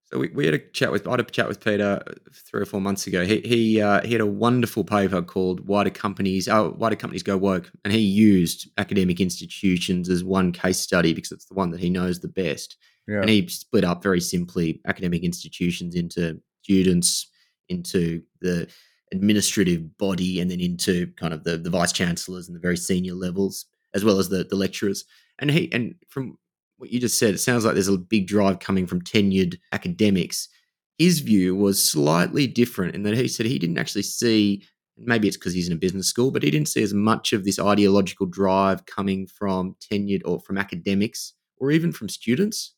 So 0.06 0.20
we, 0.20 0.30
we 0.30 0.46
had 0.46 0.54
a 0.54 0.60
chat 0.60 0.92
with 0.92 1.08
I 1.08 1.12
had 1.12 1.20
a 1.20 1.24
chat 1.24 1.48
with 1.48 1.64
Peter 1.64 2.02
three 2.32 2.62
or 2.62 2.66
four 2.66 2.80
months 2.80 3.08
ago. 3.08 3.26
He 3.26 3.42
he 3.42 3.82
uh, 3.82 4.02
he 4.02 4.12
had 4.12 4.22
a 4.22 4.26
wonderful 4.26 4.84
paper 4.84 5.22
called 5.24 5.68
"Why 5.68 5.84
Do 5.84 5.90
Companies 5.90 6.48
oh, 6.48 6.76
Why 6.78 6.92
Do 6.92 6.96
Companies 6.96 7.24
Go 7.24 7.38
Woke?" 7.38 7.72
and 7.84 7.92
he 7.92 8.00
used 8.00 8.70
academic 8.78 9.20
institutions 9.20 10.08
as 10.08 10.24
one 10.24 10.52
case 10.52 10.80
study 10.80 11.14
because 11.14 11.32
it's 11.32 11.46
the 11.46 11.56
one 11.56 11.72
that 11.72 11.80
he 11.80 11.90
knows 11.90 12.20
the 12.20 12.28
best. 12.28 12.78
Yeah. 13.08 13.22
And 13.22 13.30
he 13.30 13.48
split 13.48 13.84
up 13.84 14.02
very 14.02 14.20
simply 14.20 14.82
academic 14.88 15.24
institutions 15.24 15.96
into 15.96 16.40
students, 16.64 17.30
into 17.70 18.22
the 18.42 18.68
administrative 19.14 19.98
body, 19.98 20.40
and 20.40 20.50
then 20.50 20.60
into 20.60 21.08
kind 21.16 21.34
of 21.34 21.44
the, 21.44 21.58
the 21.58 21.70
vice 21.70 21.92
chancellors 21.92 22.48
and 22.48 22.56
the 22.56 22.62
very 22.62 22.78
senior 22.78 23.14
levels, 23.14 23.66
as 23.94 24.04
well 24.04 24.20
as 24.20 24.30
the, 24.30 24.44
the 24.44 24.56
lecturers. 24.56 25.06
And 25.40 25.52
he 25.52 25.72
and 25.72 25.96
from 26.10 26.38
what 26.78 26.92
you 26.92 27.00
just 27.00 27.20
said, 27.20 27.36
it 27.36 27.40
sounds 27.40 27.64
like 27.64 27.74
there's 27.74 27.88
a 27.88 27.98
big 27.98 28.28
drive 28.28 28.60
coming 28.60 28.88
from 28.88 29.02
tenured 29.02 29.58
academics. 29.72 30.50
His 30.98 31.20
view 31.20 31.56
was 31.56 31.84
slightly 31.84 32.48
different 32.48 32.96
in 32.96 33.04
that 33.04 33.16
he 33.16 33.28
said 33.28 33.46
he 33.46 33.60
didn't 33.60 33.78
actually 33.78 34.04
see, 34.04 34.64
maybe 34.98 35.28
it's 35.28 35.38
because 35.38 35.54
he's 35.54 35.68
in 35.68 35.74
a 35.74 35.78
business 35.80 36.08
school, 36.08 36.32
but 36.32 36.42
he 36.42 36.52
didn't 36.52 36.70
see 36.70 36.82
as 36.82 36.94
much 36.94 37.34
of 37.34 37.44
this 37.44 37.60
ideological 37.60 38.26
drive 38.26 38.86
coming 38.86 39.28
from 39.28 39.76
tenured 39.80 40.22
or 40.26 40.40
from 40.40 40.58
academics 40.58 41.34
or 41.58 41.72
even 41.72 41.92
from 41.92 42.10
students 42.10 42.75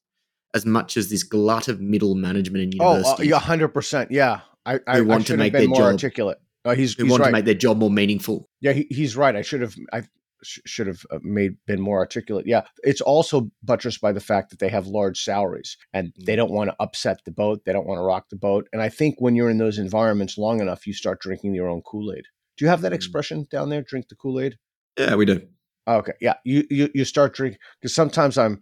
as 0.54 0.66
much 0.66 0.98
as 0.98 1.10
this 1.10 1.24
glut 1.24 1.68
of 1.68 1.82
middle 1.82 2.16
management 2.16 2.64
in 2.64 2.72
universities. 2.72 3.16
Oh, 3.20 3.22
uh, 3.22 3.26
yeah, 3.26 3.40
hundred 3.40 3.70
percent. 3.70 4.12
Yeah, 4.12 4.42
I, 4.66 4.80
I, 4.88 5.02
want 5.02 5.24
I 5.24 5.34
to 5.34 5.38
make 5.38 5.54
their 5.54 5.68
more 5.68 5.78
job, 5.78 5.92
articulate. 5.94 6.40
Uh, 6.66 6.76
he's, 6.76 6.96
who 6.96 7.04
he's 7.04 7.12
want 7.12 7.22
right. 7.22 7.28
to 7.28 7.34
make 7.34 7.46
their 7.46 7.54
job 7.54 7.78
more 7.78 7.92
meaningful. 7.92 8.50
Yeah, 8.62 8.74
he, 8.74 8.88
he's 8.90 9.16
right. 9.16 9.36
I 9.36 9.42
should 9.42 9.62
have. 9.62 9.76
I 9.94 10.04
sh- 10.44 10.60
should 10.66 10.88
have 10.88 11.06
uh, 11.12 11.20
made 11.22 11.58
been 11.66 11.82
more 11.82 12.00
articulate. 12.00 12.46
Yeah, 12.48 12.64
it's 12.84 13.02
also 13.02 13.50
buttressed 13.64 14.02
by 14.02 14.12
the 14.12 14.20
fact 14.20 14.50
that 14.50 14.60
they 14.60 14.70
have 14.70 14.88
large 14.88 15.22
salaries 15.22 15.78
and 15.94 16.14
they 16.26 16.36
don't 16.36 16.52
want 16.52 16.70
to 16.70 16.76
upset 16.80 17.20
the 17.26 17.32
boat. 17.32 17.64
They 17.66 17.74
don't 17.74 17.88
want 17.88 18.00
to 18.00 18.04
rock 18.04 18.30
the 18.30 18.36
boat. 18.36 18.68
And 18.74 18.82
I 18.82 18.90
think 18.90 19.16
when 19.20 19.36
you're 19.36 19.50
in 19.50 19.58
those 19.58 19.78
environments 19.78 20.38
long 20.38 20.62
enough, 20.62 20.88
you 20.88 20.94
start 20.94 21.22
drinking 21.22 21.54
your 21.54 21.70
own 21.70 21.82
Kool 21.82 22.12
Aid. 22.12 22.26
Do 22.58 22.66
you 22.66 22.70
have 22.70 22.82
that 22.82 22.90
mm-hmm. 22.90 22.96
expression 22.96 23.48
down 23.52 23.70
there? 23.70 23.82
Drink 23.82 24.10
the 24.10 24.16
Kool 24.16 24.40
Aid. 24.40 24.58
Yeah, 24.98 25.16
we 25.16 25.26
do. 25.26 25.42
Okay, 25.88 26.14
yeah, 26.20 26.34
you 26.44 26.66
you, 26.70 26.90
you 26.94 27.06
start 27.06 27.34
drinking 27.34 27.60
because 27.82 27.96
sometimes 27.96 28.38
I'm. 28.38 28.62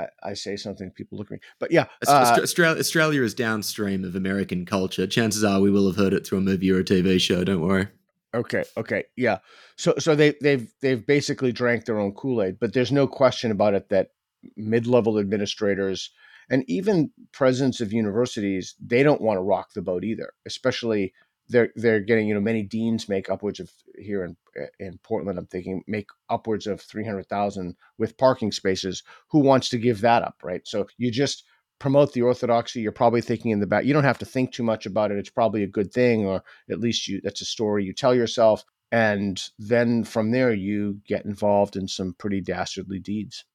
I, 0.00 0.30
I, 0.30 0.34
say 0.34 0.56
something, 0.56 0.90
people 0.90 1.18
look 1.18 1.28
at 1.28 1.32
me. 1.32 1.38
But 1.58 1.72
yeah, 1.72 1.86
uh, 2.06 2.38
Australia, 2.42 2.78
Australia 2.78 3.22
is 3.22 3.34
downstream 3.34 4.04
of 4.04 4.14
American 4.14 4.64
culture. 4.66 5.06
Chances 5.06 5.44
are 5.44 5.60
we 5.60 5.70
will 5.70 5.86
have 5.86 5.96
heard 5.96 6.14
it 6.14 6.26
through 6.26 6.38
a 6.38 6.42
movie 6.42 6.70
or 6.70 6.78
a 6.78 6.84
TV 6.84 7.20
show. 7.20 7.44
Don't 7.44 7.60
worry. 7.60 7.88
Okay, 8.32 8.64
okay, 8.76 9.04
yeah. 9.16 9.38
So 9.76 9.94
so 9.98 10.14
they 10.14 10.34
they've 10.40 10.72
they've 10.80 11.04
basically 11.04 11.52
drank 11.52 11.84
their 11.84 11.98
own 11.98 12.12
Kool 12.12 12.42
Aid, 12.42 12.58
but 12.60 12.72
there's 12.72 12.92
no 12.92 13.06
question 13.06 13.50
about 13.50 13.74
it 13.74 13.88
that 13.88 14.10
mid 14.56 14.86
level 14.86 15.18
administrators 15.18 16.10
and 16.48 16.64
even 16.68 17.10
presidents 17.32 17.80
of 17.80 17.92
universities 17.92 18.74
they 18.84 19.02
don't 19.02 19.20
want 19.20 19.36
to 19.36 19.42
rock 19.42 19.72
the 19.74 19.82
boat 19.82 20.04
either, 20.04 20.32
especially 20.46 21.12
they're 21.50 21.72
they're 21.76 22.00
getting 22.00 22.26
you 22.26 22.34
know 22.34 22.40
many 22.40 22.62
deans 22.62 23.08
make 23.08 23.28
upwards 23.28 23.60
of 23.60 23.70
here 23.98 24.24
in 24.24 24.36
in 24.78 24.98
Portland. 25.02 25.38
I'm 25.38 25.46
thinking 25.46 25.82
make 25.86 26.08
upwards 26.28 26.66
of 26.66 26.80
three 26.80 27.04
hundred 27.04 27.28
thousand 27.28 27.76
with 27.98 28.16
parking 28.16 28.52
spaces. 28.52 29.02
Who 29.30 29.40
wants 29.40 29.68
to 29.70 29.78
give 29.78 30.00
that 30.00 30.22
up, 30.22 30.36
right? 30.42 30.66
So 30.66 30.86
you 30.96 31.10
just 31.10 31.44
promote 31.80 32.12
the 32.12 32.22
orthodoxy 32.22 32.80
you're 32.80 32.92
probably 32.92 33.22
thinking 33.22 33.50
in 33.50 33.58
the 33.58 33.66
back 33.66 33.84
you 33.84 33.94
don't 33.94 34.04
have 34.04 34.18
to 34.18 34.26
think 34.26 34.52
too 34.52 34.62
much 34.62 34.84
about 34.84 35.10
it 35.10 35.18
it's 35.18 35.30
probably 35.30 35.62
a 35.62 35.66
good 35.66 35.90
thing 35.90 36.26
or 36.26 36.44
at 36.70 36.78
least 36.78 37.08
you 37.08 37.20
that's 37.24 37.40
a 37.40 37.44
story 37.46 37.82
you 37.82 37.94
tell 37.94 38.14
yourself 38.14 38.64
and 38.92 39.48
then 39.58 40.04
from 40.04 40.30
there 40.30 40.52
you 40.52 41.00
get 41.08 41.24
involved 41.24 41.76
in 41.76 41.88
some 41.88 42.14
pretty 42.18 42.40
dastardly 42.42 42.98
deeds 42.98 43.46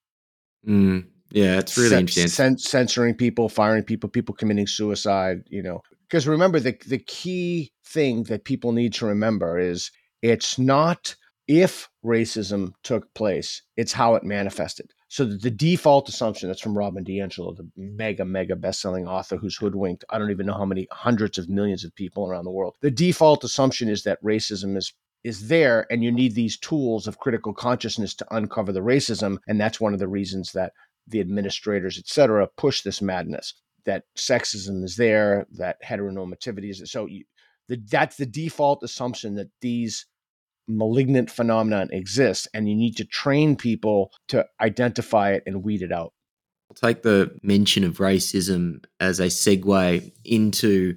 mm, 0.67 1.05
yeah 1.29 1.60
it's 1.60 1.77
really 1.77 1.99
interesting 1.99 2.27
Cen- 2.27 2.58
censoring 2.58 3.13
people 3.13 3.47
firing 3.47 3.84
people 3.84 4.10
people 4.10 4.34
committing 4.34 4.65
suicide 4.65 5.43
you 5.47 5.62
know 5.62 5.84
because 6.07 6.27
remember 6.27 6.59
the 6.59 6.77
the 6.87 6.99
key 6.99 7.71
thing 7.85 8.23
that 8.23 8.45
people 8.45 8.71
need 8.71 8.93
to 8.93 9.05
remember 9.05 9.57
is 9.57 9.91
it's 10.21 10.57
not 10.57 11.15
if 11.47 11.89
racism 12.03 12.73
took 12.83 13.13
place 13.13 13.61
it's 13.77 13.93
how 13.93 14.15
it 14.15 14.23
manifested 14.23 14.91
so 15.07 15.23
the 15.23 15.51
default 15.51 16.09
assumption 16.09 16.49
that's 16.49 16.59
from 16.59 16.77
Robin 16.77 17.05
DiAngelo, 17.05 17.55
the 17.55 17.69
mega, 17.77 18.25
mega 18.25 18.53
best-selling 18.53 19.07
author 19.07 19.37
who's 19.37 19.55
hoodwinked, 19.55 20.03
I 20.09 20.17
don't 20.17 20.29
even 20.29 20.45
know 20.45 20.57
how 20.57 20.65
many 20.65 20.89
hundreds 20.91 21.37
of 21.37 21.47
millions 21.47 21.85
of 21.85 21.95
people 21.95 22.27
around 22.27 22.43
the 22.43 22.51
world. 22.51 22.75
The 22.81 22.91
default 22.91 23.45
assumption 23.45 23.87
is 23.87 24.03
that 24.03 24.21
racism 24.21 24.75
is 24.75 24.91
is 25.23 25.47
there 25.47 25.87
and 25.89 26.03
you 26.03 26.11
need 26.11 26.35
these 26.35 26.57
tools 26.57 27.07
of 27.07 27.19
critical 27.19 27.53
consciousness 27.53 28.13
to 28.13 28.35
uncover 28.35 28.73
the 28.73 28.81
racism. 28.81 29.37
And 29.47 29.59
that's 29.59 29.79
one 29.79 29.93
of 29.93 29.99
the 29.99 30.07
reasons 30.07 30.51
that 30.51 30.73
the 31.07 31.19
administrators, 31.21 31.97
et 31.97 32.07
cetera, 32.07 32.47
push 32.57 32.81
this 32.81 33.01
madness. 33.01 33.53
That 33.85 34.03
sexism 34.17 34.83
is 34.83 34.95
there, 34.95 35.45
that 35.53 35.77
heteronormativity 35.83 36.69
is 36.69 36.81
so 36.91 37.05
you, 37.05 37.25
the, 37.67 37.81
that's 37.89 38.17
the 38.17 38.25
default 38.25 38.83
assumption 38.83 39.35
that 39.35 39.49
these 39.61 40.05
malignant 40.67 41.29
phenomenon 41.29 41.89
exists 41.91 42.47
and 42.53 42.67
you 42.67 42.75
need 42.75 42.97
to 42.97 43.05
train 43.05 43.55
people 43.55 44.11
to 44.27 44.45
identify 44.59 45.31
it 45.31 45.43
and 45.45 45.63
weed 45.63 45.81
it 45.81 45.91
out. 45.91 46.13
I'll 46.69 46.75
take 46.75 47.03
the 47.03 47.37
mention 47.43 47.83
of 47.83 47.97
racism 47.97 48.83
as 48.99 49.19
a 49.19 49.27
segue 49.27 50.11
into 50.23 50.95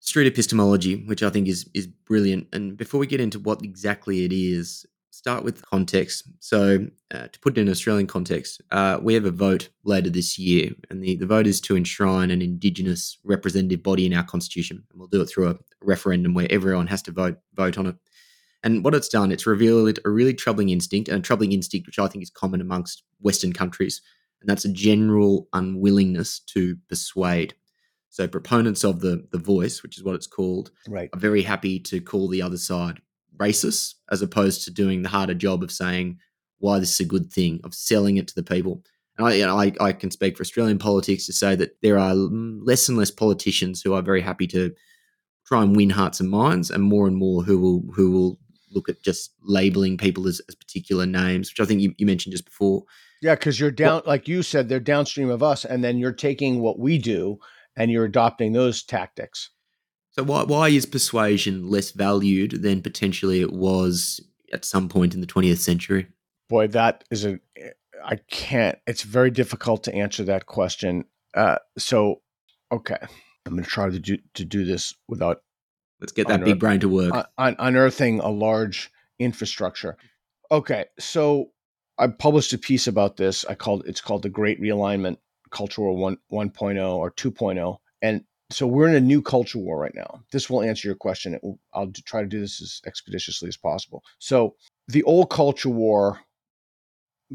street 0.00 0.26
epistemology, 0.26 0.96
which 1.06 1.22
I 1.22 1.30
think 1.30 1.48
is 1.48 1.68
is 1.74 1.86
brilliant. 1.86 2.48
And 2.52 2.76
before 2.76 3.00
we 3.00 3.06
get 3.06 3.20
into 3.20 3.38
what 3.38 3.62
exactly 3.62 4.24
it 4.24 4.32
is, 4.32 4.84
start 5.14 5.44
with 5.44 5.64
context. 5.64 6.24
So, 6.40 6.86
uh, 7.12 7.28
to 7.28 7.40
put 7.40 7.56
it 7.56 7.60
in 7.60 7.68
Australian 7.68 8.06
context, 8.06 8.60
uh, 8.70 8.98
we 9.00 9.14
have 9.14 9.24
a 9.24 9.30
vote 9.30 9.68
later 9.84 10.10
this 10.10 10.38
year, 10.38 10.70
and 10.90 11.02
the, 11.02 11.16
the 11.16 11.26
vote 11.26 11.46
is 11.46 11.60
to 11.62 11.76
enshrine 11.76 12.30
an 12.30 12.42
Indigenous 12.42 13.18
representative 13.24 13.82
body 13.82 14.06
in 14.06 14.14
our 14.14 14.24
constitution. 14.24 14.84
And 14.90 14.98
we'll 14.98 15.08
do 15.08 15.22
it 15.22 15.26
through 15.26 15.50
a 15.50 15.58
referendum 15.80 16.34
where 16.34 16.48
everyone 16.50 16.88
has 16.88 17.02
to 17.02 17.12
vote 17.12 17.38
vote 17.54 17.78
on 17.78 17.86
it. 17.86 17.96
And 18.64 18.84
what 18.84 18.94
it's 18.94 19.08
done, 19.08 19.30
it's 19.30 19.46
revealed 19.46 19.98
a 20.04 20.10
really 20.10 20.34
troubling 20.34 20.70
instinct, 20.70 21.08
and 21.08 21.18
a 21.18 21.22
troubling 21.22 21.52
instinct 21.52 21.86
which 21.86 21.98
I 21.98 22.08
think 22.08 22.22
is 22.22 22.30
common 22.30 22.60
amongst 22.60 23.04
Western 23.20 23.52
countries, 23.52 24.02
and 24.40 24.50
that's 24.50 24.64
a 24.64 24.72
general 24.72 25.48
unwillingness 25.52 26.40
to 26.54 26.76
persuade. 26.88 27.54
So 28.10 28.26
proponents 28.26 28.84
of 28.84 29.00
the 29.00 29.26
the 29.30 29.38
voice, 29.38 29.82
which 29.82 29.96
is 29.96 30.02
what 30.02 30.16
it's 30.16 30.26
called, 30.26 30.72
right. 30.88 31.08
are 31.12 31.20
very 31.20 31.42
happy 31.42 31.78
to 31.80 32.00
call 32.00 32.28
the 32.28 32.42
other 32.42 32.58
side 32.58 33.00
racist, 33.38 33.94
as 34.10 34.22
opposed 34.22 34.64
to 34.64 34.70
doing 34.70 35.02
the 35.02 35.08
harder 35.08 35.34
job 35.34 35.62
of 35.62 35.72
saying 35.72 36.18
why 36.58 36.78
this 36.78 36.94
is 36.94 37.00
a 37.00 37.08
good 37.08 37.32
thing, 37.32 37.60
of 37.64 37.74
selling 37.74 38.16
it 38.16 38.28
to 38.28 38.34
the 38.34 38.42
people. 38.42 38.82
And 39.18 39.26
I, 39.26 39.34
you 39.34 39.46
know, 39.46 39.58
I, 39.58 39.72
I 39.80 39.92
can 39.92 40.10
speak 40.10 40.36
for 40.36 40.42
Australian 40.42 40.78
politics 40.78 41.26
to 41.26 41.32
say 41.32 41.54
that 41.56 41.76
there 41.82 41.98
are 41.98 42.14
less 42.14 42.88
and 42.88 42.98
less 42.98 43.10
politicians 43.10 43.82
who 43.82 43.94
are 43.94 44.02
very 44.02 44.20
happy 44.20 44.46
to 44.48 44.72
try 45.46 45.62
and 45.62 45.76
win 45.76 45.90
hearts 45.90 46.20
and 46.20 46.30
minds, 46.30 46.70
and 46.70 46.82
more 46.82 47.06
and 47.06 47.16
more 47.16 47.42
who 47.42 47.58
will 47.58 47.84
who 47.94 48.10
will 48.10 48.38
look 48.72 48.88
at 48.88 49.02
just 49.02 49.32
labeling 49.42 49.96
people 49.96 50.26
as, 50.26 50.40
as 50.48 50.54
particular 50.54 51.06
names, 51.06 51.50
which 51.50 51.60
I 51.60 51.68
think 51.68 51.80
you, 51.80 51.94
you 51.96 52.06
mentioned 52.06 52.32
just 52.32 52.44
before. 52.44 52.84
Yeah, 53.22 53.36
because 53.36 53.60
you're 53.60 53.70
down, 53.70 53.94
well, 53.94 54.02
like 54.06 54.26
you 54.26 54.42
said, 54.42 54.68
they're 54.68 54.80
downstream 54.80 55.30
of 55.30 55.42
us, 55.42 55.64
and 55.64 55.82
then 55.82 55.96
you're 55.98 56.12
taking 56.12 56.60
what 56.60 56.78
we 56.78 56.98
do 56.98 57.38
and 57.76 57.90
you're 57.90 58.04
adopting 58.04 58.52
those 58.52 58.82
tactics. 58.82 59.50
So 60.14 60.22
why 60.22 60.44
why 60.44 60.68
is 60.68 60.86
persuasion 60.86 61.68
less 61.68 61.90
valued 61.90 62.62
than 62.62 62.82
potentially 62.82 63.40
it 63.40 63.52
was 63.52 64.20
at 64.52 64.64
some 64.64 64.88
point 64.88 65.14
in 65.14 65.20
the 65.20 65.26
20th 65.26 65.58
century? 65.58 66.06
Boy, 66.48 66.68
that 66.68 67.04
is 67.10 67.24
a 67.24 67.40
I 68.04 68.16
can't. 68.28 68.78
It's 68.86 69.02
very 69.02 69.30
difficult 69.30 69.82
to 69.84 69.94
answer 69.94 70.24
that 70.24 70.46
question. 70.46 71.06
Uh, 71.34 71.56
so, 71.78 72.20
okay, 72.70 72.98
I'm 73.46 73.52
going 73.52 73.64
to 73.64 73.68
try 73.68 73.88
to 73.90 73.98
do 73.98 74.18
to 74.34 74.44
do 74.44 74.64
this 74.64 74.94
without 75.08 75.42
Let's 76.00 76.12
get 76.12 76.28
that 76.28 76.40
unearth- 76.40 76.44
big 76.44 76.60
brain 76.60 76.80
to 76.80 76.88
work. 76.88 77.28
Un- 77.38 77.56
unearthing 77.58 78.20
a 78.20 78.28
large 78.28 78.92
infrastructure. 79.18 79.96
Okay, 80.50 80.84
so 80.98 81.50
I 81.98 82.08
published 82.08 82.52
a 82.52 82.58
piece 82.58 82.86
about 82.86 83.16
this. 83.16 83.44
I 83.46 83.54
called 83.54 83.84
it's 83.86 84.00
called 84.00 84.22
the 84.22 84.28
Great 84.28 84.60
Realignment 84.60 85.16
Cultural 85.50 85.96
1 85.96 86.18
1.0 86.30 86.94
or 86.94 87.10
2.0 87.10 87.78
and 88.02 88.24
so 88.50 88.66
we're 88.66 88.88
in 88.88 88.94
a 88.94 89.00
new 89.00 89.22
culture 89.22 89.58
war 89.58 89.78
right 89.78 89.94
now. 89.94 90.22
This 90.30 90.50
will 90.50 90.62
answer 90.62 90.88
your 90.88 90.96
question. 90.96 91.38
Will, 91.42 91.58
I'll 91.72 91.90
try 92.04 92.20
to 92.20 92.28
do 92.28 92.40
this 92.40 92.60
as 92.60 92.80
expeditiously 92.86 93.48
as 93.48 93.56
possible. 93.56 94.02
So 94.18 94.56
the 94.88 95.02
old 95.04 95.30
culture 95.30 95.70
war 95.70 96.20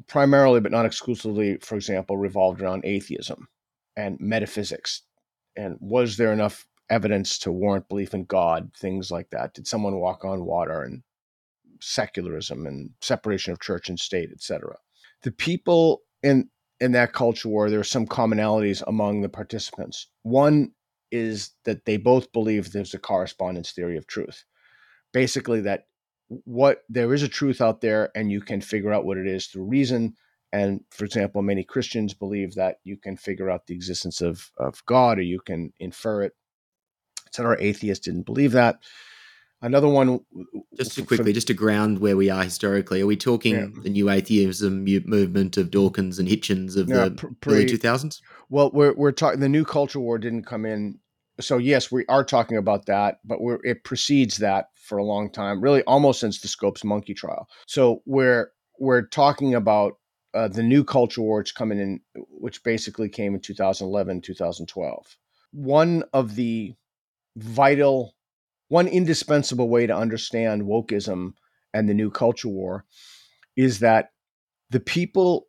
primarily 0.08 0.60
but 0.60 0.72
not 0.72 0.86
exclusively 0.86 1.58
for 1.58 1.76
example 1.76 2.16
revolved 2.16 2.62
around 2.62 2.86
atheism 2.86 3.48
and 3.98 4.18
metaphysics 4.20 5.02
and 5.58 5.78
was 5.82 6.16
there 6.16 6.32
enough 6.32 6.66
evidence 6.90 7.38
to 7.40 7.52
warrant 7.52 7.88
belief 7.90 8.14
in 8.14 8.24
God, 8.26 8.72
things 8.76 9.12
like 9.12 9.30
that. 9.32 9.54
Did 9.54 9.68
someone 9.68 10.00
walk 10.00 10.26
on 10.26 10.46
water 10.46 10.84
and 10.84 11.04
secularism 11.82 12.66
and 12.66 12.92
separation 13.02 13.54
of 13.54 13.60
church 13.60 13.90
and 13.90 14.00
state, 14.00 14.30
etc. 14.32 14.76
The 15.24 15.32
people 15.32 16.02
in 16.24 16.50
in 16.80 16.94
that 16.94 17.12
culture 17.12 17.50
war, 17.50 17.70
there 17.70 17.80
are 17.80 17.84
some 17.84 18.08
commonalities 18.08 18.82
among 18.88 19.22
the 19.22 19.30
participants. 19.30 20.08
One 20.24 20.72
is 21.12 21.52
that 21.66 21.86
they 21.86 21.98
both 21.98 22.32
believe 22.32 22.72
there's 22.72 22.94
a 22.94 23.00
correspondence 23.00 23.72
theory 23.72 23.98
of 23.98 24.08
truth. 24.08 24.46
Basically, 25.12 25.62
that 25.62 25.88
what 26.28 26.84
there 26.90 27.14
is 27.14 27.24
a 27.24 27.28
truth 27.28 27.62
out 27.62 27.82
there 27.82 28.12
and 28.16 28.32
you 28.32 28.42
can 28.42 28.62
figure 28.62 28.94
out 28.94 29.06
what 29.06 29.18
it 29.18 29.28
is 29.28 29.48
through 29.48 29.64
reason. 29.64 30.16
And 30.52 30.82
for 30.92 31.06
example, 31.06 31.42
many 31.42 31.64
Christians 31.64 32.14
believe 32.14 32.56
that 32.56 32.78
you 32.84 32.98
can 32.98 33.18
figure 33.18 33.50
out 33.50 33.66
the 33.66 33.74
existence 33.74 34.22
of, 34.22 34.52
of 34.58 34.86
God 34.86 35.18
or 35.18 35.24
you 35.24 35.40
can 35.40 35.74
infer 35.80 36.24
it 36.24 36.34
etc. 37.30 37.58
Atheists 37.60 38.06
didn't 38.06 38.26
believe 38.26 38.52
that. 38.54 38.80
Another 39.62 39.90
one, 39.90 40.22
just 40.78 40.94
to 40.94 41.04
quickly, 41.04 41.32
for, 41.32 41.34
just 41.34 41.48
to 41.48 41.54
ground 41.54 42.00
where 42.00 42.16
we 42.16 42.30
are 42.30 42.44
historically, 42.44 43.02
are 43.02 43.06
we 43.06 43.18
talking 43.18 43.56
yeah. 43.56 43.82
the 43.84 43.90
new 43.90 44.10
atheism 44.10 44.86
movement 44.86 45.58
of 45.58 45.70
Dawkins 45.70 46.18
and 46.18 46.30
Hitchens 46.30 46.78
of 46.78 46.88
the 46.88 47.12
pre, 47.42 47.54
early 47.54 47.66
two 47.66 47.78
thousands? 47.78 48.22
Well, 48.50 48.72
we're 48.74 48.94
we're 48.94 49.12
talking. 49.12 49.42
The 49.42 49.50
new 49.50 49.66
culture 49.66 50.00
war 50.00 50.18
didn't 50.18 50.46
come 50.46 50.66
in, 50.66 51.00
so 51.42 51.58
yes, 51.58 51.92
we 51.92 52.06
are 52.08 52.24
talking 52.24 52.58
about 52.58 52.86
that, 52.86 53.20
but 53.26 53.42
we're 53.42 53.60
it 53.64 53.84
precedes 53.84 54.38
that 54.38 54.70
for 54.76 54.98
a 54.98 55.04
long 55.04 55.30
time, 55.30 55.62
really 55.62 55.84
almost 55.84 56.22
since 56.22 56.40
the 56.40 56.48
Scopes 56.48 56.84
monkey 56.84 57.14
trial. 57.14 57.48
So 57.68 58.02
we're 58.06 58.52
we're 58.80 59.08
talking 59.08 59.56
about 59.56 59.98
uh, 60.34 60.48
the 60.48 60.64
new 60.64 60.84
culture 60.84 61.22
war, 61.22 61.40
which 61.40 61.56
coming 61.56 61.80
in, 61.80 62.00
which 62.30 62.64
basically 62.64 63.10
came 63.10 63.34
in 63.34 63.42
2011, 63.42 64.22
2012. 64.22 65.18
One 65.52 66.04
of 66.14 66.36
the 66.36 66.76
vital, 67.36 68.16
one 68.70 68.88
indispensable 68.88 69.70
way 69.70 69.86
to 69.86 69.96
understand 69.96 70.64
wokeism 70.64 71.34
and 71.74 71.90
the 71.90 71.94
new 71.94 72.10
culture 72.10 72.48
war 72.50 72.86
is 73.58 73.80
that 73.80 74.10
the 74.70 74.80
people 74.80 75.48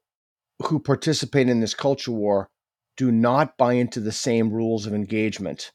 who 0.65 0.79
participate 0.79 1.49
in 1.49 1.61
this 1.61 1.75
culture 1.75 2.13
war 2.13 2.51
do 2.97 3.13
not 3.13 3.57
buy 3.57 3.75
into 3.75 4.01
the 4.01 4.13
same 4.13 4.51
rules 4.51 4.87
of 4.87 4.93
engagement. 4.93 5.73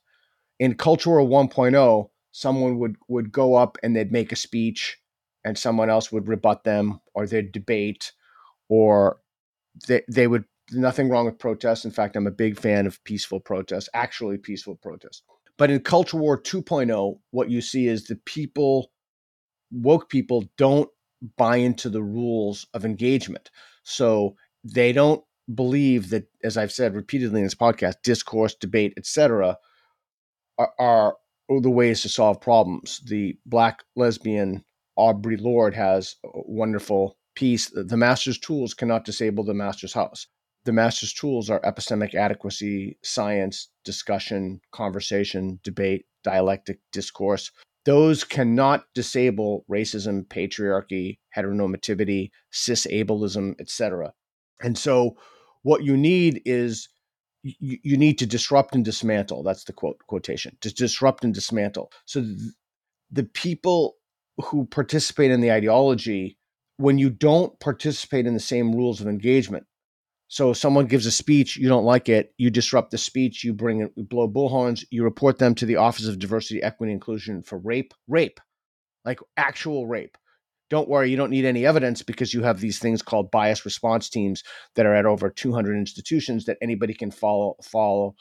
In 0.59 0.75
Culture 0.75 1.09
War 1.09 1.21
1.0, 1.21 2.09
someone 2.31 2.77
would, 2.77 2.95
would 3.07 3.31
go 3.31 3.55
up 3.55 3.77
and 3.81 3.95
they'd 3.95 4.11
make 4.11 4.31
a 4.31 4.35
speech 4.35 4.97
and 5.43 5.57
someone 5.57 5.89
else 5.89 6.11
would 6.11 6.27
rebut 6.27 6.63
them 6.63 6.99
or 7.13 7.25
they'd 7.25 7.51
debate 7.51 8.11
or 8.67 9.19
they, 9.87 10.01
they 10.09 10.27
would 10.27 10.45
nothing 10.71 11.09
wrong 11.09 11.25
with 11.25 11.37
protests 11.37 11.85
in 11.85 11.91
fact 11.91 12.15
i'm 12.15 12.25
a 12.25 12.31
big 12.31 12.59
fan 12.59 12.87
of 12.87 13.01
peaceful 13.03 13.39
protests 13.39 13.87
actually 13.93 14.37
peaceful 14.37 14.75
protests 14.75 15.21
but 15.57 15.69
in 15.69 15.79
Culture 15.79 16.17
War 16.17 16.41
2.0, 16.41 17.19
what 17.31 17.49
you 17.49 17.61
see 17.61 17.87
is 17.87 18.05
the 18.05 18.15
people, 18.25 18.91
woke 19.71 20.09
people, 20.09 20.45
don't 20.57 20.89
buy 21.37 21.57
into 21.57 21.89
the 21.89 22.03
rules 22.03 22.67
of 22.73 22.85
engagement. 22.85 23.49
So 23.83 24.35
they 24.63 24.91
don't 24.91 25.23
believe 25.53 26.09
that, 26.09 26.25
as 26.43 26.57
I've 26.57 26.71
said 26.71 26.95
repeatedly 26.95 27.39
in 27.39 27.45
this 27.45 27.55
podcast, 27.55 27.95
discourse, 28.03 28.55
debate, 28.55 28.93
etc., 28.97 29.57
are, 30.57 30.73
are 30.79 31.15
the 31.49 31.69
ways 31.69 32.01
to 32.01 32.09
solve 32.09 32.41
problems. 32.41 33.01
The 33.05 33.37
black 33.45 33.83
lesbian 33.95 34.63
Audre 34.97 35.39
Lorde 35.39 35.75
has 35.75 36.15
a 36.23 36.29
wonderful 36.33 37.17
piece. 37.35 37.69
The 37.69 37.97
master's 37.97 38.39
tools 38.39 38.73
cannot 38.73 39.05
disable 39.05 39.43
the 39.43 39.53
master's 39.53 39.93
house. 39.93 40.27
The 40.65 40.73
master's 40.73 41.13
tools 41.13 41.49
are 41.49 41.61
epistemic 41.61 42.15
adequacy, 42.15 42.97
science, 43.03 43.69
discussion, 43.83 44.61
conversation, 44.71 45.59
debate, 45.63 46.05
dialectic, 46.23 46.79
discourse. 46.91 47.51
Those 47.85 48.23
cannot 48.23 48.85
disable 48.95 49.63
racism, 49.69 50.25
patriarchy, 50.25 51.19
heteronormativity, 51.37 52.31
cis 52.51 52.87
ableism, 52.87 53.59
etc. 53.61 54.13
And 54.61 54.75
so, 54.75 55.17
what 55.61 55.83
you 55.83 55.95
need 55.95 56.41
is 56.45 56.89
you, 57.43 57.77
you 57.83 57.97
need 57.97 58.17
to 58.19 58.25
disrupt 58.25 58.73
and 58.73 58.83
dismantle. 58.83 59.43
That's 59.43 59.65
the 59.65 59.73
quote 59.73 59.99
quotation. 60.07 60.57
To 60.61 60.73
disrupt 60.73 61.23
and 61.23 61.33
dismantle. 61.33 61.91
So 62.05 62.21
th- 62.21 62.37
the 63.11 63.23
people 63.23 63.97
who 64.37 64.65
participate 64.65 65.31
in 65.31 65.41
the 65.41 65.51
ideology, 65.51 66.37
when 66.77 66.97
you 66.97 67.09
don't 67.09 67.59
participate 67.59 68.25
in 68.25 68.33
the 68.33 68.39
same 68.39 68.75
rules 68.75 68.99
of 68.99 69.07
engagement, 69.07 69.67
so 70.27 70.51
if 70.51 70.57
someone 70.57 70.87
gives 70.87 71.05
a 71.05 71.11
speech, 71.11 71.57
you 71.57 71.69
don't 71.69 71.85
like 71.85 72.09
it, 72.09 72.33
you 72.37 72.49
disrupt 72.49 72.91
the 72.91 72.97
speech, 72.97 73.43
you 73.43 73.53
bring 73.53 73.89
you 73.95 74.03
blow 74.03 74.27
bullhorns, 74.27 74.83
you 74.89 75.03
report 75.03 75.37
them 75.37 75.53
to 75.55 75.65
the 75.65 75.75
Office 75.75 76.07
of 76.07 76.19
Diversity, 76.19 76.63
Equity, 76.63 76.91
Inclusion 76.91 77.43
for 77.43 77.57
rape, 77.59 77.93
rape, 78.07 78.39
like 79.03 79.19
actual 79.37 79.87
rape. 79.87 80.17
Don't 80.71 80.89
worry, 80.89 81.11
you 81.11 81.17
don't 81.17 81.29
need 81.29 81.45
any 81.45 81.65
evidence 81.65 82.01
because 82.01 82.33
you 82.33 82.41
have 82.41 82.59
these 82.59 82.79
things 82.79 83.03
called 83.03 83.29
bias 83.29 83.65
response 83.65 84.09
teams 84.09 84.43
that 84.73 84.87
are 84.87 84.95
at 84.95 85.05
over 85.05 85.29
200 85.29 85.77
institutions 85.77 86.45
that 86.45 86.57
anybody 86.59 86.93
can 86.93 87.11
follow 87.11 87.55
follow 87.61 88.15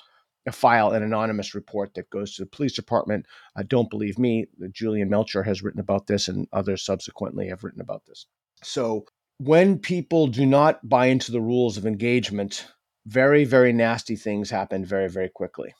file 0.52 0.90
an 0.90 1.02
anonymous 1.02 1.55
report 1.55 1.94
that 1.94 2.11
goes 2.11 2.34
to 2.34 2.42
the 2.42 2.50
police 2.50 2.74
department. 2.74 3.24
Uh, 3.57 3.62
don't 3.66 3.88
believe 3.88 4.18
me. 4.18 4.46
Jillian 4.61 5.09
Melchior 5.09 5.42
has 5.42 5.62
written 5.62 5.80
about 5.80 6.07
this, 6.07 6.28
and 6.28 6.46
others 6.52 6.84
subsequently 6.84 7.48
have 7.48 7.64
written 7.64 7.80
about 7.80 8.02
this. 8.07 8.26
So 8.62 9.07
when 9.39 9.78
people 9.78 10.26
do 10.26 10.47
not 10.47 10.87
buy 10.89 11.07
into 11.07 11.32
the 11.32 11.41
rules 11.41 11.76
of 11.76 11.87
engagement, 11.87 12.66
very, 13.07 13.45
very 13.45 13.72
nasty 13.72 14.16
things 14.16 14.51
happen 14.51 14.85
very, 14.85 15.09
very 15.09 15.28
quickly. 15.28 15.74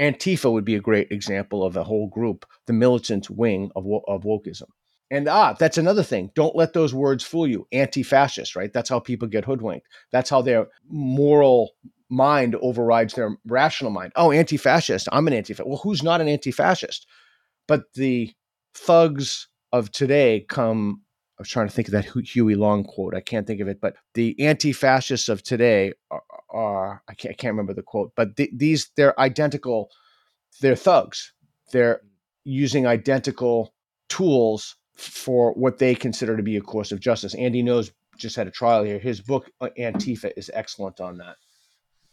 Antifa 0.00 0.50
would 0.50 0.64
be 0.64 0.74
a 0.74 0.80
great 0.80 1.12
example 1.12 1.62
of 1.62 1.76
a 1.76 1.84
whole 1.84 2.08
group, 2.08 2.44
the 2.66 2.72
militant 2.72 3.30
wing 3.30 3.70
of, 3.76 3.86
of 4.08 4.24
wokeism. 4.24 4.68
And 5.10 5.28
ah, 5.28 5.52
that's 5.52 5.78
another 5.78 6.02
thing. 6.02 6.30
Don't 6.34 6.56
let 6.56 6.72
those 6.72 6.92
words 6.92 7.22
fool 7.22 7.46
you. 7.46 7.68
Anti 7.70 8.02
fascist, 8.02 8.56
right? 8.56 8.72
That's 8.72 8.88
how 8.88 8.98
people 8.98 9.28
get 9.28 9.44
hoodwinked. 9.44 9.86
That's 10.10 10.30
how 10.30 10.42
their 10.42 10.66
moral 10.88 11.72
mind 12.10 12.56
overrides 12.60 13.14
their 13.14 13.36
rational 13.46 13.92
mind. 13.92 14.12
Oh, 14.16 14.32
anti 14.32 14.56
fascist. 14.56 15.08
I'm 15.12 15.28
an 15.28 15.34
anti 15.34 15.52
fascist. 15.52 15.68
Well, 15.68 15.80
who's 15.82 16.02
not 16.02 16.20
an 16.20 16.26
anti 16.26 16.50
fascist? 16.50 17.06
But 17.68 17.84
the 17.94 18.32
thugs 18.74 19.46
of 19.72 19.92
today 19.92 20.46
come 20.48 21.02
I 21.36 21.42
was 21.42 21.48
trying 21.48 21.66
to 21.66 21.74
think 21.74 21.88
of 21.88 21.92
that 21.92 22.04
Huey 22.04 22.54
Long 22.54 22.84
quote. 22.84 23.14
I 23.14 23.20
can't 23.20 23.46
think 23.46 23.60
of 23.60 23.66
it, 23.66 23.80
but 23.80 23.96
the 24.14 24.36
anti-fascists 24.38 25.28
of 25.28 25.42
today 25.42 25.92
are, 26.10 26.22
are 26.50 27.02
I, 27.08 27.14
can't, 27.14 27.36
can't 27.36 27.52
remember 27.52 27.74
the 27.74 27.82
quote, 27.82 28.12
but 28.14 28.36
the, 28.36 28.48
these 28.54 28.90
they're 28.96 29.18
identical. 29.18 29.90
They're 30.60 30.76
thugs. 30.76 31.32
They're 31.72 32.00
using 32.44 32.86
identical 32.86 33.74
tools 34.08 34.76
for 34.94 35.52
what 35.54 35.78
they 35.78 35.96
consider 35.96 36.36
to 36.36 36.42
be 36.42 36.56
a 36.56 36.60
course 36.60 36.92
of 36.92 37.00
justice. 37.00 37.34
Andy 37.34 37.62
Ngo's 37.62 37.90
just 38.16 38.36
had 38.36 38.46
a 38.46 38.52
trial 38.52 38.84
here. 38.84 39.00
His 39.00 39.20
book 39.20 39.50
uh, 39.60 39.70
Antifa 39.76 40.30
is 40.36 40.50
excellent 40.54 41.00
on 41.00 41.18
that. 41.18 41.36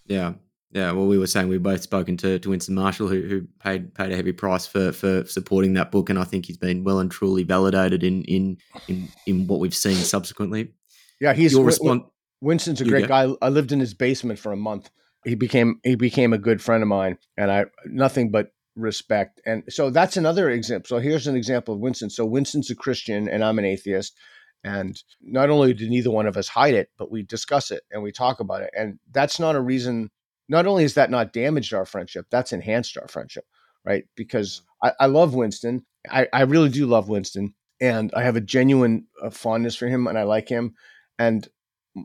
Yeah, 0.07 0.33
yeah, 0.71 0.91
well, 0.93 1.05
we 1.05 1.17
were 1.17 1.27
saying 1.27 1.49
we've 1.49 1.61
both 1.61 1.81
spoken 1.81 2.15
to, 2.17 2.39
to 2.39 2.49
Winston 2.49 2.75
Marshall, 2.75 3.09
who, 3.09 3.21
who 3.21 3.41
paid 3.59 3.93
paid 3.93 4.11
a 4.11 4.15
heavy 4.15 4.31
price 4.31 4.65
for, 4.65 4.91
for 4.93 5.25
supporting 5.25 5.73
that 5.73 5.91
book, 5.91 6.09
and 6.09 6.17
I 6.17 6.23
think 6.23 6.45
he's 6.45 6.57
been 6.57 6.83
well 6.83 6.99
and 6.99 7.11
truly 7.11 7.43
validated 7.43 8.03
in 8.03 8.23
in 8.23 8.57
in, 8.87 9.09
in 9.27 9.47
what 9.47 9.59
we've 9.59 9.75
seen 9.75 9.95
subsequently. 9.95 10.73
Yeah, 11.19 11.33
he's 11.33 11.53
Your 11.53 11.65
response. 11.65 12.03
Winston's 12.39 12.81
a 12.81 12.85
great 12.85 13.07
guy. 13.07 13.31
I 13.41 13.49
lived 13.49 13.71
in 13.71 13.79
his 13.79 13.93
basement 13.93 14.39
for 14.39 14.51
a 14.51 14.57
month. 14.57 14.89
He 15.25 15.35
became 15.35 15.79
he 15.83 15.95
became 15.95 16.31
a 16.31 16.37
good 16.37 16.61
friend 16.61 16.81
of 16.81 16.87
mine, 16.87 17.17
and 17.37 17.51
I 17.51 17.65
nothing 17.85 18.31
but 18.31 18.47
respect. 18.77 19.41
And 19.45 19.63
so 19.69 19.89
that's 19.89 20.15
another 20.15 20.49
example. 20.49 20.87
So 20.87 20.99
here's 20.99 21.27
an 21.27 21.35
example 21.35 21.73
of 21.73 21.81
Winston. 21.81 22.09
So 22.09 22.25
Winston's 22.25 22.69
a 22.69 22.75
Christian, 22.75 23.27
and 23.27 23.43
I'm 23.43 23.59
an 23.59 23.65
atheist. 23.65 24.17
And 24.63 24.95
not 25.21 25.49
only 25.49 25.73
did 25.73 25.89
neither 25.89 26.11
one 26.11 26.27
of 26.27 26.37
us 26.37 26.47
hide 26.47 26.75
it, 26.75 26.89
but 26.97 27.11
we 27.11 27.23
discuss 27.23 27.71
it 27.71 27.81
and 27.89 28.03
we 28.03 28.11
talk 28.11 28.39
about 28.39 28.61
it. 28.61 28.69
And 28.77 28.99
that's 29.11 29.39
not 29.39 29.55
a 29.55 29.59
reason 29.59 30.11
not 30.51 30.67
only 30.67 30.83
has 30.83 30.95
that 30.95 31.09
not 31.09 31.31
damaged 31.31 31.73
our 31.73 31.85
friendship, 31.85 32.25
that's 32.29 32.51
enhanced 32.51 32.97
our 32.97 33.07
friendship, 33.07 33.45
right? 33.85 34.03
Because 34.17 34.61
I, 34.83 34.91
I 34.99 35.05
love 35.05 35.33
Winston. 35.33 35.85
I, 36.09 36.27
I 36.33 36.41
really 36.41 36.67
do 36.67 36.85
love 36.85 37.07
Winston. 37.07 37.53
And 37.79 38.11
I 38.13 38.23
have 38.23 38.35
a 38.35 38.41
genuine 38.41 39.07
uh, 39.23 39.29
fondness 39.29 39.77
for 39.77 39.87
him 39.87 40.07
and 40.07 40.19
I 40.19 40.23
like 40.23 40.49
him. 40.49 40.75
And 41.17 41.47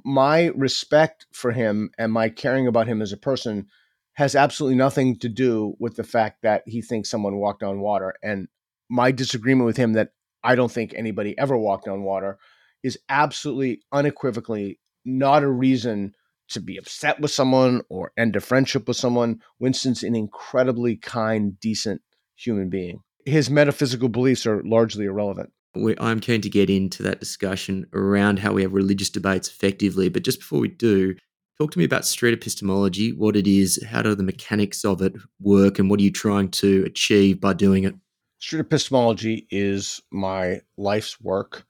my 0.04 0.52
respect 0.54 1.26
for 1.32 1.50
him 1.50 1.90
and 1.98 2.12
my 2.12 2.28
caring 2.28 2.68
about 2.68 2.86
him 2.86 3.02
as 3.02 3.12
a 3.12 3.16
person 3.16 3.66
has 4.14 4.36
absolutely 4.36 4.76
nothing 4.76 5.18
to 5.18 5.28
do 5.28 5.74
with 5.80 5.96
the 5.96 6.04
fact 6.04 6.42
that 6.42 6.62
he 6.66 6.80
thinks 6.80 7.10
someone 7.10 7.36
walked 7.36 7.64
on 7.64 7.80
water. 7.80 8.14
And 8.22 8.46
my 8.88 9.10
disagreement 9.10 9.66
with 9.66 9.76
him 9.76 9.94
that 9.94 10.10
I 10.44 10.54
don't 10.54 10.70
think 10.70 10.94
anybody 10.94 11.36
ever 11.36 11.58
walked 11.58 11.88
on 11.88 12.04
water 12.04 12.38
is 12.84 12.96
absolutely 13.08 13.82
unequivocally 13.90 14.78
not 15.04 15.42
a 15.42 15.48
reason 15.48 16.14
to 16.48 16.60
be 16.60 16.76
upset 16.76 17.20
with 17.20 17.30
someone 17.30 17.82
or 17.88 18.12
end 18.16 18.36
a 18.36 18.40
friendship 18.40 18.88
with 18.88 18.96
someone. 18.96 19.40
Winston's 19.58 20.02
an 20.02 20.14
incredibly 20.14 20.96
kind, 20.96 21.58
decent 21.60 22.02
human 22.36 22.68
being. 22.68 23.00
His 23.24 23.50
metaphysical 23.50 24.08
beliefs 24.08 24.46
are 24.46 24.62
largely 24.64 25.06
irrelevant. 25.06 25.50
I'm 25.98 26.20
keen 26.20 26.40
to 26.40 26.48
get 26.48 26.70
into 26.70 27.02
that 27.02 27.20
discussion 27.20 27.86
around 27.92 28.38
how 28.38 28.52
we 28.52 28.62
have 28.62 28.72
religious 28.72 29.10
debates 29.10 29.48
effectively. 29.48 30.08
But 30.08 30.22
just 30.22 30.38
before 30.38 30.60
we 30.60 30.68
do, 30.68 31.14
talk 31.58 31.70
to 31.72 31.78
me 31.78 31.84
about 31.84 32.06
street 32.06 32.32
epistemology, 32.32 33.12
what 33.12 33.36
it 33.36 33.46
is, 33.46 33.82
how 33.84 34.02
do 34.02 34.14
the 34.14 34.22
mechanics 34.22 34.84
of 34.84 35.02
it 35.02 35.14
work, 35.40 35.78
and 35.78 35.90
what 35.90 36.00
are 36.00 36.04
you 36.04 36.12
trying 36.12 36.50
to 36.52 36.84
achieve 36.86 37.40
by 37.40 37.52
doing 37.52 37.84
it? 37.84 37.94
Street 38.38 38.60
epistemology 38.60 39.46
is 39.50 40.00
my 40.10 40.60
life's 40.76 41.20
work. 41.20 41.66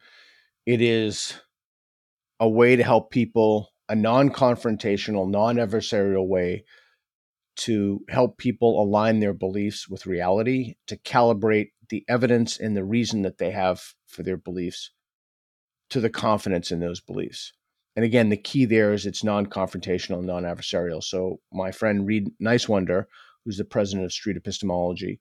It 0.67 0.83
is 0.83 1.35
a 2.39 2.49
way 2.49 2.77
to 2.77 2.83
help 2.83 3.11
people 3.11 3.71
a 3.89 3.95
non 3.95 4.31
confrontational, 4.31 5.29
non 5.29 5.57
adversarial 5.57 6.27
way 6.27 6.65
to 7.57 8.01
help 8.09 8.37
people 8.37 8.83
align 8.83 9.21
their 9.21 9.33
beliefs 9.33 9.89
with 9.89 10.07
reality, 10.07 10.75
to 10.87 10.97
calibrate 10.97 11.71
the 11.89 12.05
evidence 12.09 12.59
and 12.59 12.77
the 12.77 12.85
reason 12.85 13.23
that 13.23 13.39
they 13.39 13.51
have 13.51 13.95
for 14.07 14.23
their 14.23 14.37
beliefs 14.37 14.91
to 15.89 16.01
the 16.01 16.11
confidence 16.11 16.71
in 16.71 16.81
those 16.81 17.01
beliefs. 17.01 17.53
And 17.95 18.05
again, 18.05 18.29
the 18.29 18.37
key 18.37 18.67
there 18.67 18.93
is 18.93 19.07
it's 19.07 19.25
non 19.25 19.47
confrontational, 19.47 20.23
non 20.23 20.43
adversarial. 20.43 21.03
So, 21.03 21.41
my 21.53 21.73
friend 21.73 22.07
Reid 22.07 22.31
Nicewonder, 22.43 23.05
who's 23.45 23.57
the 23.57 23.65
president 23.65 24.05
of 24.05 24.13
Street 24.13 24.37
Epistemology, 24.37 25.21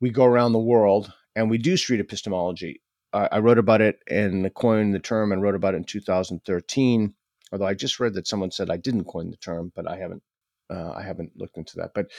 we 0.00 0.10
go 0.10 0.24
around 0.24 0.52
the 0.52 0.58
world 0.58 1.12
and 1.34 1.50
we 1.50 1.58
do 1.58 1.76
street 1.76 2.00
epistemology. 2.00 2.80
I 3.12 3.38
wrote 3.38 3.58
about 3.58 3.80
it 3.80 4.00
and 4.10 4.52
coined 4.54 4.92
the 4.92 4.98
term 4.98 5.30
and 5.30 5.40
wrote 5.40 5.54
about 5.54 5.74
it 5.74 5.78
in 5.78 5.84
2013 5.84 7.14
Although 7.54 7.68
I 7.68 7.74
just 7.74 8.00
read 8.00 8.14
that 8.14 8.26
someone 8.26 8.50
said 8.50 8.68
I 8.68 8.76
didn't 8.76 9.04
coin 9.04 9.30
the 9.30 9.36
term, 9.36 9.70
but 9.76 9.88
I 9.88 9.96
haven't. 9.96 10.24
Uh, 10.68 10.90
I 10.90 11.02
haven't 11.02 11.30
looked 11.36 11.56
into 11.56 11.76
that. 11.76 11.92
But 11.94 12.10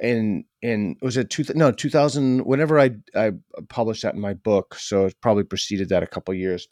in 0.00 0.44
in 0.62 0.96
was 1.02 1.18
it 1.18 1.28
two 1.28 1.44
no 1.54 1.70
two 1.70 1.90
thousand? 1.90 2.46
Whenever 2.46 2.80
I 2.80 2.92
I 3.14 3.32
published 3.68 4.02
that 4.04 4.14
in 4.14 4.20
my 4.20 4.32
book, 4.32 4.74
so 4.76 5.04
it 5.04 5.20
probably 5.20 5.44
preceded 5.44 5.90
that 5.90 6.02
a 6.02 6.06
couple 6.06 6.32
years. 6.32 6.66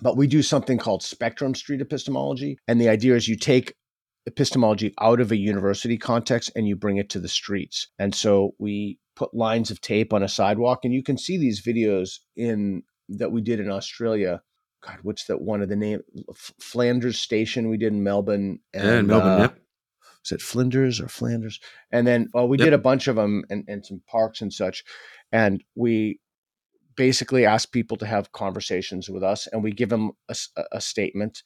But 0.00 0.16
we 0.16 0.26
do 0.26 0.42
something 0.42 0.78
called 0.78 1.04
spectrum 1.04 1.54
street 1.54 1.80
epistemology, 1.80 2.58
and 2.66 2.80
the 2.80 2.88
idea 2.88 3.14
is 3.14 3.28
you 3.28 3.36
take 3.36 3.76
epistemology 4.26 4.92
out 5.00 5.20
of 5.20 5.30
a 5.30 5.36
university 5.36 5.98
context 5.98 6.50
and 6.56 6.66
you 6.66 6.74
bring 6.74 6.96
it 6.96 7.08
to 7.10 7.20
the 7.20 7.28
streets. 7.28 7.88
And 8.00 8.14
so 8.14 8.54
we 8.58 8.98
put 9.14 9.32
lines 9.34 9.70
of 9.70 9.80
tape 9.80 10.12
on 10.12 10.24
a 10.24 10.28
sidewalk, 10.28 10.80
and 10.82 10.92
you 10.92 11.04
can 11.04 11.18
see 11.18 11.38
these 11.38 11.62
videos 11.62 12.18
in 12.36 12.82
that 13.10 13.30
we 13.30 13.42
did 13.42 13.60
in 13.60 13.70
Australia 13.70 14.42
God, 14.82 14.98
what's 15.02 15.24
that 15.26 15.40
one 15.40 15.62
of 15.62 15.68
the 15.68 15.76
name? 15.76 16.00
Flinders 16.34 17.18
Station 17.18 17.68
we 17.68 17.76
did 17.76 17.92
in 17.92 18.02
Melbourne. 18.02 18.58
And, 18.74 18.84
yeah, 18.84 18.98
in 18.98 19.06
Melbourne, 19.06 19.28
uh, 19.28 19.42
yep. 19.42 19.58
Was 20.22 20.32
it 20.32 20.42
Flinders 20.42 21.00
or 21.00 21.08
Flanders? 21.08 21.60
And 21.90 22.06
then 22.06 22.28
well, 22.32 22.48
we 22.48 22.58
yep. 22.58 22.66
did 22.66 22.72
a 22.74 22.78
bunch 22.78 23.08
of 23.08 23.16
them 23.16 23.44
and, 23.50 23.64
and 23.68 23.84
some 23.84 24.02
parks 24.06 24.40
and 24.40 24.52
such. 24.52 24.84
And 25.32 25.64
we 25.74 26.20
basically 26.94 27.46
ask 27.46 27.72
people 27.72 27.96
to 27.96 28.06
have 28.06 28.32
conversations 28.32 29.08
with 29.08 29.22
us 29.22 29.46
and 29.48 29.62
we 29.62 29.72
give 29.72 29.88
them 29.88 30.12
a, 30.28 30.36
a 30.72 30.80
statement. 30.80 31.42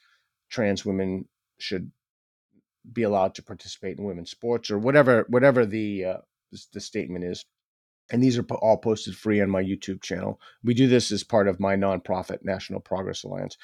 Trans 0.51 0.85
women 0.85 1.27
should 1.59 1.91
be 2.93 3.03
allowed 3.03 3.35
to 3.37 3.43
participate 3.43 3.99
in 3.99 4.05
women's 4.05 4.31
sports 4.31 4.71
or 4.71 4.79
whatever, 4.79 5.25
whatever 5.29 5.65
the, 5.65 6.05
uh, 6.05 6.17
the 6.73 6.81
statement 6.81 7.25
is. 7.25 7.45
And 8.11 8.23
these 8.23 8.39
are 8.39 8.43
all 8.43 8.79
posted 8.79 9.17
free 9.17 9.41
on 9.41 9.51
my 9.51 9.63
YouTube 9.63 10.01
channel. 10.01 10.41
We 10.63 10.75
do 10.75 10.87
this 10.87 11.11
as 11.11 11.25
part 11.25 11.49
of 11.49 11.59
my 11.59 11.75
nonprofit, 11.77 12.39
National 12.45 12.81
Progress 12.81 13.25
Alliance. 13.25 13.57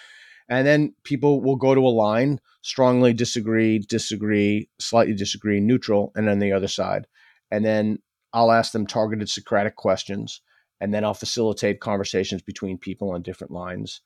And 0.49 0.67
then 0.67 0.95
people 1.05 1.41
will 1.41 1.57
go 1.57 1.75
to 1.75 1.81
a 1.81 1.89
line, 1.89 2.41
strongly 2.63 3.13
disagree, 3.13 3.79
disagree, 3.79 4.69
slightly 4.79 5.15
disagree, 5.15 5.61
neutral, 5.61 6.13
and 6.15 6.27
then 6.27 6.41
the 6.41 6.53
other 6.53 6.69
side. 6.69 7.07
And 7.51 7.65
then 7.65 7.99
I'll 8.33 8.51
ask 8.51 8.73
them 8.73 8.87
targeted 8.87 9.29
Socratic 9.29 9.77
questions, 9.77 10.41
and 10.81 10.93
then 10.93 11.05
I'll 11.05 11.15
facilitate 11.15 11.81
conversations 11.81 12.43
between 12.43 12.79
people 12.79 13.13
on 13.13 13.23
different 13.23 13.53
lines. 13.53 14.01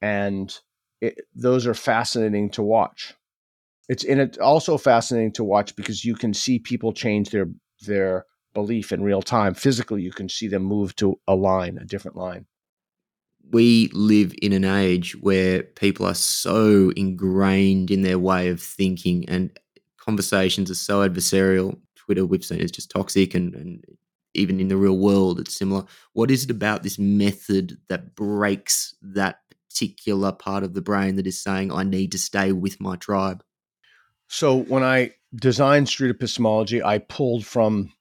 And 0.00 0.56
it, 1.00 1.20
those 1.34 1.66
are 1.66 1.74
fascinating 1.74 2.50
to 2.50 2.62
watch. 2.62 3.14
It's 3.88 4.04
and 4.04 4.20
it's 4.20 4.38
also 4.38 4.78
fascinating 4.78 5.32
to 5.32 5.44
watch 5.44 5.76
because 5.76 6.04
you 6.04 6.14
can 6.14 6.32
see 6.32 6.58
people 6.58 6.92
change 6.92 7.30
their 7.30 7.48
their 7.86 8.24
belief 8.54 8.92
in 8.92 9.02
real 9.02 9.22
time. 9.22 9.54
Physically, 9.54 10.02
you 10.02 10.12
can 10.12 10.28
see 10.28 10.48
them 10.48 10.62
move 10.62 10.94
to 10.96 11.18
a 11.26 11.34
line, 11.34 11.78
a 11.78 11.84
different 11.84 12.16
line. 12.16 12.46
We 13.50 13.90
live 13.92 14.32
in 14.40 14.52
an 14.52 14.64
age 14.64 15.16
where 15.20 15.62
people 15.62 16.06
are 16.06 16.14
so 16.14 16.90
ingrained 16.96 17.90
in 17.90 18.02
their 18.02 18.18
way 18.18 18.48
of 18.48 18.62
thinking, 18.62 19.28
and 19.28 19.50
conversations 19.98 20.70
are 20.70 20.76
so 20.76 21.06
adversarial. 21.06 21.78
Twitter, 21.96 22.24
we've 22.24 22.44
seen, 22.44 22.60
is 22.60 22.70
just 22.70 22.90
toxic, 22.90 23.34
and, 23.34 23.54
and 23.54 23.84
even 24.34 24.60
in 24.60 24.68
the 24.68 24.76
real 24.76 24.96
world, 24.96 25.40
it's 25.40 25.56
similar. 25.56 25.84
What 26.12 26.30
is 26.30 26.44
it 26.44 26.50
about 26.50 26.82
this 26.82 26.98
method 26.98 27.78
that 27.88 28.14
breaks 28.14 28.94
that 29.02 29.40
particular 29.68 30.32
part 30.32 30.64
of 30.64 30.74
the 30.74 30.82
brain 30.82 31.16
that 31.16 31.26
is 31.26 31.42
saying, 31.42 31.72
I 31.72 31.82
need 31.82 32.12
to 32.12 32.18
stay 32.18 32.52
with 32.52 32.80
my 32.80 32.96
tribe? 32.96 33.42
So 34.28 34.56
when 34.56 34.82
I 34.82 35.12
designed 35.34 35.88
street 35.88 36.10
epistemology, 36.10 36.82
I 36.82 36.98
pulled 36.98 37.44
from 37.44 37.92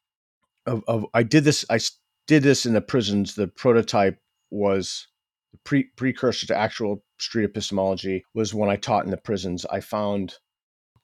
of, 0.66 0.84
of 0.88 1.05
I 1.14 1.24
did 1.24 1.43
this 1.43 1.66
I 1.70 1.80
did 2.28 2.43
this 2.43 2.66
in 2.66 2.74
the 2.74 2.82
prisons. 2.82 3.36
The 3.36 3.47
prototype 3.47 4.20
was 4.49 5.07
the 5.51 5.59
pre, 5.64 5.84
precursor 5.95 6.47
to 6.47 6.55
actual 6.55 7.03
street 7.20 7.45
epistemology 7.45 8.24
was 8.34 8.53
when 8.53 8.70
I 8.70 8.76
taught 8.76 9.05
in 9.05 9.12
the 9.12 9.18
prisons. 9.18 9.66
I 9.66 9.80
found 9.80 10.36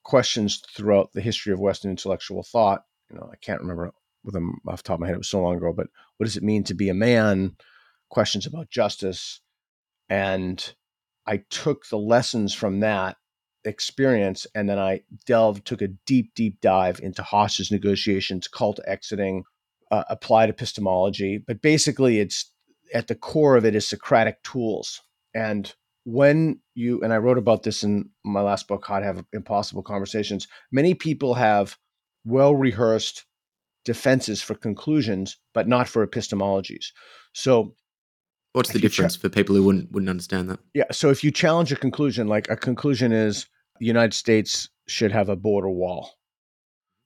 questions 0.04 0.62
throughout 0.74 1.12
the 1.14 1.22
history 1.22 1.54
of 1.54 1.60
Western 1.60 1.92
intellectual 1.92 2.44
thought. 2.44 2.84
You 3.10 3.18
know, 3.18 3.30
I 3.32 3.36
can't 3.38 3.62
remember 3.62 3.92
with 4.24 4.34
them 4.34 4.58
off 4.68 4.84
the 4.84 4.88
top 4.88 4.96
of 4.96 5.00
my 5.02 5.08
head. 5.08 5.16
It 5.16 5.20
was 5.20 5.30
so 5.30 5.42
long 5.42 5.58
ago. 5.58 5.74
But 5.74 5.88
what 6.18 6.26
does 6.26 6.38
it 6.38 6.44
mean 6.44 6.64
to 6.66 6.74
be 6.74 6.90
a 6.90 6.94
man? 6.94 7.56
Questions 8.10 8.46
about 8.46 8.70
justice, 8.70 9.42
and 10.10 10.74
I 11.26 11.44
took 11.50 11.90
the 11.90 11.98
lessons 11.98 12.54
from 12.54 12.80
that 12.80 13.18
experience 13.68 14.48
and 14.56 14.68
then 14.68 14.80
I 14.80 15.02
delved, 15.26 15.66
took 15.66 15.82
a 15.82 15.88
deep, 15.88 16.34
deep 16.36 16.62
dive 16.62 17.00
into 17.02 17.22
hostage 17.22 17.72
negotiations, 17.72 18.48
cult 18.48 18.80
exiting, 18.88 19.44
uh, 19.92 20.04
applied 20.10 20.50
epistemology. 20.50 21.38
But 21.38 21.62
basically, 21.62 22.20
it's 22.20 22.52
at 22.94 23.08
the 23.08 23.16
core 23.16 23.58
of 23.58 23.66
it 23.66 23.76
is 23.76 23.88
Socratic 23.88 24.42
tools. 24.44 25.02
And 25.34 25.74
when 26.06 26.62
you, 26.74 27.02
and 27.02 27.14
I 27.14 27.18
wrote 27.18 27.38
about 27.38 27.64
this 27.64 27.84
in 27.84 28.10
my 28.24 28.42
last 28.42 28.68
book, 28.68 28.86
How 28.88 29.00
to 29.00 29.06
Have 29.06 29.26
Impossible 29.34 29.84
Conversations, 29.84 30.48
many 30.72 30.94
people 30.94 31.34
have 31.34 31.78
well 32.26 32.56
rehearsed 32.56 33.26
defenses 33.86 34.42
for 34.42 34.56
conclusions, 34.56 35.38
but 35.54 35.68
not 35.68 35.88
for 35.88 36.06
epistemologies. 36.06 36.88
So 37.34 37.76
What's 38.54 38.72
the 38.72 38.80
difference 38.80 39.16
for 39.16 39.30
people 39.30 39.56
who 39.56 39.64
wouldn't 39.64 39.92
wouldn't 39.92 40.10
understand 40.10 40.50
that? 40.50 40.60
Yeah, 40.74 40.86
so 40.92 41.12
if 41.12 41.24
you 41.24 41.30
challenge 41.30 41.72
a 41.72 41.76
conclusion, 41.76 42.28
like 42.28 42.50
a 42.50 42.56
conclusion 42.56 43.12
is 43.12 43.46
the 43.80 43.86
United 43.86 44.14
States 44.14 44.70
should 44.88 45.12
have 45.12 45.30
a 45.30 45.36
border 45.36 45.70
wall. 45.70 46.12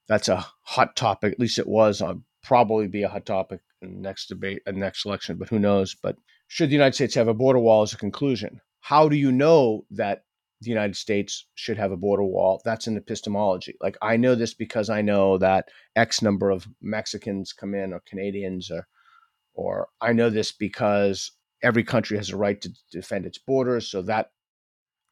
That's 0.08 0.28
a 0.28 0.46
hot 0.64 0.96
topic. 0.96 1.34
At 1.34 1.40
least 1.40 1.60
it 1.60 1.68
was. 1.68 2.02
I'll 2.02 2.24
probably 2.44 2.88
be 2.88 3.04
a 3.04 3.10
hot 3.10 3.26
topic 3.26 3.62
in 3.82 3.96
the 3.96 4.02
next 4.02 4.28
debate, 4.28 4.62
uh, 4.68 4.72
next 4.72 5.06
election, 5.06 5.38
but 5.38 5.50
who 5.50 5.60
knows? 5.60 5.96
But 5.96 6.16
should 6.48 6.70
the 6.70 6.76
United 6.76 6.96
States 6.96 7.16
have 7.16 7.28
a 7.28 7.34
border 7.34 7.60
wall 7.60 7.84
as 7.84 7.94
a 7.94 7.98
conclusion? 7.98 8.62
How 8.82 9.08
do 9.08 9.16
you 9.16 9.32
know 9.32 9.86
that 9.92 10.24
the 10.62 10.70
United 10.70 10.96
States 10.96 11.48
should 11.56 11.78
have 11.78 11.92
a 11.92 11.98
border 11.98 12.24
wall? 12.24 12.62
That's 12.66 12.88
an 12.88 12.98
epistemology. 12.98 13.76
Like 13.82 13.98
I 14.02 14.18
know 14.18 14.36
this 14.36 14.54
because 14.54 14.90
I 14.90 15.02
know 15.02 15.38
that 15.38 15.70
X 15.96 16.22
number 16.22 16.50
of 16.50 16.68
Mexicans 16.82 17.54
come 17.54 17.74
in 17.74 17.94
or 17.94 18.02
Canadians 18.08 18.70
or 18.70 18.88
or 19.54 19.90
I 20.00 20.14
know 20.14 20.30
this 20.30 20.52
because 20.52 21.32
every 21.64 21.84
country 21.84 22.18
has 22.18 22.30
a 22.30 22.38
right 22.38 22.60
to 22.62 22.72
defend 22.92 23.26
its 23.26 23.38
borders. 23.38 23.90
So 23.90 24.02
that 24.04 24.32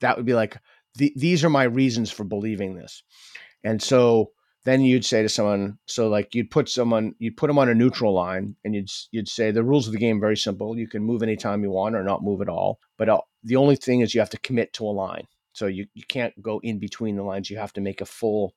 that 0.01 0.17
would 0.17 0.25
be 0.25 0.33
like 0.33 0.57
the, 0.95 1.13
these 1.15 1.43
are 1.43 1.49
my 1.49 1.63
reasons 1.63 2.11
for 2.11 2.23
believing 2.23 2.75
this. 2.75 3.03
And 3.63 3.81
so 3.81 4.31
then 4.65 4.81
you'd 4.81 5.05
say 5.05 5.21
to 5.21 5.29
someone, 5.29 5.77
so 5.85 6.09
like 6.09 6.35
you'd 6.35 6.51
put 6.51 6.69
someone, 6.69 7.15
you'd 7.19 7.37
put 7.37 7.47
them 7.47 7.59
on 7.59 7.69
a 7.69 7.75
neutral 7.75 8.13
line, 8.13 8.55
and 8.63 8.75
you'd 8.75 8.89
you'd 9.11 9.29
say 9.29 9.51
the 9.51 9.63
rules 9.63 9.87
of 9.87 9.93
the 9.93 9.99
game 9.99 10.19
very 10.19 10.37
simple. 10.37 10.77
You 10.77 10.87
can 10.87 11.03
move 11.03 11.23
anytime 11.23 11.63
you 11.63 11.71
want 11.71 11.95
or 11.95 12.03
not 12.03 12.23
move 12.23 12.41
at 12.41 12.49
all. 12.49 12.79
But 12.97 13.09
uh, 13.09 13.21
the 13.43 13.55
only 13.55 13.75
thing 13.75 14.01
is 14.01 14.13
you 14.13 14.21
have 14.21 14.29
to 14.31 14.39
commit 14.39 14.73
to 14.73 14.85
a 14.85 14.91
line. 14.91 15.27
So 15.53 15.67
you 15.67 15.87
you 15.93 16.03
can't 16.07 16.39
go 16.41 16.59
in 16.63 16.79
between 16.79 17.15
the 17.15 17.23
lines. 17.23 17.49
You 17.49 17.57
have 17.57 17.73
to 17.73 17.81
make 17.81 18.01
a 18.01 18.05
full 18.05 18.53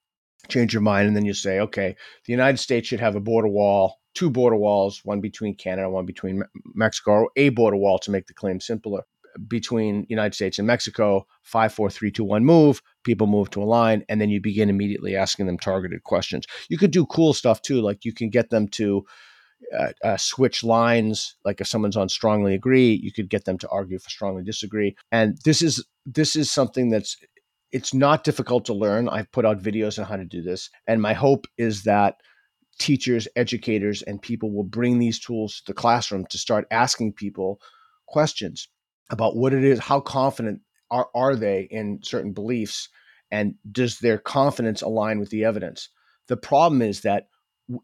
change 0.49 0.73
your 0.73 0.83
mind, 0.83 1.07
and 1.07 1.17
then 1.17 1.25
you 1.25 1.35
say, 1.35 1.61
okay, 1.61 1.97
the 2.27 2.33
United 2.33 2.59
States 2.59 2.89
should 2.89 3.01
have 3.01 3.15
a 3.15 3.21
border 3.21 3.49
wall 3.49 4.01
two 4.15 4.31
border 4.31 4.57
walls, 4.57 5.01
one 5.05 5.21
between 5.21 5.55
Canada, 5.55 5.89
one 5.89 6.07
between 6.07 6.43
Mexico, 6.75 7.13
or 7.13 7.31
a 7.37 7.49
border 7.51 7.77
wall 7.77 7.99
to 8.01 8.11
make 8.11 8.27
the 8.27 8.35
claim 8.35 8.61
simpler 8.61 9.03
between 9.47 10.07
United 10.09 10.35
States 10.35 10.59
and 10.59 10.67
Mexico. 10.67 11.27
Five, 11.43 11.73
four, 11.73 11.91
three, 11.91 12.11
two, 12.11 12.25
one, 12.25 12.45
move. 12.45 12.83
People 13.05 13.27
move 13.27 13.51
to 13.51 13.63
a 13.63 13.65
line, 13.65 14.05
and 14.09 14.21
then 14.21 14.31
you 14.31 14.41
begin 14.41 14.71
immediately 14.71 15.17
asking 15.17 15.47
them 15.47 15.59
targeted 15.59 16.05
questions. 16.05 16.47
You 16.69 16.79
could 16.79 16.91
do 16.91 17.07
cool 17.07 17.33
stuff 17.33 17.63
too, 17.63 17.81
like 17.81 18.05
you 18.05 18.13
can 18.13 18.31
get 18.31 18.51
them 18.51 18.69
to 18.69 19.05
uh, 19.77 19.93
uh, 20.05 20.17
switch 20.17 20.65
lines. 20.65 21.37
Like 21.45 21.61
if 21.61 21.67
someone's 21.67 21.97
on 21.97 22.09
strongly 22.09 22.55
agree, 22.55 23.01
you 23.03 23.13
could 23.13 23.29
get 23.29 23.45
them 23.45 23.59
to 23.59 23.69
argue 23.69 23.99
for 23.99 24.11
strongly 24.11 24.43
disagree. 24.43 24.97
And 25.11 25.39
this 25.45 25.63
is 25.63 25.85
this 26.07 26.37
is 26.37 26.51
something 26.51 26.91
that's 26.91 27.17
it's 27.71 27.95
not 27.95 28.25
difficult 28.25 28.65
to 28.67 28.75
learn. 28.75 29.09
I've 29.09 29.33
put 29.33 29.47
out 29.47 29.63
videos 29.63 29.99
on 29.99 30.05
how 30.05 30.17
to 30.17 30.25
do 30.25 30.43
this, 30.43 30.71
and 30.87 31.01
my 31.01 31.15
hope 31.15 31.47
is 31.57 31.85
that 31.85 32.17
teachers, 32.79 33.29
educators, 33.37 34.03
and 34.03 34.21
people 34.21 34.51
will 34.53 34.65
bring 34.65 34.99
these 34.99 35.19
tools 35.19 35.57
to 35.61 35.73
the 35.73 35.75
classroom 35.75 36.27
to 36.27 36.39
start 36.39 36.67
asking 36.71 37.13
people 37.13 37.61
questions 38.07 38.69
about 39.13 39.37
what 39.37 39.53
it 39.53 39.63
is, 39.63 39.79
how 39.79 40.01
confident 40.01 40.61
are, 40.91 41.09
are 41.15 41.37
they 41.37 41.69
in 41.71 42.01
certain 42.03 42.33
beliefs, 42.33 42.89
and 43.31 43.55
does 43.71 44.01
their 44.01 44.19
confidence 44.19 44.83
align 44.83 45.21
with 45.21 45.31
the 45.31 45.45
evidence? 45.45 45.89
The 46.27 46.37
problem 46.37 46.83
is 46.83 47.03
that 47.03 47.29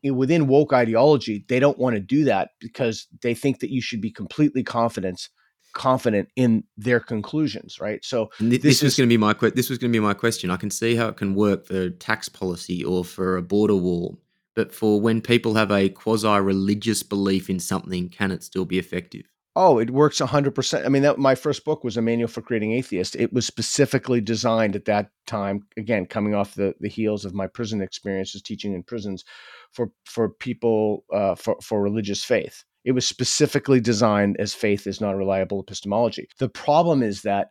within 0.03 0.49
woke 0.49 0.73
ideology, 0.73 1.45
they 1.49 1.61
don't 1.61 1.79
want 1.79 1.95
to 1.95 2.01
do 2.01 2.25
that 2.25 2.51
because 2.61 3.07
they 3.23 3.35
think 3.35 3.61
that 3.61 3.71
you 3.71 3.81
should 3.81 4.01
be 4.01 4.11
completely 4.11 4.65
confident 4.65 5.29
confident 5.75 6.29
in 6.35 6.65
their 6.77 6.99
conclusions, 6.99 7.79
right? 7.79 8.03
So 8.05 8.31
this, 8.41 8.63
this 8.63 8.83
was 8.83 8.97
going 8.97 9.09
to 9.09 9.13
be 9.13 9.19
my 9.19 9.35
this 9.35 9.69
was 9.69 9.79
going 9.79 9.93
to 9.93 9.97
be 9.97 10.03
my 10.03 10.15
question. 10.15 10.51
I 10.51 10.57
can 10.57 10.71
see 10.71 10.97
how 10.97 11.09
it 11.09 11.17
can 11.17 11.35
work 11.35 11.67
for 11.67 11.91
tax 11.91 12.29
policy 12.29 12.83
or 12.83 13.05
for 13.05 13.37
a 13.37 13.43
border 13.43 13.77
wall, 13.77 14.19
but 14.57 14.73
for 14.73 15.01
when 15.01 15.21
people 15.21 15.55
have 15.55 15.71
a 15.71 15.91
quasi 15.91 16.41
religious 16.41 17.03
belief 17.03 17.51
in 17.51 17.61
something, 17.61 18.09
can 18.09 18.33
it 18.33 18.43
still 18.43 18.65
be 18.65 18.79
effective? 18.79 19.27
Oh, 19.61 19.81
it 19.81 19.91
works 19.91 20.21
100%. 20.21 20.87
I 20.87 20.89
mean, 20.89 21.03
that, 21.03 21.19
my 21.19 21.35
first 21.35 21.65
book 21.65 21.83
was 21.83 21.97
A 21.97 22.01
Manual 22.01 22.29
for 22.29 22.43
Creating 22.43 22.75
Atheists. 22.75 23.17
It 23.17 23.33
was 23.33 23.45
specifically 23.45 24.21
designed 24.21 24.77
at 24.77 24.85
that 24.85 25.11
time, 25.27 25.67
again, 25.77 26.07
coming 26.07 26.33
off 26.33 26.55
the, 26.55 26.77
the 26.79 26.89
heels 26.89 27.25
of 27.25 27.35
my 27.35 27.49
prison 27.49 27.83
experiences 27.83 28.41
teaching 28.41 28.73
in 28.73 28.85
prisons 28.85 29.25
for, 29.73 29.91
for 30.05 30.29
people 30.29 31.05
uh, 31.13 31.35
for, 31.35 31.57
for 31.61 31.83
religious 31.83 32.23
faith. 32.23 32.63
It 32.85 32.93
was 32.93 33.05
specifically 33.05 33.81
designed 33.81 34.37
as 34.39 34.55
faith 34.55 34.87
is 34.87 35.01
not 35.01 35.17
reliable 35.17 35.61
epistemology. 35.61 36.29
The 36.39 36.49
problem 36.49 37.03
is 37.03 37.23
that 37.23 37.49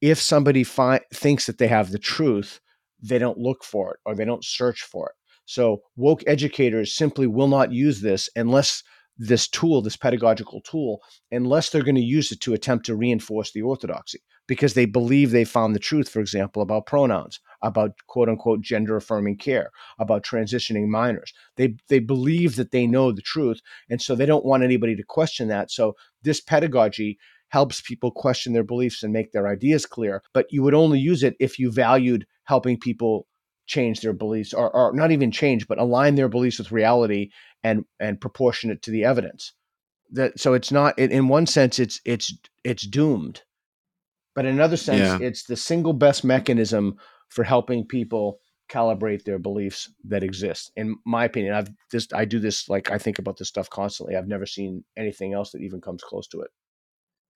if 0.00 0.20
somebody 0.20 0.62
fi- 0.62 1.00
thinks 1.12 1.46
that 1.46 1.58
they 1.58 1.66
have 1.66 1.90
the 1.90 1.98
truth, 1.98 2.60
they 3.02 3.18
don't 3.18 3.36
look 3.36 3.64
for 3.64 3.94
it 3.94 4.00
or 4.06 4.14
they 4.14 4.24
don't 4.24 4.44
search 4.44 4.84
for 4.84 5.08
it. 5.08 5.16
So 5.44 5.82
woke 5.96 6.22
educators 6.28 6.94
simply 6.94 7.26
will 7.26 7.48
not 7.48 7.72
use 7.72 8.00
this 8.00 8.30
unless 8.36 8.84
this 9.18 9.48
tool, 9.48 9.82
this 9.82 9.96
pedagogical 9.96 10.60
tool, 10.62 11.00
unless 11.30 11.70
they're 11.70 11.82
going 11.82 11.94
to 11.96 12.00
use 12.00 12.30
it 12.30 12.40
to 12.40 12.54
attempt 12.54 12.86
to 12.86 12.94
reinforce 12.94 13.52
the 13.52 13.62
orthodoxy 13.62 14.20
because 14.46 14.74
they 14.74 14.86
believe 14.86 15.30
they 15.30 15.44
found 15.44 15.74
the 15.74 15.80
truth, 15.80 16.08
for 16.08 16.20
example, 16.20 16.62
about 16.62 16.86
pronouns, 16.86 17.40
about 17.62 17.92
quote 18.06 18.28
unquote 18.28 18.60
gender 18.60 18.96
affirming 18.96 19.36
care, 19.36 19.70
about 19.98 20.24
transitioning 20.24 20.88
minors. 20.88 21.32
They 21.56 21.76
they 21.88 21.98
believe 21.98 22.56
that 22.56 22.70
they 22.70 22.86
know 22.86 23.12
the 23.12 23.22
truth, 23.22 23.60
and 23.90 24.00
so 24.00 24.14
they 24.14 24.26
don't 24.26 24.44
want 24.44 24.62
anybody 24.62 24.96
to 24.96 25.02
question 25.02 25.48
that. 25.48 25.70
So 25.70 25.94
this 26.22 26.40
pedagogy 26.40 27.18
helps 27.48 27.80
people 27.80 28.10
question 28.10 28.52
their 28.52 28.64
beliefs 28.64 29.02
and 29.02 29.12
make 29.12 29.32
their 29.32 29.48
ideas 29.48 29.86
clear. 29.86 30.22
But 30.34 30.46
you 30.50 30.62
would 30.62 30.74
only 30.74 30.98
use 30.98 31.22
it 31.22 31.36
if 31.40 31.58
you 31.58 31.70
valued 31.70 32.26
helping 32.44 32.78
people 32.78 33.26
change 33.68 34.00
their 34.00 34.14
beliefs 34.14 34.54
or, 34.54 34.74
or 34.74 34.94
not 34.94 35.12
even 35.12 35.30
change 35.30 35.68
but 35.68 35.78
align 35.78 36.14
their 36.14 36.28
beliefs 36.28 36.58
with 36.58 36.72
reality 36.72 37.28
and 37.64 37.84
and 38.00 38.20
proportionate 38.20 38.82
to 38.82 38.90
the 38.90 39.04
evidence 39.04 39.52
that 40.10 40.38
so 40.38 40.54
it's 40.54 40.72
not 40.72 40.98
in 40.98 41.28
one 41.28 41.46
sense 41.46 41.78
it's 41.78 42.00
it's 42.04 42.32
it's 42.64 42.86
doomed 42.86 43.42
but 44.34 44.44
in 44.44 44.54
another 44.54 44.76
sense 44.76 45.00
yeah. 45.00 45.26
it's 45.26 45.44
the 45.44 45.56
single 45.56 45.92
best 45.92 46.24
mechanism 46.24 46.96
for 47.28 47.44
helping 47.44 47.84
people 47.84 48.40
calibrate 48.68 49.24
their 49.24 49.38
beliefs 49.38 49.92
that 50.04 50.22
exist. 50.22 50.70
In 50.76 50.96
my 51.04 51.24
opinion, 51.24 51.54
I've 51.54 51.70
just 51.90 52.14
I 52.14 52.24
do 52.24 52.38
this 52.38 52.68
like 52.68 52.90
I 52.90 52.98
think 52.98 53.18
about 53.18 53.38
this 53.38 53.48
stuff 53.48 53.68
constantly. 53.70 54.16
I've 54.16 54.28
never 54.28 54.46
seen 54.46 54.84
anything 54.96 55.32
else 55.32 55.52
that 55.52 55.62
even 55.62 55.80
comes 55.80 56.02
close 56.02 56.28
to 56.28 56.40
it. 56.40 56.50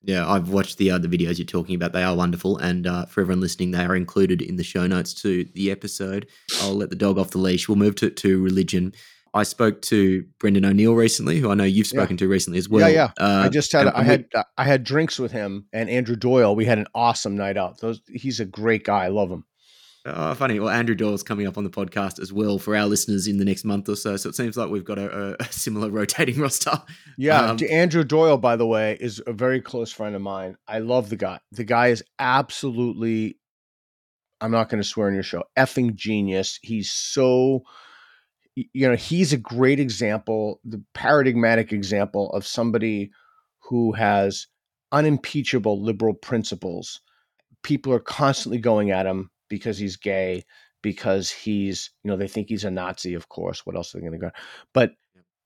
Yeah, 0.04 0.28
I've 0.28 0.48
watched 0.48 0.78
the 0.78 0.90
other 0.90 1.06
videos 1.06 1.38
you're 1.38 1.46
talking 1.46 1.76
about. 1.76 1.92
They 1.92 2.02
are 2.02 2.16
wonderful, 2.16 2.58
and 2.58 2.86
uh, 2.86 3.06
for 3.06 3.20
everyone 3.20 3.40
listening, 3.40 3.70
they 3.70 3.84
are 3.84 3.94
included 3.94 4.42
in 4.42 4.56
the 4.56 4.64
show 4.64 4.86
notes 4.86 5.14
to 5.22 5.44
the 5.54 5.70
episode. 5.70 6.28
I'll 6.60 6.74
let 6.74 6.90
the 6.90 6.96
dog 6.96 7.18
off 7.18 7.30
the 7.30 7.38
leash. 7.38 7.68
We'll 7.68 7.76
move 7.76 7.94
to 7.96 8.10
to 8.10 8.42
religion. 8.42 8.94
I 9.34 9.44
spoke 9.44 9.80
to 9.82 10.24
Brendan 10.38 10.64
O'Neill 10.64 10.94
recently, 10.94 11.38
who 11.38 11.50
I 11.50 11.54
know 11.54 11.64
you've 11.64 11.86
spoken 11.86 12.16
yeah. 12.16 12.20
to 12.20 12.28
recently 12.28 12.58
as 12.58 12.68
well. 12.68 12.88
Yeah, 12.88 13.12
yeah. 13.18 13.24
Uh, 13.24 13.44
I 13.44 13.48
just 13.48 13.72
had 13.72 13.86
I 13.86 14.02
had 14.02 14.26
I 14.58 14.64
had 14.64 14.84
drinks 14.84 15.18
with 15.18 15.32
him 15.32 15.66
and 15.72 15.88
Andrew 15.88 16.16
Doyle. 16.16 16.54
We 16.54 16.66
had 16.66 16.78
an 16.78 16.86
awesome 16.94 17.36
night 17.36 17.56
out. 17.56 17.80
Those 17.80 18.00
he's 18.08 18.40
a 18.40 18.44
great 18.44 18.84
guy. 18.84 19.04
I 19.04 19.08
love 19.08 19.30
him. 19.30 19.44
Oh, 20.04 20.34
funny. 20.34 20.58
Well, 20.58 20.68
Andrew 20.68 20.96
Doyle's 20.96 21.22
coming 21.22 21.46
up 21.46 21.56
on 21.56 21.62
the 21.62 21.70
podcast 21.70 22.20
as 22.20 22.32
well 22.32 22.58
for 22.58 22.76
our 22.76 22.86
listeners 22.86 23.28
in 23.28 23.38
the 23.38 23.44
next 23.44 23.64
month 23.64 23.88
or 23.88 23.94
so. 23.94 24.16
So 24.16 24.28
it 24.28 24.34
seems 24.34 24.56
like 24.56 24.68
we've 24.68 24.84
got 24.84 24.98
a, 24.98 25.40
a 25.40 25.44
similar 25.52 25.90
rotating 25.90 26.40
roster. 26.40 26.82
Yeah. 27.16 27.40
Um, 27.40 27.58
Andrew 27.70 28.02
Doyle, 28.02 28.36
by 28.36 28.56
the 28.56 28.66
way, 28.66 28.98
is 29.00 29.22
a 29.26 29.32
very 29.32 29.60
close 29.60 29.92
friend 29.92 30.16
of 30.16 30.22
mine. 30.22 30.56
I 30.66 30.80
love 30.80 31.08
the 31.08 31.16
guy. 31.16 31.38
The 31.52 31.62
guy 31.62 31.88
is 31.88 32.02
absolutely, 32.18 33.38
I'm 34.40 34.50
not 34.50 34.68
going 34.70 34.82
to 34.82 34.88
swear 34.88 35.06
on 35.06 35.14
your 35.14 35.22
show, 35.22 35.44
effing 35.56 35.94
genius. 35.94 36.58
He's 36.62 36.90
so, 36.90 37.62
you 38.54 38.88
know, 38.88 38.96
he's 38.96 39.32
a 39.32 39.38
great 39.38 39.80
example, 39.80 40.60
the 40.64 40.82
paradigmatic 40.94 41.72
example 41.72 42.30
of 42.30 42.46
somebody 42.46 43.10
who 43.60 43.92
has 43.92 44.46
unimpeachable 44.90 45.82
liberal 45.82 46.14
principles. 46.14 47.00
People 47.62 47.92
are 47.92 48.00
constantly 48.00 48.58
going 48.58 48.90
at 48.90 49.06
him 49.06 49.30
because 49.48 49.78
he's 49.78 49.96
gay, 49.96 50.44
because 50.82 51.30
he's, 51.30 51.90
you 52.02 52.10
know, 52.10 52.16
they 52.16 52.28
think 52.28 52.48
he's 52.48 52.64
a 52.64 52.70
Nazi, 52.70 53.14
of 53.14 53.28
course. 53.28 53.64
What 53.64 53.76
else 53.76 53.94
are 53.94 53.98
they 53.98 54.06
going 54.06 54.18
to 54.20 54.26
go? 54.26 54.30
But 54.74 54.92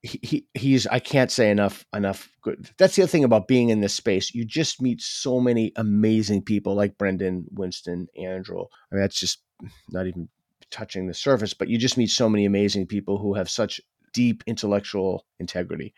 he, 0.03 0.21
he 0.23 0.47
he's 0.55 0.87
I 0.87 0.99
can't 0.99 1.31
say 1.31 1.51
enough 1.51 1.85
enough 1.95 2.29
good. 2.43 2.71
That's 2.79 2.97
the 2.97 3.03
other 3.03 3.11
thing 3.11 3.25
about 3.25 3.49
being 3.49 3.71
in 3.71 3.81
this 3.81 3.95
space. 3.95 4.35
You 4.35 4.45
just 4.45 4.81
meet 4.81 5.01
so 5.01 5.41
many 5.41 5.73
amazing 5.77 6.43
people 6.43 6.75
like 6.75 6.99
Brendan, 6.99 7.47
Winston, 7.51 8.09
Andrew. 8.17 8.61
I 8.61 8.95
mean, 8.95 9.03
that's 9.03 9.19
just 9.19 9.43
not 9.91 10.07
even 10.07 10.29
touching 10.71 11.07
the 11.07 11.14
surface, 11.14 11.55
but 11.55 11.69
you 11.69 11.79
just 11.79 11.97
meet 11.97 12.11
so 12.11 12.29
many 12.29 12.45
amazing 12.45 12.87
people 12.87 13.19
who 13.19 13.35
have 13.35 13.49
such 13.51 13.81
deep 14.12 14.43
intellectual 14.47 15.27
integrity. 15.39 15.95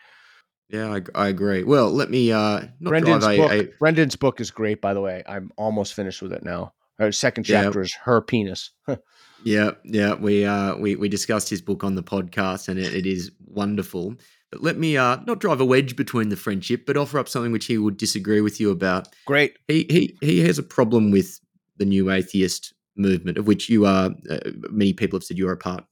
Yeah, 0.68 0.92
I, 0.94 1.02
I 1.14 1.28
agree. 1.28 1.64
Well, 1.64 1.90
let 1.90 2.10
me. 2.10 2.30
uh 2.30 2.62
Brendan's 2.80 3.24
book. 3.24 3.52
A... 3.52 3.68
Brendan's 3.78 4.16
book 4.16 4.40
is 4.40 4.50
great, 4.50 4.80
by 4.80 4.92
the 4.92 5.00
way. 5.00 5.22
I'm 5.26 5.50
almost 5.56 5.94
finished 5.94 6.20
with 6.20 6.32
it 6.32 6.44
now. 6.44 6.74
Her 6.98 7.12
second 7.12 7.44
chapter 7.44 7.78
yeah. 7.78 7.84
is 7.84 7.94
her 8.04 8.20
penis. 8.20 8.70
yeah, 9.44 9.72
yeah. 9.84 10.14
We 10.14 10.44
uh 10.44 10.76
we 10.76 10.96
we 10.96 11.08
discussed 11.08 11.48
his 11.48 11.62
book 11.62 11.84
on 11.84 11.94
the 11.94 12.02
podcast, 12.02 12.68
and 12.68 12.78
it, 12.78 12.94
it 12.94 13.06
is 13.06 13.30
wonderful. 13.46 14.14
But 14.50 14.62
let 14.62 14.76
me 14.76 14.96
uh 14.96 15.18
not 15.26 15.38
drive 15.38 15.60
a 15.60 15.64
wedge 15.64 15.96
between 15.96 16.28
the 16.28 16.36
friendship, 16.36 16.84
but 16.86 16.96
offer 16.96 17.18
up 17.18 17.28
something 17.28 17.52
which 17.52 17.66
he 17.66 17.78
would 17.78 17.96
disagree 17.96 18.42
with 18.42 18.60
you 18.60 18.70
about. 18.70 19.08
Great. 19.24 19.56
He 19.68 19.86
he 19.88 20.18
he 20.20 20.40
has 20.40 20.58
a 20.58 20.62
problem 20.62 21.10
with 21.10 21.40
the 21.78 21.86
new 21.86 22.10
atheist 22.10 22.74
movement, 22.98 23.38
of 23.38 23.46
which 23.46 23.68
you 23.68 23.86
are. 23.86 24.10
Uh, 24.28 24.38
many 24.70 24.92
people 24.92 25.18
have 25.18 25.24
said 25.24 25.38
you 25.38 25.48
are 25.48 25.52
a 25.52 25.56
part. 25.56 25.84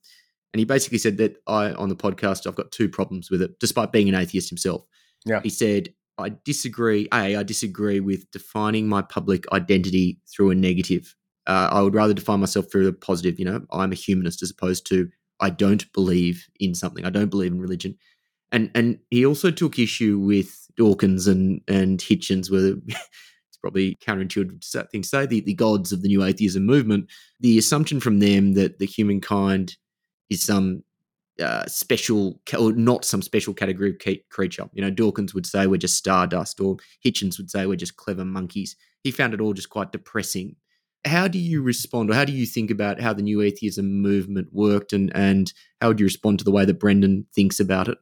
And 0.53 0.59
he 0.59 0.65
basically 0.65 0.99
said 0.99 1.19
that 1.19 1.37
I 1.47 1.73
on 1.73 1.89
the 1.89 1.97
podcast 1.97 2.47
I've 2.47 2.55
got 2.55 2.73
two 2.73 2.89
problems 2.89 3.31
with 3.31 3.43
it, 3.43 3.59
despite 3.61 3.93
being 3.93 4.09
an 4.09 4.15
atheist 4.15 4.49
himself. 4.49 4.85
Yeah. 5.25 5.41
He 5.43 5.51
said 5.51 5.91
I 6.19 6.33
disagree. 6.45 7.09
A, 7.13 7.37
I 7.37 7.43
disagree 7.43 8.01
with 8.01 8.31
defining 8.31 8.89
my 8.89 9.03
public 9.03 9.45
identity 9.53 10.19
through 10.35 10.51
a 10.51 10.55
negative. 10.55 11.15
Uh, 11.47 11.69
I 11.71 11.83
would 11.83 11.95
rather 11.95 12.15
define 12.15 12.41
myself 12.41 12.67
through 12.71 12.89
a 12.89 12.93
positive. 12.93 13.39
You 13.39 13.45
know, 13.45 13.67
I'm 13.71 13.93
a 13.93 13.97
humanist 13.97 14.43
as 14.43 14.51
opposed 14.51 14.87
to 14.87 15.09
I 15.41 15.51
don't 15.51 15.91
believe 15.93 16.47
in 16.59 16.75
something. 16.75 17.05
I 17.05 17.11
don't 17.11 17.31
believe 17.31 17.53
in 17.53 17.61
religion. 17.61 17.97
And 18.53 18.71
and 18.75 18.99
he 19.11 19.27
also 19.27 19.51
took 19.51 19.79
issue 19.79 20.19
with 20.19 20.69
Dawkins 20.77 21.27
and 21.27 21.61
and 21.69 21.99
Hitchens, 21.99 22.51
where 22.51 22.75
it's 23.57 23.61
probably 23.63 23.97
counterintuitive 24.03 24.91
thing 24.91 25.03
to 25.03 25.09
say 25.09 25.25
the, 25.25 25.41
the 25.41 25.55
gods 25.55 25.93
of 25.93 26.03
the 26.03 26.09
new 26.09 26.23
atheism 26.23 26.67
movement. 26.67 27.09
The 27.41 27.57
assumption 27.57 28.01
from 28.01 28.19
them 28.19 28.53
that 28.53 28.79
the 28.79 28.87
humankind 28.87 29.77
is 30.29 30.43
some 30.43 30.83
uh, 31.41 31.65
special 31.67 32.41
or 32.59 32.73
not 32.73 33.05
some 33.05 33.23
special 33.23 33.55
category 33.55 33.91
of 33.91 34.19
creature. 34.31 34.69
You 34.73 34.83
know, 34.83 34.91
Dawkins 34.91 35.35
would 35.35 35.47
say 35.47 35.67
we're 35.67 35.79
just 35.79 35.97
stardust, 35.97 36.61
or 36.61 36.77
Hitchens 37.05 37.39
would 37.39 37.51
say 37.51 37.67
we're 37.67 37.77
just 37.77 37.97
clever 37.97 38.25
monkeys. 38.25 38.77
He 39.03 39.11
found 39.11 39.33
it 39.33 39.41
all 39.41 39.53
just 39.53 39.71
quite 39.71 39.93
depressing. 39.93 40.57
How 41.07 41.29
do 41.29 41.39
you 41.39 41.63
respond, 41.63 42.11
or 42.11 42.15
how 42.15 42.25
do 42.25 42.33
you 42.33 42.47
think 42.47 42.71
about 42.71 43.01
how 43.01 43.13
the 43.13 43.23
new 43.23 43.41
atheism 43.41 44.03
movement 44.03 44.49
worked, 44.53 44.93
and 44.93 45.11
and 45.15 45.53
how 45.81 45.89
would 45.89 46.01
you 46.01 46.07
respond 46.07 46.41
to 46.41 46.45
the 46.45 46.51
way 46.51 46.65
that 46.67 46.81
Brendan 46.81 47.27
thinks 47.35 47.61
about 47.61 47.89
it? 47.89 47.99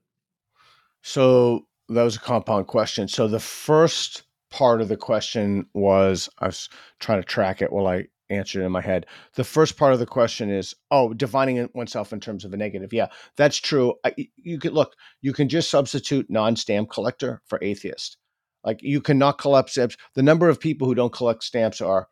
So 1.03 1.67
that 1.91 2.03
was 2.03 2.17
a 2.17 2.21
compound 2.21 2.67
question. 2.67 3.09
So 3.09 3.29
the 3.29 3.41
first 3.41 4.25
part 4.55 4.81
of 4.81 4.87
the 4.87 4.97
question 4.97 5.67
was 5.75 6.29
I 6.39 6.47
was 6.47 6.69
trying 7.01 7.21
to 7.21 7.27
track 7.27 7.61
it 7.61 7.73
while 7.73 7.89
I 7.89 8.05
answered 8.31 8.63
in 8.63 8.71
my 8.71 8.81
head. 8.81 9.05
The 9.35 9.43
first 9.43 9.77
part 9.77 9.93
of 9.93 9.99
the 9.99 10.07
question 10.07 10.49
is, 10.49 10.77
oh, 10.93 11.13
defining 11.13 11.69
oneself 11.75 12.13
in 12.13 12.21
terms 12.21 12.45
of 12.45 12.55
a 12.55 12.57
negative. 12.57 12.93
Yeah, 12.93 13.09
that's 13.37 13.57
true. 13.57 13.95
I, 14.05 14.15
you 14.37 14.61
can 14.61 14.73
look, 14.73 14.95
you 15.23 15.33
can 15.33 15.49
just 15.49 15.71
substitute 15.71 16.31
non-stamp 16.31 16.89
collector 16.89 17.43
for 17.47 17.59
atheist. 17.63 18.17
Like 18.63 18.79
you 18.81 19.01
cannot 19.01 19.39
collect 19.39 19.71
stamps. 19.71 19.97
The 20.15 20.23
number 20.23 20.49
of 20.49 20.61
people 20.61 20.87
who 20.87 20.95
don't 20.95 21.13
collect 21.13 21.43
stamps 21.43 21.81
are 21.81 22.07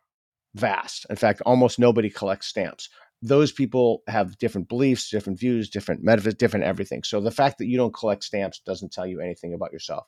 vast. 0.57 1.07
In 1.11 1.17
fact, 1.17 1.43
almost 1.47 1.79
nobody 1.79 2.11
collects 2.11 2.49
stamps. 2.49 2.89
Those 3.23 3.53
people 3.53 4.03
have 4.09 4.37
different 4.39 4.69
beliefs, 4.69 5.11
different 5.11 5.39
views, 5.39 5.71
different 5.71 6.03
metaphysics, 6.03 6.41
different 6.41 6.67
everything. 6.67 7.05
So 7.05 7.21
the 7.21 7.31
fact 7.31 7.59
that 7.59 7.69
you 7.69 7.77
don't 7.77 7.95
collect 7.95 8.25
stamps 8.25 8.61
doesn't 8.67 8.93
tell 8.93 9.07
you 9.07 9.21
anything 9.21 9.55
about 9.55 9.73
yourself. 9.73 10.07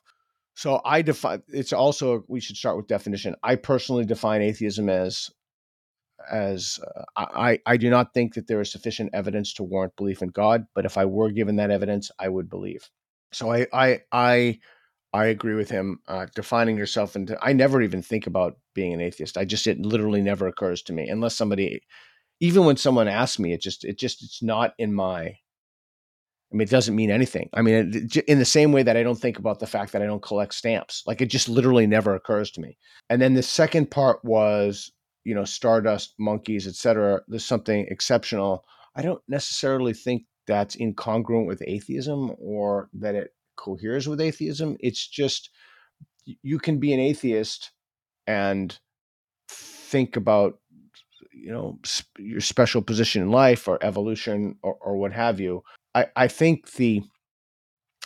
So 0.55 0.81
I 0.85 1.01
define 1.01 1.43
it's 1.49 1.73
also 1.73 2.23
we 2.27 2.39
should 2.39 2.57
start 2.57 2.77
with 2.77 2.87
definition. 2.87 3.35
I 3.43 3.55
personally 3.55 4.05
define 4.05 4.41
atheism 4.41 4.89
as 4.89 5.29
as 6.31 6.79
uh, 7.15 7.25
I, 7.35 7.59
I 7.65 7.77
do 7.77 7.89
not 7.89 8.13
think 8.13 8.33
that 8.33 8.47
there 8.47 8.61
is 8.61 8.71
sufficient 8.71 9.11
evidence 9.13 9.53
to 9.55 9.63
warrant 9.63 9.95
belief 9.95 10.21
in 10.21 10.29
God, 10.29 10.65
but 10.73 10.85
if 10.85 10.97
I 10.97 11.05
were 11.05 11.29
given 11.29 11.57
that 11.57 11.71
evidence, 11.71 12.09
I 12.19 12.29
would 12.29 12.49
believe. 12.49 12.89
So 13.31 13.51
I 13.51 13.67
I 13.73 13.99
I 14.11 14.59
I 15.13 15.25
agree 15.27 15.55
with 15.55 15.69
him. 15.69 15.99
Uh, 16.07 16.27
defining 16.35 16.77
yourself 16.77 17.15
into 17.15 17.37
I 17.41 17.53
never 17.53 17.81
even 17.81 18.01
think 18.01 18.27
about 18.27 18.57
being 18.73 18.93
an 18.93 19.01
atheist. 19.01 19.37
I 19.37 19.45
just 19.45 19.67
it 19.67 19.79
literally 19.79 20.21
never 20.21 20.47
occurs 20.47 20.81
to 20.83 20.93
me 20.93 21.07
unless 21.09 21.35
somebody, 21.35 21.81
even 22.39 22.65
when 22.65 22.77
someone 22.77 23.07
asks 23.07 23.39
me, 23.39 23.53
it 23.53 23.61
just 23.61 23.85
it 23.85 23.99
just 23.99 24.23
it's 24.23 24.41
not 24.43 24.73
in 24.77 24.93
my. 24.93 25.37
I 26.55 26.57
mean, 26.57 26.67
it 26.67 26.71
doesn't 26.71 26.95
mean 26.95 27.11
anything. 27.11 27.49
I 27.53 27.61
mean, 27.61 28.09
in 28.27 28.39
the 28.39 28.45
same 28.45 28.71
way 28.71 28.81
that 28.81 28.95
I 28.95 29.03
don't 29.03 29.19
think 29.19 29.37
about 29.37 29.59
the 29.59 29.67
fact 29.67 29.91
that 29.91 30.01
I 30.01 30.05
don't 30.05 30.23
collect 30.23 30.53
stamps, 30.53 31.03
like 31.05 31.21
it 31.21 31.25
just 31.25 31.49
literally 31.49 31.85
never 31.85 32.15
occurs 32.15 32.49
to 32.51 32.61
me. 32.61 32.77
And 33.09 33.21
then 33.21 33.33
the 33.33 33.43
second 33.43 33.91
part 33.91 34.23
was 34.23 34.91
you 35.25 35.35
know 35.35 35.43
stardust 35.43 36.13
monkeys 36.17 36.67
etc 36.67 37.19
there's 37.27 37.43
something 37.43 37.85
exceptional 37.89 38.63
i 38.95 39.01
don't 39.01 39.21
necessarily 39.27 39.93
think 39.93 40.23
that's 40.47 40.77
incongruent 40.77 41.47
with 41.47 41.61
atheism 41.67 42.31
or 42.39 42.89
that 42.93 43.15
it 43.15 43.31
coheres 43.57 44.07
with 44.07 44.21
atheism 44.21 44.77
it's 44.79 45.05
just 45.07 45.49
you 46.43 46.59
can 46.59 46.79
be 46.79 46.93
an 46.93 46.99
atheist 46.99 47.71
and 48.27 48.79
think 49.49 50.15
about 50.15 50.59
you 51.33 51.51
know 51.51 51.77
your 52.17 52.39
special 52.39 52.81
position 52.81 53.21
in 53.21 53.29
life 53.29 53.67
or 53.67 53.83
evolution 53.83 54.55
or, 54.61 54.75
or 54.75 54.95
what 54.95 55.11
have 55.11 55.39
you 55.39 55.61
i 55.95 56.05
i 56.15 56.27
think 56.27 56.73
the 56.73 57.01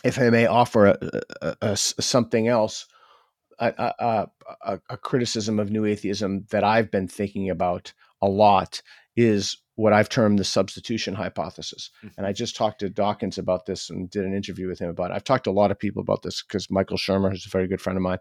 if 0.02 0.18
i 0.18 0.30
may 0.30 0.46
offer 0.46 0.86
a, 0.86 0.98
a, 1.42 1.56
a, 1.60 1.76
something 1.76 2.48
else 2.48 2.86
a, 3.60 4.28
a, 4.62 4.80
a, 4.88 4.96
criticism 4.96 5.58
of 5.60 5.70
new 5.70 5.84
atheism 5.84 6.46
that 6.50 6.64
I've 6.64 6.90
been 6.90 7.06
thinking 7.06 7.50
about 7.50 7.92
a 8.22 8.26
lot 8.26 8.80
is 9.16 9.58
what 9.74 9.92
I've 9.92 10.08
termed 10.08 10.38
the 10.38 10.44
substitution 10.44 11.14
hypothesis. 11.14 11.90
Mm-hmm. 11.98 12.14
And 12.18 12.26
I 12.26 12.32
just 12.32 12.56
talked 12.56 12.80
to 12.80 12.90
Dawkins 12.90 13.38
about 13.38 13.66
this 13.66 13.90
and 13.90 14.10
did 14.10 14.24
an 14.24 14.34
interview 14.34 14.68
with 14.68 14.78
him 14.78 14.90
about 14.90 15.10
it. 15.10 15.14
I've 15.14 15.24
talked 15.24 15.44
to 15.44 15.50
a 15.50 15.52
lot 15.52 15.70
of 15.70 15.78
people 15.78 16.02
about 16.02 16.22
this 16.22 16.42
because 16.42 16.70
Michael 16.70 16.96
Shermer, 16.96 17.30
who's 17.30 17.46
a 17.46 17.50
very 17.50 17.68
good 17.68 17.80
friend 17.80 17.96
of 17.96 18.02
mine, 18.02 18.18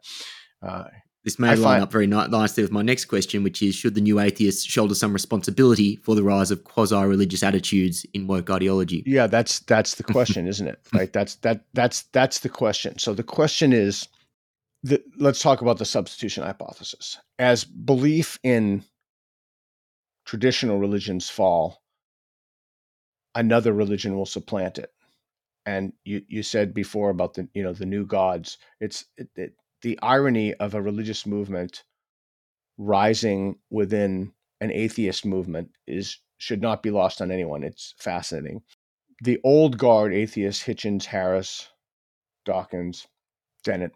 uh, 0.62 0.86
this 1.24 1.38
may 1.38 1.50
I 1.50 1.54
line 1.56 1.62
find, 1.64 1.84
up 1.84 1.92
very 1.92 2.08
nicely 2.08 2.64
with 2.64 2.72
my 2.72 2.82
next 2.82 3.06
question, 3.06 3.44
which 3.44 3.62
is: 3.62 3.76
Should 3.76 3.96
the 3.96 4.02
new 4.02 4.20
atheists 4.20 4.64
shoulder 4.64 4.96
some 4.96 5.12
responsibility 5.12 5.98
for 5.98 6.16
the 6.16 6.24
rise 6.24 6.50
of 6.50 6.64
quasi-religious 6.64 7.44
attitudes 7.44 8.06
in 8.14 8.26
woke 8.26 8.50
ideology? 8.50 9.04
Yeah, 9.06 9.28
that's 9.28 9.60
that's 9.60 9.96
the 9.96 10.04
question, 10.04 10.48
isn't 10.48 10.68
it? 10.68 10.80
Right? 10.94 11.12
That's 11.12 11.36
that 11.36 11.66
that's 11.74 12.04
that's 12.14 12.40
the 12.40 12.50
question. 12.50 12.98
So 13.00 13.14
the 13.14 13.24
question 13.24 13.74
is: 13.74 14.08
the, 14.84 15.04
let's 15.18 15.42
talk 15.42 15.62
about 15.62 15.78
the 15.78 15.86
substitution 15.86 16.44
hypothesis. 16.44 17.18
As 17.38 17.66
belief 17.66 18.40
in 18.44 18.84
traditional 20.26 20.80
religions 20.80 21.30
fall, 21.30 21.82
another 23.36 23.74
religion 23.74 24.16
will 24.16 24.26
supplant 24.26 24.78
it. 24.78 24.94
And 25.66 25.92
you, 26.06 26.22
you 26.28 26.44
said 26.44 26.74
before 26.74 27.10
about 27.10 27.34
the 27.34 27.50
you 27.54 27.62
know 27.62 27.74
the 27.74 27.86
new 27.86 28.06
gods. 28.06 28.58
It's 28.80 29.06
it, 29.18 29.28
it, 29.36 29.54
the 29.82 29.98
irony 30.02 30.54
of 30.56 30.74
a 30.74 30.82
religious 30.82 31.26
movement 31.26 31.84
rising 32.78 33.58
within 33.70 34.32
an 34.62 34.72
atheist 34.72 35.26
movement 35.26 35.70
is 35.88 36.18
should 36.38 36.62
not 36.62 36.82
be 36.82 36.92
lost 36.92 37.22
on 37.22 37.32
anyone. 37.32 37.64
It's 37.64 37.94
fascinating. 37.98 38.62
The 39.22 39.40
old 39.44 39.78
guard 39.78 40.14
atheists, 40.14 40.64
Hitchens, 40.64 41.06
Harris, 41.06 41.68
Dawkins, 42.46 43.08
Dennett, 43.64 43.92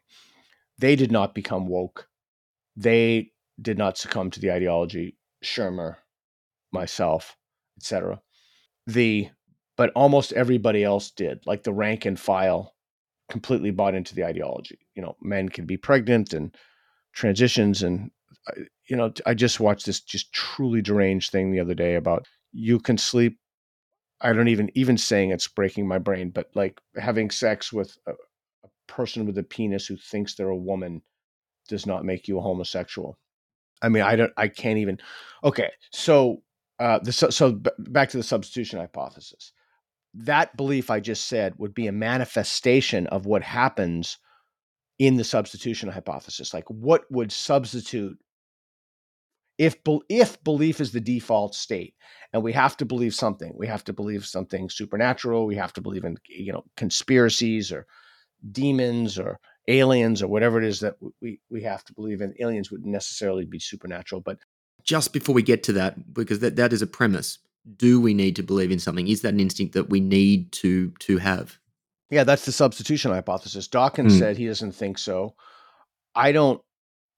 they 0.77 0.95
did 0.95 1.11
not 1.11 1.33
become 1.33 1.67
woke. 1.67 2.09
They 2.75 3.31
did 3.61 3.77
not 3.77 3.97
succumb 3.97 4.31
to 4.31 4.39
the 4.39 4.51
ideology. 4.51 5.17
Shermer, 5.43 5.97
myself, 6.71 7.37
etc. 7.77 8.21
The 8.87 9.29
but 9.75 9.91
almost 9.95 10.33
everybody 10.33 10.83
else 10.83 11.11
did. 11.11 11.45
Like 11.45 11.63
the 11.63 11.73
rank 11.73 12.05
and 12.05 12.19
file 12.19 12.72
completely 13.33 13.71
bought 13.71 13.95
into 13.95 14.13
the 14.13 14.23
ideology. 14.23 14.77
You 14.93 15.01
know, 15.01 15.17
men 15.21 15.49
can 15.49 15.65
be 15.65 15.75
pregnant 15.75 16.33
and 16.33 16.55
transitions 17.13 17.81
and 17.81 18.11
you 18.87 18.95
know, 18.95 19.11
I 19.25 19.33
just 19.33 19.59
watched 19.59 19.87
this 19.87 20.01
just 20.01 20.31
truly 20.33 20.81
deranged 20.81 21.31
thing 21.31 21.51
the 21.51 21.59
other 21.59 21.73
day 21.73 21.95
about 21.95 22.27
you 22.51 22.79
can 22.79 22.97
sleep. 22.97 23.39
I 24.21 24.33
don't 24.33 24.49
even 24.49 24.69
even 24.75 24.97
saying 24.97 25.31
it's 25.31 25.47
breaking 25.47 25.87
my 25.87 25.97
brain, 25.97 26.29
but 26.29 26.51
like 26.53 26.79
having 26.95 27.31
sex 27.31 27.73
with 27.73 27.97
a, 28.05 28.11
a 28.11 28.69
person 28.87 29.25
with 29.25 29.37
a 29.39 29.43
penis 29.43 29.87
who 29.87 29.97
thinks 29.97 30.35
they're 30.35 30.49
a 30.49 30.55
woman 30.55 31.01
does 31.67 31.87
not 31.87 32.05
make 32.05 32.27
you 32.27 32.37
a 32.37 32.41
homosexual. 32.41 33.17
I 33.81 33.89
mean, 33.89 34.03
I 34.03 34.15
don't, 34.15 34.31
I 34.37 34.47
can't 34.47 34.77
even. 34.77 34.99
Okay, 35.43 35.71
so 35.91 36.43
uh, 36.79 36.99
the 36.99 37.11
so, 37.11 37.31
so 37.31 37.59
back 37.79 38.09
to 38.09 38.17
the 38.17 38.23
substitution 38.23 38.79
hypothesis. 38.79 39.53
That 40.13 40.55
belief 40.55 40.89
I 40.89 40.99
just 40.99 41.25
said 41.27 41.55
would 41.57 41.73
be 41.73 41.87
a 41.87 41.91
manifestation 41.91 43.07
of 43.07 43.25
what 43.25 43.43
happens 43.43 44.17
in 44.99 45.17
the 45.17 45.23
substitution 45.23 45.89
hypothesis. 45.89 46.53
Like, 46.53 46.69
what 46.69 47.03
would 47.11 47.31
substitute 47.31 48.17
if 49.57 49.77
if 50.09 50.43
belief 50.43 50.81
is 50.81 50.91
the 50.91 50.99
default 50.99 51.55
state 51.55 51.93
and 52.31 52.41
we 52.41 52.51
have 52.53 52.75
to 52.77 52.85
believe 52.85 53.13
something 53.13 53.53
we 53.55 53.67
have 53.67 53.83
to 53.83 53.93
believe 53.93 54.25
something 54.25 54.69
supernatural 54.69 55.45
we 55.45 55.55
have 55.55 55.73
to 55.73 55.81
believe 55.81 56.03
in 56.03 56.17
you 56.27 56.51
know 56.51 56.63
conspiracies 56.75 57.71
or 57.71 57.85
demons 58.51 59.19
or 59.19 59.39
aliens 59.67 60.21
or 60.21 60.27
whatever 60.27 60.57
it 60.57 60.65
is 60.65 60.79
that 60.79 60.95
we 61.21 61.39
we 61.49 61.61
have 61.61 61.83
to 61.83 61.93
believe 61.93 62.21
in 62.21 62.33
aliens 62.39 62.71
wouldn't 62.71 62.91
necessarily 62.91 63.45
be 63.45 63.59
supernatural 63.59 64.21
but 64.21 64.39
just 64.83 65.13
before 65.13 65.35
we 65.35 65.43
get 65.43 65.63
to 65.63 65.73
that 65.73 66.13
because 66.13 66.39
that, 66.39 66.55
that 66.55 66.73
is 66.73 66.81
a 66.81 66.87
premise 66.87 67.37
do 67.77 67.99
we 67.99 68.13
need 68.13 68.35
to 68.35 68.43
believe 68.43 68.71
in 68.71 68.79
something 68.79 69.07
is 69.07 69.21
that 69.21 69.33
an 69.33 69.39
instinct 69.39 69.73
that 69.73 69.89
we 69.89 69.99
need 69.99 70.51
to 70.51 70.91
to 70.99 71.17
have 71.17 71.57
yeah 72.09 72.23
that's 72.23 72.45
the 72.45 72.51
substitution 72.51 73.11
hypothesis 73.11 73.67
dawkins 73.67 74.15
mm. 74.15 74.19
said 74.19 74.37
he 74.37 74.47
doesn't 74.47 74.73
think 74.73 74.97
so 74.97 75.33
i 76.15 76.31
don't 76.31 76.61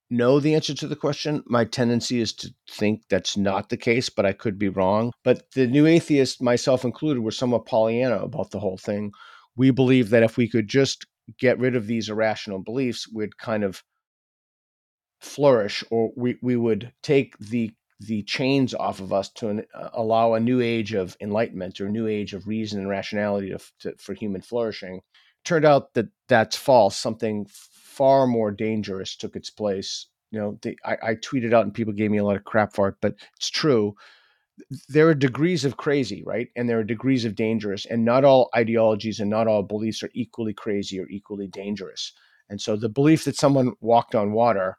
know 0.09 0.39
the 0.39 0.53
answer 0.53 0.73
to 0.73 0.87
the 0.87 0.95
question. 0.95 1.43
My 1.47 1.65
tendency 1.65 2.19
is 2.19 2.33
to 2.33 2.53
think 2.69 3.03
that's 3.09 3.37
not 3.37 3.69
the 3.69 3.77
case, 3.77 4.09
but 4.09 4.25
I 4.25 4.33
could 4.33 4.59
be 4.59 4.69
wrong. 4.69 5.11
But 5.23 5.51
the 5.53 5.67
new 5.67 5.85
atheists, 5.85 6.41
myself 6.41 6.83
included, 6.83 7.21
were 7.21 7.31
somewhat 7.31 7.65
Pollyanna 7.65 8.17
about 8.17 8.51
the 8.51 8.59
whole 8.59 8.77
thing. 8.77 9.11
We 9.55 9.71
believe 9.71 10.09
that 10.09 10.23
if 10.23 10.37
we 10.37 10.49
could 10.49 10.67
just 10.67 11.05
get 11.39 11.59
rid 11.59 11.75
of 11.75 11.87
these 11.87 12.09
irrational 12.09 12.59
beliefs, 12.59 13.07
we'd 13.11 13.37
kind 13.37 13.63
of 13.63 13.83
flourish, 15.21 15.83
or 15.89 16.11
we, 16.15 16.37
we 16.41 16.55
would 16.55 16.91
take 17.01 17.37
the 17.39 17.71
the 17.99 18.23
chains 18.23 18.73
off 18.73 18.99
of 18.99 19.13
us 19.13 19.29
to 19.29 19.49
an, 19.49 19.65
uh, 19.73 19.89
allow 19.93 20.33
a 20.33 20.39
new 20.39 20.61
age 20.61 20.93
of 20.93 21.15
enlightenment 21.21 21.79
or 21.79 21.87
a 21.87 21.91
new 21.91 22.07
age 22.07 22.33
of 22.33 22.47
reason 22.47 22.79
and 22.79 22.89
rationality 22.89 23.49
to, 23.49 23.59
to, 23.79 23.95
for 23.97 24.13
human 24.13 24.41
flourishing. 24.41 25.01
Turned 25.43 25.65
out 25.65 25.93
that 25.93 26.07
that's 26.27 26.55
false. 26.55 26.97
Something 26.97 27.47
far 27.49 28.27
more 28.27 28.51
dangerous 28.51 29.15
took 29.15 29.35
its 29.35 29.49
place. 29.49 30.07
You 30.31 30.39
know, 30.39 30.59
they, 30.61 30.75
I, 30.83 30.97
I 31.01 31.15
tweeted 31.15 31.53
out 31.53 31.63
and 31.63 31.73
people 31.73 31.93
gave 31.93 32.11
me 32.11 32.17
a 32.17 32.25
lot 32.25 32.35
of 32.35 32.43
crap 32.43 32.73
for 32.73 32.89
it, 32.89 32.95
but 33.01 33.15
it's 33.37 33.49
true. 33.49 33.95
There 34.89 35.07
are 35.07 35.13
degrees 35.13 35.63
of 35.63 35.77
crazy, 35.77 36.23
right? 36.25 36.47
And 36.55 36.67
there 36.67 36.79
are 36.79 36.83
degrees 36.83 37.25
of 37.25 37.35
dangerous, 37.35 37.85
and 37.85 38.03
not 38.03 38.23
all 38.23 38.49
ideologies 38.55 39.19
and 39.19 39.29
not 39.29 39.47
all 39.47 39.63
beliefs 39.63 40.01
are 40.01 40.09
equally 40.13 40.53
crazy 40.53 40.99
or 40.99 41.07
equally 41.09 41.47
dangerous. 41.47 42.13
And 42.49 42.59
so 42.59 42.75
the 42.75 42.89
belief 42.89 43.23
that 43.25 43.35
someone 43.35 43.73
walked 43.79 44.15
on 44.15 44.33
water 44.33 44.77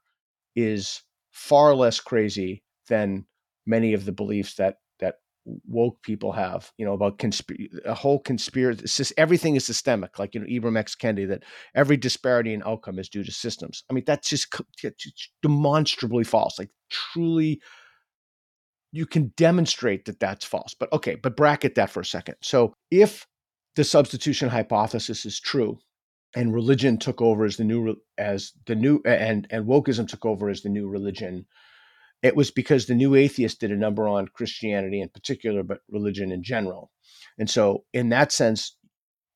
is 0.55 1.03
far 1.31 1.75
less 1.75 2.01
crazy 2.01 2.63
than 2.89 3.27
many 3.67 3.95
of 3.95 4.05
the 4.05 4.13
beliefs 4.13 4.55
that 4.55 4.77
that 5.01 5.17
woke 5.45 6.03
people 6.03 6.33
have, 6.33 6.73
you 6.79 6.85
know, 6.85 6.93
about 6.93 7.23
a 7.85 7.95
whole 7.95 8.19
conspiracy. 8.21 9.15
Everything 9.17 9.57
is 9.57 9.65
systemic, 9.65 10.19
like 10.19 10.35
you 10.35 10.41
know, 10.41 10.47
Ibram 10.47 10.79
X. 10.79 10.95
Kendi, 10.95 11.29
that 11.29 11.45
every 11.75 11.97
disparity 11.97 12.55
in 12.55 12.63
outcome 12.65 12.99
is 12.99 13.09
due 13.09 13.25
to 13.25 13.33
systems. 13.33 13.85
I 13.91 13.95
mean, 13.95 14.05
that's 14.07 14.29
just 14.29 14.55
demonstrably 15.43 16.25
false. 16.25 16.59
Like 16.59 16.71
truly, 16.91 17.61
you 18.93 19.07
can 19.07 19.33
demonstrate 19.37 20.05
that 20.07 20.21
that's 20.21 20.45
false. 20.45 20.75
But 20.79 20.93
okay, 20.93 21.17
but 21.17 21.37
bracket 21.37 21.75
that 21.75 21.91
for 21.91 22.01
a 22.01 22.05
second. 22.05 22.37
So 22.43 22.75
if 22.91 23.27
the 23.77 23.85
substitution 23.85 24.49
hypothesis 24.49 25.27
is 25.27 25.39
true, 25.39 25.79
and 26.35 26.55
religion 26.55 26.99
took 26.99 27.23
over 27.23 27.45
as 27.45 27.57
the 27.57 27.65
new 27.65 27.97
as 28.19 28.53
the 28.67 28.75
new 28.75 29.01
and 29.05 29.47
and 29.51 29.67
wokeism 29.67 30.07
took 30.07 30.25
over 30.25 30.49
as 30.49 30.61
the 30.63 30.69
new 30.69 30.89
religion 30.89 31.47
it 32.27 32.37
was 32.37 32.51
because 32.51 32.87
the 32.87 32.95
new 32.95 33.15
atheists 33.15 33.59
did 33.59 33.71
a 33.71 33.77
number 33.77 34.09
on 34.09 34.29
Christianity 34.29 35.01
in 35.01 35.09
particular, 35.09 35.63
but 35.63 35.79
religion 35.89 36.33
in 36.33 36.43
general. 36.43 36.91
And 37.39 37.49
so, 37.49 37.85
in 37.93 38.09
that 38.09 38.33
sense, 38.33 38.77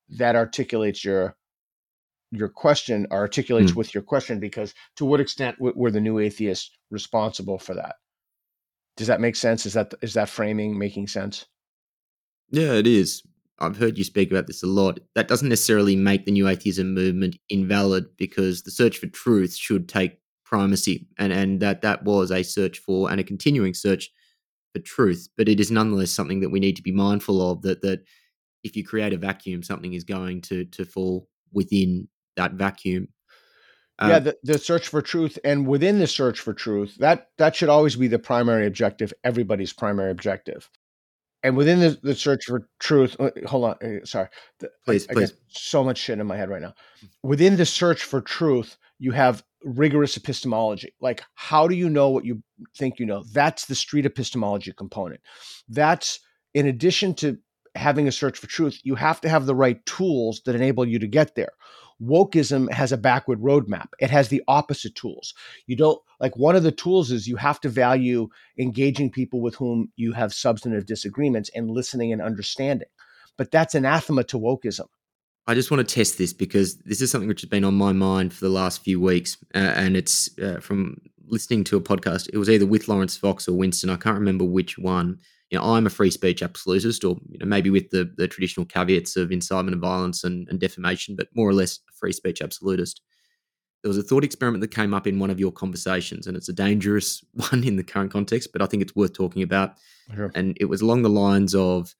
that 0.08 0.36
articulates 0.36 1.04
your 1.04 1.36
your 2.32 2.48
question 2.48 3.06
articulates 3.10 3.72
mm. 3.72 3.76
with 3.76 3.92
your 3.92 4.02
question 4.02 4.38
because 4.38 4.72
to 4.96 5.04
what 5.04 5.20
extent 5.20 5.56
were 5.58 5.90
the 5.90 6.00
new 6.00 6.18
atheists 6.18 6.70
responsible 6.90 7.58
for 7.58 7.74
that? 7.74 7.96
Does 8.96 9.08
that 9.08 9.20
make 9.20 9.36
sense? 9.36 9.66
Is 9.66 9.72
that 9.74 9.94
is 10.02 10.14
that 10.14 10.28
framing 10.28 10.78
making 10.78 11.08
sense? 11.08 11.46
Yeah 12.50 12.74
it 12.74 12.86
is. 12.86 13.22
I've 13.58 13.76
heard 13.76 13.98
you 13.98 14.04
speak 14.04 14.30
about 14.30 14.46
this 14.46 14.62
a 14.62 14.66
lot. 14.66 15.00
That 15.14 15.28
doesn't 15.28 15.48
necessarily 15.48 15.94
make 15.94 16.24
the 16.24 16.32
new 16.32 16.48
atheism 16.48 16.94
movement 16.94 17.36
invalid 17.48 18.06
because 18.16 18.62
the 18.62 18.70
search 18.70 18.98
for 18.98 19.06
truth 19.06 19.54
should 19.54 19.88
take 19.88 20.19
primacy, 20.50 21.06
and 21.16 21.32
and 21.32 21.60
that 21.60 21.80
that 21.82 22.02
was 22.02 22.30
a 22.30 22.42
search 22.42 22.78
for 22.80 23.10
and 23.10 23.20
a 23.20 23.24
continuing 23.24 23.72
search 23.72 24.10
for 24.74 24.80
truth. 24.80 25.28
But 25.36 25.48
it 25.48 25.60
is 25.60 25.70
nonetheless 25.70 26.10
something 26.10 26.40
that 26.40 26.50
we 26.50 26.60
need 26.60 26.76
to 26.76 26.82
be 26.82 26.92
mindful 26.92 27.40
of 27.50 27.62
that 27.62 27.80
that 27.82 28.00
if 28.64 28.76
you 28.76 28.84
create 28.84 29.12
a 29.12 29.16
vacuum, 29.16 29.62
something 29.62 29.94
is 29.94 30.04
going 30.04 30.42
to 30.42 30.64
to 30.66 30.84
fall 30.84 31.28
within 31.52 32.08
that 32.36 32.52
vacuum. 32.52 33.08
yeah, 34.02 34.16
um, 34.16 34.24
the, 34.24 34.36
the 34.42 34.58
search 34.58 34.88
for 34.88 35.00
truth, 35.00 35.38
and 35.44 35.66
within 35.66 36.00
the 36.00 36.06
search 36.06 36.40
for 36.40 36.52
truth, 36.52 36.96
that 36.98 37.28
that 37.38 37.54
should 37.54 37.68
always 37.68 37.96
be 37.96 38.08
the 38.08 38.18
primary 38.18 38.66
objective, 38.66 39.12
everybody's 39.24 39.72
primary 39.72 40.10
objective. 40.10 40.68
And 41.42 41.56
within 41.56 41.80
the, 41.80 41.98
the 42.02 42.14
search 42.14 42.44
for 42.44 42.68
truth, 42.80 43.16
uh, 43.18 43.30
hold 43.46 43.64
on, 43.64 43.76
uh, 43.82 44.04
sorry, 44.04 44.28
please, 44.84 45.06
I, 45.08 45.14
please. 45.14 45.32
I 45.32 45.34
so 45.48 45.82
much 45.82 45.96
shit 45.96 46.18
in 46.18 46.26
my 46.26 46.36
head 46.36 46.50
right 46.50 46.60
now. 46.60 46.74
Within 47.22 47.56
the 47.56 47.64
search 47.64 48.02
for 48.02 48.20
truth, 48.20 48.76
you 48.98 49.12
have 49.12 49.42
rigorous 49.64 50.16
epistemology. 50.16 50.94
Like, 51.00 51.22
how 51.34 51.68
do 51.68 51.74
you 51.74 51.88
know 51.88 52.08
what 52.10 52.24
you 52.24 52.42
think 52.76 52.98
you 52.98 53.06
know? 53.06 53.24
That's 53.32 53.66
the 53.66 53.74
street 53.74 54.06
epistemology 54.06 54.72
component. 54.72 55.20
That's 55.68 56.20
in 56.54 56.66
addition 56.66 57.14
to 57.16 57.38
having 57.74 58.08
a 58.08 58.12
search 58.12 58.38
for 58.38 58.46
truth, 58.46 58.80
you 58.82 58.94
have 58.96 59.20
to 59.20 59.28
have 59.28 59.46
the 59.46 59.54
right 59.54 59.84
tools 59.86 60.42
that 60.44 60.54
enable 60.54 60.86
you 60.86 60.98
to 60.98 61.06
get 61.06 61.34
there. 61.34 61.52
Wokeism 62.02 62.70
has 62.72 62.92
a 62.92 62.96
backward 62.96 63.40
roadmap. 63.40 63.88
It 63.98 64.10
has 64.10 64.28
the 64.28 64.42
opposite 64.48 64.94
tools. 64.94 65.34
You 65.66 65.76
don't 65.76 66.00
like 66.18 66.36
one 66.36 66.56
of 66.56 66.62
the 66.62 66.72
tools 66.72 67.10
is 67.10 67.28
you 67.28 67.36
have 67.36 67.60
to 67.60 67.68
value 67.68 68.28
engaging 68.58 69.10
people 69.10 69.40
with 69.40 69.54
whom 69.54 69.92
you 69.96 70.12
have 70.12 70.32
substantive 70.32 70.86
disagreements 70.86 71.50
and 71.54 71.70
listening 71.70 72.12
and 72.12 72.22
understanding. 72.22 72.88
But 73.36 73.50
that's 73.50 73.74
anathema 73.74 74.24
to 74.24 74.38
wokeism. 74.38 74.86
I 75.46 75.54
just 75.54 75.70
want 75.70 75.86
to 75.86 75.94
test 75.94 76.18
this 76.18 76.32
because 76.32 76.76
this 76.78 77.00
is 77.00 77.10
something 77.10 77.28
which 77.28 77.40
has 77.40 77.50
been 77.50 77.64
on 77.64 77.74
my 77.74 77.92
mind 77.92 78.32
for 78.32 78.44
the 78.44 78.50
last 78.50 78.84
few 78.84 79.00
weeks, 79.00 79.36
uh, 79.54 79.58
and 79.58 79.96
it's 79.96 80.30
uh, 80.38 80.60
from 80.60 80.98
listening 81.26 81.64
to 81.64 81.76
a 81.76 81.80
podcast. 81.80 82.28
It 82.32 82.38
was 82.38 82.50
either 82.50 82.66
with 82.66 82.88
Laurence 82.88 83.16
Fox 83.16 83.48
or 83.48 83.56
Winston. 83.56 83.90
I 83.90 83.96
can't 83.96 84.18
remember 84.18 84.44
which 84.44 84.78
one. 84.78 85.18
You 85.50 85.58
know, 85.58 85.64
I'm 85.64 85.86
a 85.86 85.90
free 85.90 86.10
speech 86.10 86.42
absolutist, 86.42 87.04
or 87.04 87.16
you 87.28 87.38
know, 87.38 87.46
maybe 87.46 87.70
with 87.70 87.90
the 87.90 88.12
the 88.16 88.28
traditional 88.28 88.66
caveats 88.66 89.16
of 89.16 89.32
incitement 89.32 89.74
of 89.74 89.80
violence 89.80 90.24
and, 90.24 90.48
and 90.48 90.60
defamation, 90.60 91.16
but 91.16 91.28
more 91.34 91.48
or 91.48 91.54
less 91.54 91.80
a 91.88 91.92
free 91.98 92.12
speech 92.12 92.40
absolutist. 92.42 93.00
There 93.82 93.88
was 93.88 93.98
a 93.98 94.02
thought 94.02 94.24
experiment 94.24 94.60
that 94.60 94.74
came 94.74 94.92
up 94.92 95.06
in 95.06 95.18
one 95.18 95.30
of 95.30 95.40
your 95.40 95.52
conversations, 95.52 96.26
and 96.26 96.36
it's 96.36 96.50
a 96.50 96.52
dangerous 96.52 97.24
one 97.32 97.64
in 97.64 97.76
the 97.76 97.82
current 97.82 98.12
context, 98.12 98.50
but 98.52 98.62
I 98.62 98.66
think 98.66 98.82
it's 98.82 98.94
worth 98.94 99.14
talking 99.14 99.42
about. 99.42 99.74
Sure. 100.14 100.30
And 100.34 100.56
it 100.60 100.66
was 100.66 100.82
along 100.82 101.02
the 101.02 101.08
lines 101.08 101.54
of 101.54 101.94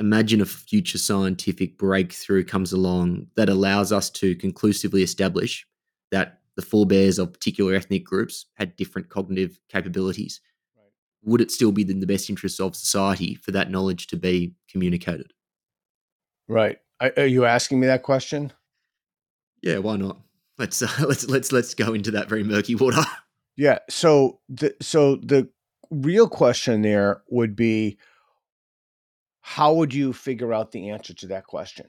imagine 0.00 0.40
a 0.40 0.46
future 0.46 0.98
scientific 0.98 1.78
breakthrough 1.78 2.42
comes 2.42 2.72
along 2.72 3.26
that 3.36 3.50
allows 3.50 3.92
us 3.92 4.10
to 4.10 4.34
conclusively 4.34 5.02
establish 5.02 5.66
that 6.10 6.40
the 6.56 6.62
forebears 6.62 7.18
of 7.18 7.32
particular 7.32 7.74
ethnic 7.74 8.04
groups 8.04 8.46
had 8.54 8.74
different 8.76 9.10
cognitive 9.10 9.60
capabilities. 9.68 10.40
Right. 10.76 10.90
Would 11.22 11.42
it 11.42 11.50
still 11.50 11.70
be 11.70 11.88
in 11.88 12.00
the 12.00 12.06
best 12.06 12.28
interests 12.30 12.58
of 12.58 12.74
society 12.74 13.34
for 13.34 13.52
that 13.52 13.70
knowledge 13.70 14.06
to 14.08 14.16
be 14.16 14.54
communicated? 14.68 15.32
Right. 16.48 16.78
Are 17.00 17.26
you 17.26 17.44
asking 17.44 17.80
me 17.80 17.86
that 17.86 18.02
question? 18.02 18.52
Yeah, 19.62 19.78
why 19.78 19.96
not? 19.96 20.18
Let's 20.58 20.82
uh, 20.82 20.88
let's 21.06 21.28
let's 21.28 21.52
let's 21.52 21.74
go 21.74 21.92
into 21.92 22.10
that 22.12 22.28
very 22.28 22.42
murky 22.42 22.74
water. 22.74 23.02
Yeah. 23.56 23.78
So 23.88 24.40
the 24.48 24.74
so 24.80 25.16
the 25.16 25.48
real 25.90 26.28
question 26.28 26.82
there 26.82 27.22
would 27.28 27.54
be 27.54 27.98
how 29.40 29.74
would 29.74 29.94
you 29.94 30.12
figure 30.12 30.52
out 30.52 30.72
the 30.72 30.90
answer 30.90 31.14
to 31.14 31.26
that 31.28 31.46
question? 31.46 31.86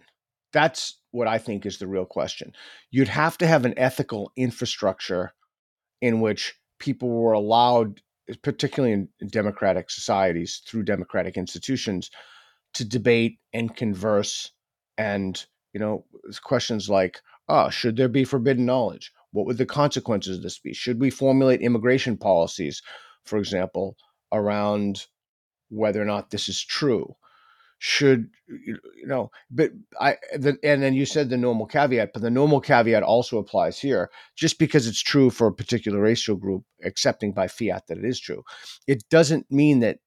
That's 0.54 1.00
what 1.12 1.28
I 1.28 1.38
think 1.38 1.66
is 1.66 1.78
the 1.78 1.88
real 1.88 2.06
question. 2.06 2.54
You'd 2.90 3.08
have 3.08 3.38
to 3.40 3.48
have 3.48 3.66
an 3.66 3.74
ethical 3.78 4.32
infrastructure 4.36 5.34
in 6.02 6.20
which 6.20 6.56
people 6.80 7.10
were 7.10 7.34
allowed, 7.34 8.02
eh, 8.30 8.34
particularly 8.42 8.94
in, 8.94 9.10
democratic 9.28 9.90
societies 9.90 10.62
through 10.68 10.84
democratic 10.84 11.38
institutions, 11.38 12.10
to 12.74 12.86
debate 12.86 13.40
and 13.54 13.76
converse 13.76 14.52
and 14.98 15.46
you 15.74 15.80
know 15.80 16.06
questions 16.44 16.90
like 16.90 17.22
oh 17.50 17.70
should 17.70 17.96
there 17.96 18.10
be 18.10 18.24
forbidden 18.24 18.66
knowledge 18.66 19.12
what 19.32 19.46
would 19.46 19.58
the 19.58 19.66
consequences 19.66 20.38
of 20.38 20.44
this 20.44 20.60
be 20.60 20.74
should 20.74 21.00
we 21.00 21.10
formulate 21.10 21.62
immigration 21.62 22.18
policies 22.18 22.82
for 23.26 23.38
example 23.38 23.96
around 24.32 25.08
whether 25.70 26.02
or 26.02 26.06
not 26.06 26.30
this 26.30 26.50
is 26.50 26.64
true 26.64 27.16
should 27.84 28.30
you 28.48 28.78
know 29.08 29.32
but 29.50 29.72
i 30.00 30.16
the, 30.36 30.56
and 30.64 30.84
then 30.84 30.94
you 30.94 31.04
said 31.04 31.30
the 31.32 31.36
normal 31.36 31.66
caveat 31.66 32.14
but 32.14 32.22
the 32.22 32.30
normal 32.30 32.62
caveat 32.62 33.02
also 33.02 33.40
applies 33.40 33.80
here 33.80 34.12
just 34.36 34.60
because 34.60 34.86
it's 34.86 35.02
true 35.02 35.32
for 35.32 35.48
a 35.48 35.54
particular 35.54 36.00
racial 36.00 36.36
group 36.36 36.64
accepting 36.84 37.32
by 37.32 37.48
fiat 37.48 37.88
that 37.88 37.98
it 37.98 38.06
is 38.06 38.20
true. 38.20 38.44
It 38.86 39.04
doesn't 39.10 39.52
mean 39.52 39.80
that 39.80 39.98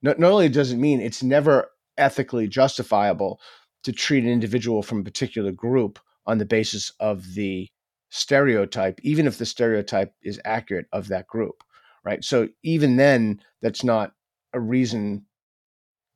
not, 0.00 0.20
not 0.20 0.30
only 0.30 0.48
does 0.48 0.70
it 0.70 0.76
mean 0.76 1.00
it's 1.00 1.24
never 1.24 1.72
ethically 1.98 2.46
justifiable 2.46 3.40
to 3.82 3.90
treat 3.90 4.22
an 4.22 4.30
individual 4.30 4.80
from 4.80 5.00
a 5.00 5.04
particular 5.04 5.50
group 5.50 5.98
on 6.24 6.38
the 6.38 6.46
basis 6.46 6.92
of 7.00 7.34
the 7.34 7.68
stereotype 8.10 9.00
even 9.02 9.26
if 9.26 9.38
the 9.38 9.46
stereotype 9.46 10.14
is 10.22 10.40
accurate 10.44 10.86
of 10.92 11.08
that 11.08 11.26
group 11.26 11.64
right? 12.04 12.22
So 12.22 12.48
even 12.62 12.96
then 12.96 13.40
that's 13.60 13.82
not 13.82 14.12
a 14.54 14.60
reason 14.60 15.26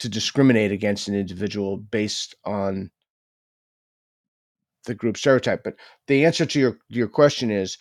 to 0.01 0.09
discriminate 0.09 0.72
against 0.72 1.09
an 1.09 1.14
individual 1.14 1.76
based 1.76 2.34
on 2.44 2.90
the 4.86 4.94
group 4.94 5.16
stereotype. 5.16 5.62
But 5.62 5.76
the 6.09 6.24
answer 6.24 6.46
to 6.46 6.61
your 6.61 6.78
your 6.88 7.09
question 7.09 7.51
is 7.51 7.78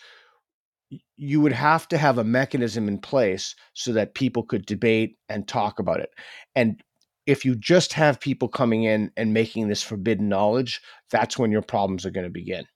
you 1.16 1.40
would 1.40 1.52
have 1.52 1.88
to 1.88 1.98
have 1.98 2.18
a 2.18 2.24
mechanism 2.24 2.88
in 2.88 2.98
place 2.98 3.54
so 3.74 3.92
that 3.92 4.14
people 4.14 4.42
could 4.42 4.66
debate 4.66 5.16
and 5.28 5.46
talk 5.46 5.78
about 5.78 6.00
it. 6.00 6.10
And 6.54 6.82
if 7.26 7.44
you 7.44 7.54
just 7.54 7.92
have 7.92 8.20
people 8.20 8.48
coming 8.48 8.84
in 8.84 9.12
and 9.16 9.32
making 9.32 9.68
this 9.68 9.82
forbidden 9.82 10.28
knowledge, 10.28 10.80
that's 11.10 11.38
when 11.38 11.52
your 11.52 11.62
problems 11.62 12.04
are 12.04 12.10
going 12.10 12.24
to 12.24 12.30
begin. 12.30 12.66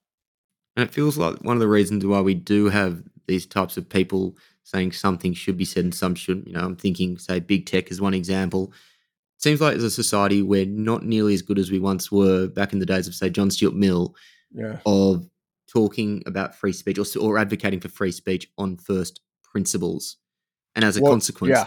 And 0.76 0.88
it 0.88 0.94
feels 0.94 1.18
like 1.18 1.42
one 1.42 1.56
of 1.56 1.60
the 1.60 1.68
reasons 1.68 2.06
why 2.06 2.20
we 2.20 2.34
do 2.34 2.68
have 2.68 3.02
these 3.26 3.46
types 3.46 3.76
of 3.76 3.88
people 3.88 4.36
saying 4.62 4.92
something 4.92 5.34
should 5.34 5.56
be 5.56 5.64
said 5.64 5.84
and 5.84 5.94
some 5.94 6.14
shouldn't. 6.14 6.46
You 6.46 6.54
know, 6.54 6.60
I'm 6.60 6.76
thinking, 6.76 7.18
say, 7.18 7.40
big 7.40 7.66
tech 7.66 7.90
is 7.90 8.00
one 8.00 8.14
example 8.14 8.72
seems 9.38 9.60
like 9.60 9.76
as 9.76 9.84
a 9.84 9.90
society 9.90 10.42
we're 10.42 10.66
not 10.66 11.04
nearly 11.04 11.34
as 11.34 11.42
good 11.42 11.58
as 11.58 11.70
we 11.70 11.78
once 11.78 12.10
were 12.10 12.48
back 12.48 12.72
in 12.72 12.78
the 12.78 12.86
days 12.86 13.06
of 13.06 13.14
say 13.14 13.30
John 13.30 13.50
Stuart 13.50 13.74
Mill 13.74 14.14
yeah. 14.52 14.78
of 14.86 15.28
talking 15.72 16.22
about 16.26 16.54
free 16.54 16.72
speech 16.72 16.98
or, 16.98 17.04
or 17.20 17.38
advocating 17.38 17.80
for 17.80 17.88
free 17.88 18.12
speech 18.12 18.46
on 18.58 18.76
first 18.76 19.20
principles. 19.42 20.16
And 20.76 20.84
as 20.84 20.96
a 20.96 21.02
well, 21.02 21.12
consequence 21.12 21.50
yeah 21.50 21.66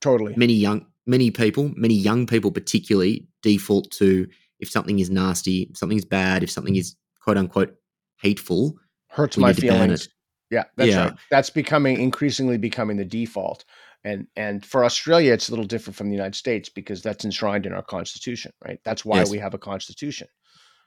totally. 0.00 0.34
many 0.36 0.54
young 0.54 0.86
many 1.06 1.30
people 1.30 1.72
many 1.76 1.94
young 1.94 2.26
people 2.26 2.50
particularly 2.50 3.26
default 3.42 3.90
to 3.90 4.26
if 4.58 4.70
something 4.70 4.98
is 4.98 5.10
nasty 5.10 5.68
if 5.70 5.76
something 5.76 5.98
is 5.98 6.04
bad 6.04 6.42
if 6.42 6.50
something 6.50 6.74
mm. 6.74 6.80
is 6.80 6.96
quote 7.22 7.36
unquote 7.36 7.74
hateful 8.20 8.74
hurts 9.08 9.36
my 9.36 9.52
feelings 9.52 10.08
yeah 10.50 10.64
that's 10.76 10.90
yeah. 10.90 11.04
right 11.04 11.14
that's 11.30 11.50
becoming 11.50 12.00
increasingly 12.00 12.58
becoming 12.58 12.96
the 12.96 13.04
default 13.04 13.64
and 14.04 14.26
and 14.36 14.64
for 14.64 14.84
Australia, 14.84 15.32
it's 15.32 15.48
a 15.48 15.52
little 15.52 15.66
different 15.66 15.96
from 15.96 16.08
the 16.08 16.14
United 16.14 16.34
States 16.34 16.68
because 16.68 17.02
that's 17.02 17.24
enshrined 17.24 17.66
in 17.66 17.72
our 17.72 17.82
constitution, 17.82 18.52
right? 18.64 18.80
That's 18.84 19.04
why 19.04 19.18
yes. 19.18 19.30
we 19.30 19.38
have 19.38 19.54
a 19.54 19.58
constitution. 19.58 20.28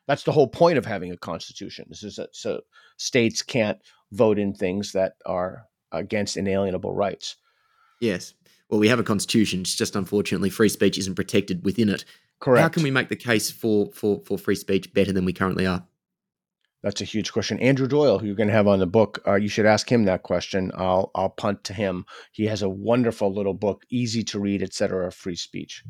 That's 0.07 0.23
the 0.23 0.31
whole 0.31 0.47
point 0.47 0.77
of 0.77 0.85
having 0.85 1.11
a 1.11 1.17
constitution. 1.17 1.85
This 1.89 2.03
is 2.03 2.19
so 2.31 2.61
states 2.97 3.41
can't 3.41 3.79
vote 4.11 4.39
in 4.39 4.53
things 4.53 4.91
that 4.93 5.13
are 5.25 5.65
against 5.91 6.37
inalienable 6.37 6.93
rights. 6.93 7.35
Yes. 8.01 8.33
Well, 8.69 8.79
we 8.79 8.87
have 8.87 8.99
a 8.99 9.03
constitution. 9.03 9.61
It's 9.61 9.75
just 9.75 9.95
unfortunately 9.95 10.49
free 10.49 10.69
speech 10.69 10.97
isn't 10.97 11.15
protected 11.15 11.63
within 11.63 11.89
it. 11.89 12.05
Correct. 12.39 12.61
How 12.61 12.69
can 12.69 12.83
we 12.83 12.91
make 12.91 13.09
the 13.09 13.15
case 13.15 13.51
for 13.51 13.91
for 13.93 14.21
for 14.25 14.37
free 14.39 14.55
speech 14.55 14.91
better 14.93 15.13
than 15.13 15.23
we 15.23 15.33
currently 15.33 15.67
are? 15.67 15.85
That's 16.83 16.99
a 16.99 17.05
huge 17.05 17.31
question. 17.31 17.59
Andrew 17.59 17.87
Doyle, 17.87 18.19
who 18.19 18.27
you're 18.27 18.35
going 18.35 18.49
to 18.49 18.53
have 18.53 18.67
on 18.67 18.79
the 18.79 18.85
book, 18.85 19.21
uh, 19.25 19.35
you 19.35 19.47
should 19.47 19.65
ask 19.65 19.89
him 19.89 20.03
that 20.03 20.23
question. 20.23 20.69
I'll 20.75 21.11
I'll 21.15 21.29
punt 21.29 21.63
to 21.65 21.73
him. 21.73 22.05
He 22.33 22.45
has 22.47 22.61
a 22.61 22.69
wonderful 22.69 23.33
little 23.33 23.53
book, 23.53 23.83
easy 23.89 24.21
to 24.25 24.39
read, 24.39 24.61
etc. 24.61 25.09
Free 25.11 25.37
speech. 25.37 25.83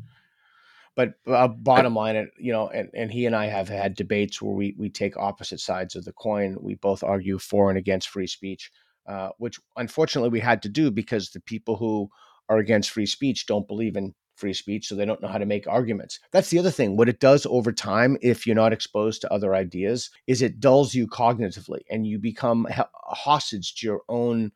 But 0.94 1.14
uh, 1.26 1.48
bottom 1.48 1.96
line, 1.96 2.14
it 2.14 2.28
you 2.38 2.52
know, 2.52 2.68
and, 2.68 2.88
and 2.94 3.10
he 3.10 3.26
and 3.26 3.34
I 3.34 3.46
have 3.46 3.68
had 3.68 3.96
debates 3.96 4.40
where 4.40 4.54
we 4.54 4.76
we 4.78 4.88
take 4.88 5.16
opposite 5.16 5.58
sides 5.58 5.96
of 5.96 6.04
the 6.04 6.12
coin. 6.12 6.56
We 6.60 6.76
both 6.76 7.02
argue 7.02 7.38
for 7.40 7.70
and 7.70 7.78
against 7.78 8.08
free 8.08 8.28
speech, 8.28 8.70
uh, 9.08 9.30
which 9.38 9.58
unfortunately 9.76 10.30
we 10.30 10.40
had 10.40 10.62
to 10.62 10.68
do 10.68 10.92
because 10.92 11.30
the 11.30 11.40
people 11.40 11.76
who 11.76 12.08
are 12.48 12.58
against 12.58 12.90
free 12.90 13.06
speech 13.06 13.46
don't 13.46 13.66
believe 13.66 13.96
in 13.96 14.14
free 14.36 14.54
speech, 14.54 14.86
so 14.86 14.94
they 14.94 15.04
don't 15.04 15.22
know 15.22 15.28
how 15.28 15.38
to 15.38 15.46
make 15.46 15.66
arguments. 15.66 16.20
That's 16.32 16.50
the 16.50 16.58
other 16.58 16.70
thing. 16.70 16.96
What 16.96 17.08
it 17.08 17.20
does 17.20 17.46
over 17.46 17.72
time, 17.72 18.16
if 18.20 18.46
you're 18.46 18.56
not 18.56 18.72
exposed 18.72 19.20
to 19.20 19.32
other 19.32 19.54
ideas, 19.54 20.10
is 20.26 20.42
it 20.42 20.60
dulls 20.60 20.94
you 20.94 21.06
cognitively 21.06 21.80
and 21.90 22.06
you 22.06 22.18
become 22.18 22.66
a 22.66 22.86
hostage 23.14 23.74
to 23.76 23.86
your 23.86 24.02
own 24.08 24.52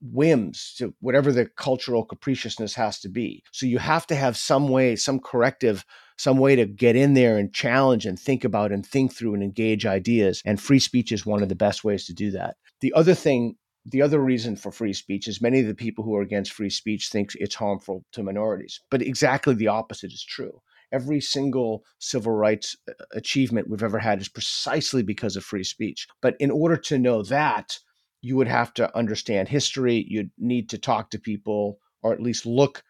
whims 0.00 0.74
to 0.78 0.94
whatever 1.00 1.32
the 1.32 1.46
cultural 1.46 2.04
capriciousness 2.04 2.74
has 2.74 3.00
to 3.00 3.08
be. 3.08 3.42
So 3.52 3.66
you 3.66 3.78
have 3.78 4.06
to 4.08 4.14
have 4.14 4.36
some 4.36 4.68
way, 4.68 4.96
some 4.96 5.18
corrective, 5.18 5.84
some 6.18 6.38
way 6.38 6.56
to 6.56 6.66
get 6.66 6.96
in 6.96 7.14
there 7.14 7.38
and 7.38 7.52
challenge 7.52 8.06
and 8.06 8.18
think 8.18 8.44
about 8.44 8.72
and 8.72 8.86
think 8.86 9.14
through 9.14 9.34
and 9.34 9.42
engage 9.42 9.86
ideas. 9.86 10.42
And 10.44 10.60
free 10.60 10.78
speech 10.78 11.12
is 11.12 11.26
one 11.26 11.42
of 11.42 11.48
the 11.48 11.54
best 11.54 11.84
ways 11.84 12.06
to 12.06 12.14
do 12.14 12.30
that. 12.32 12.56
The 12.80 12.92
other 12.92 13.14
thing 13.14 13.56
the 13.88 14.02
other 14.02 14.18
reason 14.18 14.56
for 14.56 14.72
free 14.72 14.92
speech 14.92 15.28
is 15.28 15.40
many 15.40 15.60
of 15.60 15.66
the 15.66 15.74
people 15.74 16.02
who 16.02 16.16
are 16.16 16.22
against 16.22 16.52
free 16.52 16.70
speech 16.70 17.08
think 17.08 17.30
it's 17.36 17.54
harmful 17.54 18.04
to 18.12 18.22
minorities. 18.22 18.80
But 18.90 19.00
exactly 19.00 19.54
the 19.54 19.68
opposite 19.68 20.12
is 20.12 20.24
true. 20.24 20.60
Every 20.92 21.20
single 21.20 21.84
civil 21.98 22.32
rights 22.32 22.76
uh, 22.88 22.92
achievement 23.12 23.68
we've 23.68 23.82
ever 23.82 23.98
had 23.98 24.20
is 24.20 24.28
precisely 24.28 25.02
because 25.02 25.36
of 25.36 25.44
free 25.44 25.64
speech. 25.64 26.08
But 26.20 26.36
in 26.40 26.50
order 26.50 26.76
to 26.76 26.98
know 26.98 27.22
that, 27.24 27.78
you 28.22 28.34
would 28.36 28.48
have 28.48 28.74
to 28.74 28.96
understand 28.96 29.48
history. 29.48 30.04
You'd 30.08 30.30
need 30.36 30.68
to 30.70 30.78
talk 30.78 31.10
to 31.10 31.18
people 31.18 31.78
or 32.02 32.12
at 32.12 32.22
least 32.22 32.44
look 32.44 32.82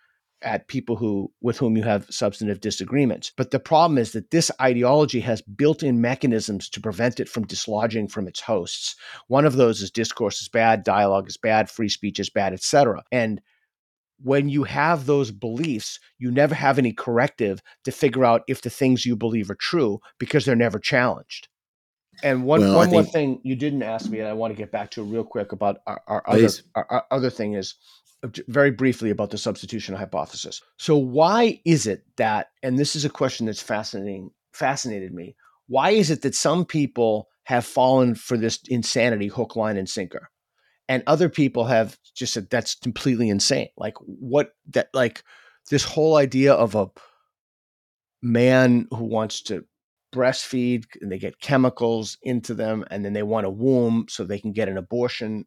at 0.43 0.69
people 0.69 0.97
who 0.97 1.31
with 1.41 1.59
whom 1.59 1.77
you 1.77 1.83
have 1.83 2.07
substantive 2.11 2.61
disagreements. 2.61 3.33
But 3.37 3.51
the 3.51 3.59
problem 3.59 3.99
is 3.99 4.13
that 4.13 4.31
this 4.31 4.51
ideology 4.61 5.21
has 5.21 5.41
built-in 5.43 6.01
mechanisms 6.01 6.69
to 6.71 6.81
prevent 6.81 7.21
it 7.21 7.29
from 7.29 7.47
dislodging 7.47 8.09
from 8.09 8.29
its 8.29 8.41
hosts. 8.41 8.97
One 9.29 9.47
of 9.47 9.57
those 9.57 9.81
is 9.81 9.91
discourse 9.91 10.43
is 10.43 10.49
bad, 10.49 10.85
dialogue 10.85 11.29
is 11.29 11.37
bad, 11.37 11.71
free 11.71 11.89
speech 11.89 12.21
is 12.21 12.31
bad, 12.31 12.53
etc. 12.53 13.03
And 13.11 13.41
when 14.23 14.49
you 14.49 14.65
have 14.65 15.07
those 15.07 15.31
beliefs, 15.31 16.01
you 16.19 16.31
never 16.31 16.55
have 16.55 16.79
any 16.79 16.93
corrective 16.93 17.63
to 17.85 17.91
figure 17.91 18.25
out 18.25 18.43
if 18.49 18.63
the 18.63 18.71
things 18.71 19.05
you 19.05 19.17
believe 19.17 19.51
are 19.51 19.57
true 19.57 20.01
because 20.19 20.45
they're 20.45 20.57
never 20.57 20.79
challenged. 20.79 21.49
And 22.23 22.45
one, 22.45 22.61
well, 22.61 22.77
one 22.77 22.91
more 22.91 23.05
thing 23.05 23.41
you 23.43 23.57
didn't 23.57 23.83
ask 23.83 24.09
me, 24.11 24.21
and 24.21 24.29
I 24.29 24.33
want 24.33 24.51
to 24.53 24.57
get 24.57 24.73
back 24.73 24.91
to 24.93 25.03
real 25.03 25.25
quick 25.25 25.53
about 25.53 25.81
our, 25.87 26.01
our 26.07 26.23
other 26.27 26.49
our, 26.75 26.87
our 26.89 27.05
other 27.11 27.29
thing 27.29 27.55
is 27.55 27.75
very 28.49 28.71
briefly 28.71 29.11
about 29.11 29.31
the 29.31 29.39
substitution 29.39 29.95
hypothesis. 29.95 30.63
So 30.79 30.97
why 30.97 31.61
is 31.65 31.87
it 31.87 32.05
that 32.17 32.49
and 32.63 32.79
this 32.79 32.97
is 32.97 33.05
a 33.05 33.11
question 33.11 33.47
that's 33.47 33.63
fascinating 33.63 34.31
fascinated 34.53 35.13
me. 35.13 35.37
Why 35.69 35.91
is 35.91 36.11
it 36.11 36.23
that 36.23 36.35
some 36.35 36.65
people 36.65 37.29
have 37.45 37.65
fallen 37.65 38.15
for 38.15 38.37
this 38.37 38.59
insanity 38.69 39.29
hook 39.29 39.55
line 39.55 39.77
and 39.77 39.89
sinker 39.89 40.31
and 40.89 41.03
other 41.07 41.29
people 41.29 41.65
have 41.65 41.99
just 42.15 42.33
said 42.33 42.49
that's 42.51 42.75
completely 42.75 43.29
insane. 43.29 43.69
Like 43.77 43.95
what 43.99 44.51
that 44.71 44.89
like 44.95 45.23
this 45.71 45.85
whole 45.85 46.17
idea 46.17 46.55
of 46.55 46.75
a 46.75 46.89
man 48.23 48.87
who 48.91 49.05
wants 49.05 49.43
to 49.43 49.65
breastfeed 50.15 50.85
and 51.01 51.13
they 51.13 51.19
get 51.19 51.41
chemicals 51.41 52.17
into 52.23 52.55
them 52.55 52.85
and 52.91 53.05
then 53.05 53.13
they 53.13 53.23
want 53.23 53.47
a 53.47 53.51
womb 53.51 54.07
so 54.09 54.25
they 54.25 54.39
can 54.39 54.53
get 54.53 54.69
an 54.69 54.79
abortion 54.79 55.45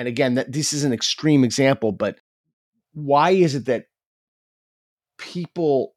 and 0.00 0.08
again 0.08 0.32
that 0.34 0.50
this 0.50 0.72
is 0.72 0.82
an 0.82 0.94
extreme 0.94 1.44
example 1.44 1.92
but 1.92 2.18
why 2.94 3.30
is 3.30 3.54
it 3.54 3.66
that 3.66 3.84
people 5.18 5.94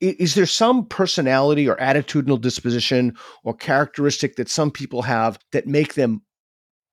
is 0.00 0.34
there 0.34 0.46
some 0.46 0.84
personality 0.86 1.66
or 1.66 1.76
attitudinal 1.76 2.38
disposition 2.38 3.16
or 3.44 3.54
characteristic 3.54 4.36
that 4.36 4.50
some 4.50 4.70
people 4.70 5.00
have 5.00 5.38
that 5.52 5.66
make 5.66 5.94
them 5.94 6.20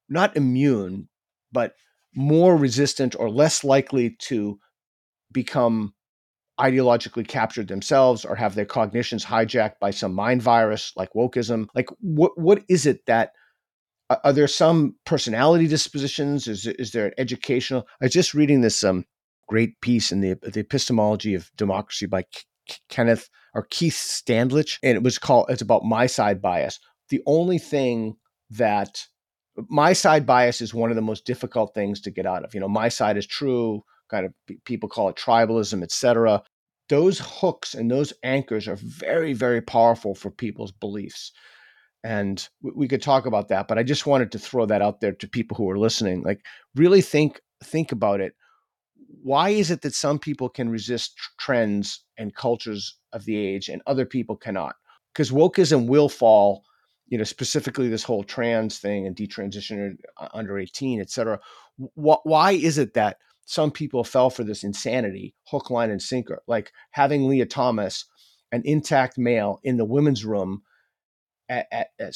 not 0.08 0.36
immune 0.38 1.10
but 1.52 1.74
more 2.16 2.56
resistant 2.56 3.14
or 3.20 3.30
less 3.30 3.66
likely 3.66 4.16
to 4.20 4.58
become 5.34 5.94
ideologically 6.60 7.28
captured 7.28 7.68
themselves 7.68 8.24
or 8.24 8.36
have 8.36 8.56
their 8.56 8.66
cognitions 8.66 9.26
hijacked 9.26 9.80
by 9.82 9.92
some 9.92 10.14
mind 10.14 10.42
virus 10.42 10.94
like 10.96 11.12
wokeism? 11.14 11.68
Like 11.76 11.90
what 12.00 12.38
what 12.38 12.64
is 12.70 12.86
it 12.86 13.06
that 13.06 13.32
are 14.10 14.34
there 14.34 14.48
some 14.48 14.96
personality 15.06 15.68
dispositions? 15.68 16.48
Is 16.48 16.66
is 16.66 16.92
there 16.92 17.08
an 17.08 17.14
educational? 17.18 17.88
I 18.02 18.06
was 18.06 18.14
just 18.14 18.34
reading 18.34 18.62
this 18.62 18.84
um 18.84 19.06
great 19.48 19.80
piece 19.82 20.12
in 20.12 20.22
the 20.22 20.36
the 20.42 20.60
epistemology 20.60 21.36
of 21.36 21.52
democracy 21.56 22.06
by 22.06 22.24
K- 22.68 22.78
Kenneth 22.90 23.30
or 23.54 23.68
Keith 23.70 23.96
Stanovich, 23.96 24.78
and 24.84 24.96
it 24.96 25.04
was 25.04 25.18
called. 25.18 25.48
It's 25.50 25.62
about 25.62 25.84
my 25.84 26.08
side 26.08 26.42
bias. 26.42 26.80
The 27.10 27.22
only 27.26 27.60
thing 27.60 28.16
that 28.52 29.06
my 29.70 29.94
side 29.94 30.26
bias 30.26 30.62
is 30.62 30.74
one 30.74 30.90
of 30.90 30.96
the 30.96 31.02
most 31.02 31.26
difficult 31.26 31.74
things 31.74 32.02
to 32.02 32.12
get 32.12 32.26
out 32.26 32.44
of. 32.44 32.54
You 32.54 32.60
know, 32.60 32.70
my 32.70 32.90
side 32.90 33.18
is 33.18 33.28
true. 33.28 33.84
Kind 34.10 34.26
of 34.26 34.34
people 34.66 34.90
call 34.90 35.10
it 35.10 35.16
tribalism, 35.16 35.84
etc. 35.84 36.42
Those 36.88 37.20
hooks 37.20 37.76
and 37.76 37.92
those 37.92 38.14
anchors 38.24 38.68
are 38.68 38.78
very, 38.78 39.34
very 39.34 39.62
powerful 39.62 40.16
for 40.16 40.32
people's 40.32 40.72
beliefs 40.72 41.32
and 42.04 42.48
we 42.62 42.88
could 42.88 43.02
talk 43.02 43.26
about 43.26 43.50
that 43.50 43.68
but 43.68 43.78
i 43.78 43.84
just 43.84 44.06
wanted 44.06 44.32
to 44.32 44.40
throw 44.40 44.66
that 44.66 44.82
out 44.82 45.02
there 45.02 45.12
to 45.12 45.28
people 45.28 45.58
who 45.58 45.70
are 45.70 45.78
listening 45.78 46.22
like 46.24 46.42
really 46.76 47.02
think 47.02 47.42
think 47.64 47.92
about 47.92 48.22
it. 48.22 48.34
Why 49.22 49.50
is 49.50 49.72
it 49.72 49.82
that 49.82 49.94
some 49.94 50.20
people 50.20 50.50
can 50.50 50.70
resist 50.70 51.14
trends 51.40 52.04
and 52.18 52.36
cultures 52.36 52.98
of 53.12 53.26
the 53.26 53.38
age 53.38 53.70
and 53.70 53.82
other 53.86 54.06
people 54.06 54.36
cannot? 54.36 54.76
Because 55.14 55.32
wokeism 55.32 55.88
will 55.88 56.10
fall 56.10 56.64
you 57.08 57.18
know 57.18 57.24
specifically 57.24 57.90
this 57.90 58.04
whole 58.04 58.24
trans 58.24 58.78
thing 58.78 59.08
and 59.08 59.16
detransition 59.16 59.98
uh, 60.18 60.28
under 60.34 60.60
18 60.60 61.02
et 61.02 61.10
cetera. 61.10 61.40
Why 61.96 62.52
is 62.52 62.78
it 62.78 62.94
that 62.94 63.18
some 63.46 63.72
people 63.72 64.04
fell 64.04 64.30
for 64.30 64.44
this 64.44 64.64
insanity 64.64 65.34
hook 65.48 65.70
line 65.70 65.90
and 65.90 66.02
sinker? 66.02 66.42
Like 66.48 66.72
having 66.92 67.28
Lia 67.28 67.46
Thomas 67.46 68.06
an 68.52 68.62
intact 68.66 69.18
male 69.18 69.60
in 69.64 69.78
the 69.78 69.86
women's 69.86 70.26
room 70.26 70.62
at, 71.50 71.68
at, 71.72 71.90
at, 72.00 72.14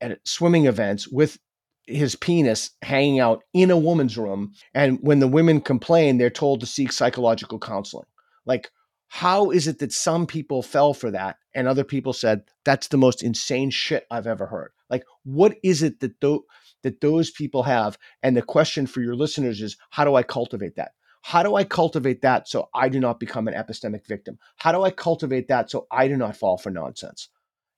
at 0.00 0.18
swimming 0.26 0.66
events 0.66 1.06
with 1.06 1.38
his 1.86 2.16
penis 2.16 2.70
hanging 2.82 3.20
out 3.20 3.42
in 3.52 3.70
a 3.70 3.76
woman's 3.76 4.16
room. 4.16 4.52
And 4.74 4.98
when 5.02 5.20
the 5.20 5.28
women 5.28 5.60
complain, 5.60 6.18
they're 6.18 6.30
told 6.30 6.60
to 6.60 6.66
seek 6.66 6.92
psychological 6.92 7.58
counseling. 7.58 8.06
Like, 8.46 8.70
how 9.08 9.50
is 9.50 9.66
it 9.66 9.80
that 9.80 9.92
some 9.92 10.26
people 10.26 10.62
fell 10.62 10.94
for 10.94 11.10
that 11.10 11.36
and 11.54 11.66
other 11.66 11.82
people 11.82 12.12
said 12.12 12.42
that's 12.64 12.88
the 12.88 12.96
most 12.96 13.22
insane 13.22 13.70
shit 13.70 14.06
I've 14.10 14.28
ever 14.28 14.46
heard? 14.46 14.70
Like, 14.88 15.04
what 15.24 15.56
is 15.62 15.82
it 15.82 16.00
that 16.00 16.20
th- 16.20 16.40
that 16.82 17.00
those 17.00 17.30
people 17.30 17.64
have? 17.64 17.98
And 18.22 18.36
the 18.36 18.42
question 18.42 18.86
for 18.86 19.00
your 19.00 19.16
listeners 19.16 19.60
is, 19.60 19.76
how 19.90 20.04
do 20.04 20.14
I 20.14 20.22
cultivate 20.22 20.76
that? 20.76 20.92
How 21.22 21.42
do 21.42 21.56
I 21.56 21.64
cultivate 21.64 22.22
that 22.22 22.48
so 22.48 22.68
I 22.72 22.88
do 22.88 23.00
not 23.00 23.20
become 23.20 23.48
an 23.48 23.54
epistemic 23.54 24.06
victim? 24.06 24.38
How 24.56 24.72
do 24.72 24.82
I 24.84 24.90
cultivate 24.90 25.48
that 25.48 25.70
so 25.70 25.86
I 25.90 26.08
do 26.08 26.16
not 26.16 26.36
fall 26.36 26.56
for 26.56 26.70
nonsense? 26.70 27.28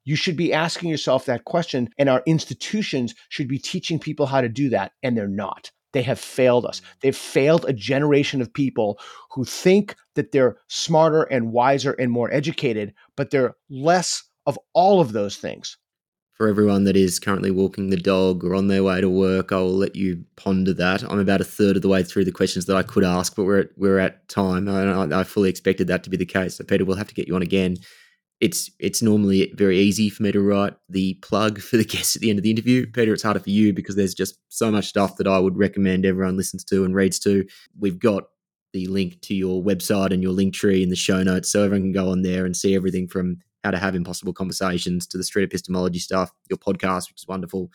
You 0.05 0.16
should 0.16 0.36
be 0.36 0.53
asking 0.53 0.90
yourself 0.90 1.26
that 1.26 1.44
question, 1.44 1.88
and 1.98 2.09
our 2.09 2.22
institutions 2.26 3.14
should 3.28 3.48
be 3.48 3.59
teaching 3.59 3.98
people 3.98 4.26
how 4.26 4.40
to 4.40 4.48
do 4.48 4.68
that, 4.70 4.92
and 5.03 5.16
they're 5.16 5.28
not. 5.28 5.70
They 5.92 6.03
have 6.03 6.18
failed 6.18 6.66
us. 6.66 6.80
Mm. 6.80 6.84
They've 7.00 7.16
failed 7.16 7.64
a 7.66 7.72
generation 7.72 8.40
of 8.40 8.53
people 8.53 8.98
who 9.30 9.44
think 9.44 9.94
that 10.14 10.32
they're 10.32 10.57
smarter 10.68 11.22
and 11.24 11.53
wiser 11.53 11.92
and 11.92 12.11
more 12.11 12.32
educated, 12.32 12.94
but 13.16 13.30
they're 13.30 13.55
less 13.70 14.22
of 14.46 14.59
all 14.72 15.00
of 15.00 15.12
those 15.12 15.36
things. 15.36 15.76
For 16.34 16.48
everyone 16.48 16.84
that 16.84 16.96
is 16.96 17.20
currently 17.20 17.50
walking 17.50 17.90
the 17.90 17.96
dog 17.96 18.42
or 18.42 18.55
on 18.55 18.66
their 18.66 18.82
way 18.82 19.00
to 19.00 19.09
work, 19.09 19.53
I 19.53 19.59
will 19.59 19.76
let 19.76 19.94
you 19.94 20.24
ponder 20.36 20.72
that. 20.72 21.05
I'm 21.05 21.20
about 21.20 21.42
a 21.42 21.44
third 21.44 21.76
of 21.76 21.82
the 21.82 21.88
way 21.88 22.03
through 22.03 22.24
the 22.24 22.32
questions 22.32 22.64
that 22.66 22.76
I 22.76 22.82
could 22.82 23.05
ask, 23.05 23.36
but 23.36 23.44
we're 23.44 23.61
at, 23.61 23.68
we're 23.76 23.98
at 23.98 24.28
time. 24.28 24.68
I, 24.68 25.20
I 25.20 25.24
fully 25.24 25.50
expected 25.50 25.86
that 25.86 26.03
to 26.05 26.11
be 26.11 26.16
the 26.16 26.26
case. 26.26 26.57
So, 26.57 26.64
Peter, 26.64 26.84
we'll 26.84 26.96
have 26.96 27.07
to 27.09 27.14
get 27.14 27.28
you 27.28 27.36
on 27.36 27.42
again 27.42 27.76
it's 28.43 28.68
it's 28.80 29.01
normally 29.01 29.53
very 29.55 29.78
easy 29.78 30.11
for 30.11 30.24
me 30.24 30.32
to 30.32 30.43
write 30.43 30.74
the 30.88 31.14
plug 31.22 31.61
for 31.61 31.76
the 31.76 31.84
guests 31.95 32.16
at 32.16 32.22
the 32.22 32.28
end 32.28 32.40
of 32.40 32.43
the 32.43 32.51
interview. 32.51 32.90
Peter, 32.90 33.14
it's 33.14 33.22
harder 33.22 33.38
for 33.38 33.51
you 33.51 33.72
because 33.72 33.95
there's 33.95 34.14
just 34.14 34.36
so 34.49 34.70
much 34.70 34.86
stuff 34.86 35.16
that 35.16 35.28
I 35.28 35.38
would 35.38 35.57
recommend 35.57 36.05
everyone 36.05 36.36
listens 36.36 36.64
to 36.64 36.84
and 36.84 36.93
reads 36.93 37.20
to. 37.20 37.47
We've 37.78 38.01
got 38.01 38.24
the 38.72 38.86
link 38.88 39.20
to 39.22 39.34
your 39.34 39.62
website 39.62 40.12
and 40.12 40.22
your 40.22 40.32
link 40.32 40.55
tree 40.55 40.82
in 40.82 40.88
the 40.88 40.97
show 40.97 41.22
notes, 41.22 41.51
so 41.51 41.62
everyone 41.62 41.84
can 41.84 41.93
go 41.93 42.11
on 42.11 42.22
there 42.22 42.45
and 42.45 42.57
see 42.57 42.74
everything 42.74 43.07
from 43.07 43.36
how 43.62 43.70
to 43.70 43.78
have 43.78 43.95
impossible 43.95 44.32
conversations 44.32 45.07
to 45.07 45.16
the 45.16 45.22
street 45.22 45.45
epistemology 45.45 46.01
stuff, 46.01 46.32
your 46.51 46.59
podcast, 46.59 47.11
which 47.11 47.22
is 47.22 47.28
wonderful. 47.28 47.70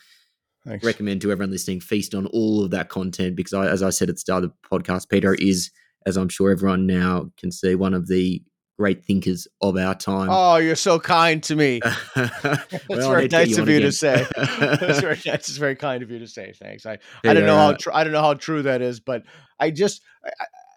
Thanks. 0.66 0.84
Recommend 0.84 1.22
to 1.22 1.32
everyone 1.32 1.50
listening, 1.50 1.80
feast 1.80 2.14
on 2.14 2.26
all 2.26 2.62
of 2.62 2.72
that 2.72 2.90
content 2.90 3.36
because, 3.36 3.54
I, 3.54 3.68
as 3.68 3.82
I 3.82 3.88
said 3.88 4.10
at 4.10 4.16
the 4.16 4.20
start 4.20 4.44
of 4.44 4.50
the 4.50 4.78
podcast, 4.78 5.08
Peter 5.08 5.32
is, 5.32 5.70
as 6.04 6.18
I'm 6.18 6.28
sure 6.28 6.50
everyone 6.50 6.86
now 6.86 7.30
can 7.38 7.50
see, 7.50 7.74
one 7.74 7.94
of 7.94 8.06
the 8.06 8.42
great 8.78 9.04
thinkers 9.04 9.48
of 9.60 9.76
our 9.76 9.94
time. 9.94 10.28
Oh, 10.30 10.56
you're 10.56 10.76
so 10.76 11.00
kind 11.00 11.42
to 11.44 11.56
me. 11.56 11.80
That's 12.14 12.88
well, 12.88 13.10
very 13.10 13.28
nice 13.28 13.58
of 13.58 13.68
you 13.68 13.80
to 13.80 13.92
say. 13.92 14.24
That's 14.36 15.00
very 15.00 15.16
very 15.58 15.76
kind 15.76 16.02
of 16.02 16.10
you 16.10 16.20
to 16.20 16.28
say. 16.28 16.52
Thanks. 16.52 16.86
I, 16.86 16.98
I 17.24 17.34
don't 17.34 17.44
know 17.44 17.56
how 17.56 17.72
tr- 17.72 17.92
I 17.92 18.04
don't 18.04 18.12
know 18.12 18.22
how 18.22 18.34
true 18.34 18.62
that 18.62 18.80
is, 18.80 19.00
but 19.00 19.24
I 19.58 19.70
just 19.70 20.02
I, 20.24 20.30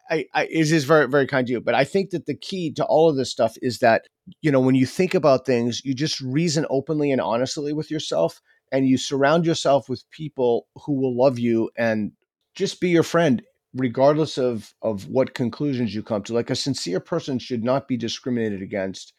I, 0.10 0.26
I 0.34 0.45
is 0.47 0.72
is 0.72 0.84
very 0.84 1.08
very 1.08 1.28
kind 1.28 1.45
to 1.47 1.54
you. 1.54 1.62
But 1.62 1.76
I 1.76 1.84
think 1.84 2.10
that 2.10 2.26
the 2.26 2.36
key 2.36 2.74
to 2.74 2.86
all 2.86 3.10
of 3.10 3.16
this 3.16 3.30
stuff 3.30 3.56
is 3.62 3.80
that 3.80 4.08
you 4.41 4.52
know 4.52 4.60
when 4.60 4.76
you 4.76 4.88
think 4.88 5.14
about 5.14 5.45
things, 5.45 5.86
you 5.86 5.93
just 5.93 6.20
reason 6.20 6.66
openly 6.70 7.12
and 7.12 7.22
honestly 7.22 7.72
with 7.72 7.91
yourself, 7.91 8.41
and 8.72 8.88
you 8.88 8.97
surround 8.97 9.45
yourself 9.45 9.88
with 9.88 10.10
people 10.10 10.68
who 10.86 10.93
will 10.93 11.16
love 11.16 11.38
you 11.38 11.70
and 11.78 12.14
just 12.56 12.82
be 12.82 12.89
your 12.89 13.04
friend 13.04 13.43
regardless 13.74 14.38
of 14.38 14.74
of 14.82 15.07
what 15.07 15.34
conclusions 15.34 15.95
you 15.95 16.03
come 16.03 16.24
to 16.24 16.34
like 16.34 16.49
a 16.49 16.55
sincere 16.55 16.99
person 16.99 17.39
should 17.39 17.63
not 17.63 17.88
be 17.88 17.97
discriminated 17.97 18.61
against. 18.61 19.13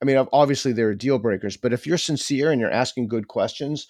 I 0.00 0.04
mean 0.04 0.26
obviously 0.32 0.72
there 0.72 0.88
are 0.88 0.94
deal 0.94 1.18
breakers 1.18 1.56
but 1.56 1.72
if 1.72 1.86
you're 1.86 1.98
sincere 1.98 2.50
and 2.50 2.60
you're 2.60 2.70
asking 2.70 3.08
good 3.08 3.28
questions 3.28 3.88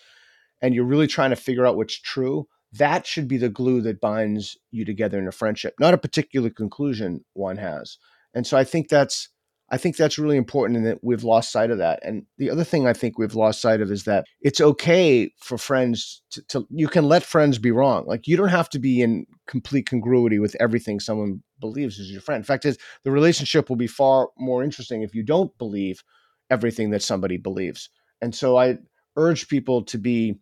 and 0.62 0.74
you're 0.74 0.84
really 0.84 1.07
trying 1.07 1.30
to 1.30 1.36
figure 1.36 1.66
out 1.66 1.76
what's 1.76 1.98
true 1.98 2.48
that 2.72 3.05
should 3.07 3.26
be 3.26 3.36
the 3.36 3.48
glue 3.48 3.80
that 3.82 4.01
binds 4.01 4.57
you 4.70 4.84
together 4.84 5.18
in 5.18 5.28
a 5.28 5.32
friendship 5.32 5.74
not 5.78 5.94
a 5.94 5.98
particular 5.98 6.51
conclusion 6.51 7.24
one 7.34 7.59
has. 7.59 7.98
And 8.34 8.46
so 8.46 8.57
i 8.57 8.64
think 8.64 8.88
that's 8.88 9.28
I 9.73 9.77
think 9.77 9.97
that's 9.97 10.18
really 10.18 10.37
important 10.37 10.79
and 10.79 10.87
that 10.87 10.99
we've 11.03 11.23
lost 11.23 11.53
sight 11.53 11.71
of 11.71 11.79
that. 11.79 12.01
And 12.03 12.25
the 12.39 12.51
other 12.51 12.64
thing 12.64 12.87
I 12.87 12.93
think 12.93 13.18
we've 13.18 13.37
lost 13.37 13.61
sight 13.61 13.81
of 13.81 13.91
is 13.93 14.05
that 14.05 14.25
it's 14.41 14.61
okay 14.61 15.31
for 15.39 15.59
friends 15.59 16.23
to, 16.33 16.43
to, 16.49 16.66
you 16.71 16.89
can 16.89 17.05
let 17.05 17.23
friends 17.23 17.59
be 17.59 17.71
wrong. 17.71 18.05
Like 18.07 18.27
you 18.27 18.37
don't 18.37 18.49
have 18.49 18.68
to 18.71 18.81
be 18.81 19.01
in 19.01 19.27
complete 19.47 19.87
congruity 19.87 20.41
with 20.41 20.57
everything 20.59 20.99
someone 20.99 21.43
believes 21.61 21.99
is 21.99 22.11
your 22.11 22.21
friend. 22.21 22.41
In 22.41 22.45
fact, 22.45 22.64
is 22.64 22.79
the 23.05 23.12
relationship 23.12 23.68
will 23.68 23.77
be 23.77 23.87
far 23.87 24.31
more 24.37 24.64
interesting 24.64 25.03
if 25.03 25.14
you 25.14 25.23
don't 25.23 25.57
believe 25.57 26.03
everything 26.51 26.91
that 26.91 27.03
somebody 27.03 27.37
believes. 27.37 27.91
And 28.21 28.35
so 28.35 28.59
I 28.59 28.79
urge 29.16 29.49
people 29.49 29.83
to 29.85 29.99
be 29.99 30.35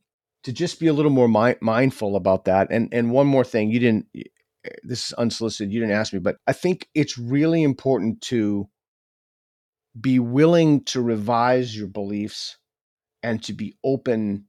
to 0.45 0.53
just 0.53 0.81
be 0.81 0.87
a 0.87 0.93
little 0.93 1.11
more 1.11 1.29
mi- 1.29 1.57
mindful 1.61 2.17
about 2.17 2.47
that. 2.47 2.69
And 2.71 2.89
and 2.93 3.11
one 3.11 3.27
more 3.27 3.45
thing, 3.45 3.71
you 3.71 3.79
didn't 3.79 4.07
eh, 4.17 4.23
this 4.85 5.07
is 5.07 5.13
unsolicited, 5.15 5.73
you 5.73 5.81
didn't 5.81 5.97
ask 5.97 6.15
me, 6.15 6.19
but 6.19 6.37
I 6.47 6.55
think 6.55 6.89
it's 6.95 7.19
really 7.19 7.63
important 7.63 8.23
to 8.23 8.69
be 10.01 10.19
willing 10.19 10.85
to 10.85 11.01
revise 11.01 11.77
your 11.77 11.89
beliefs 11.89 12.59
and 13.23 13.43
to 13.45 13.53
be 13.53 13.77
open 13.85 14.47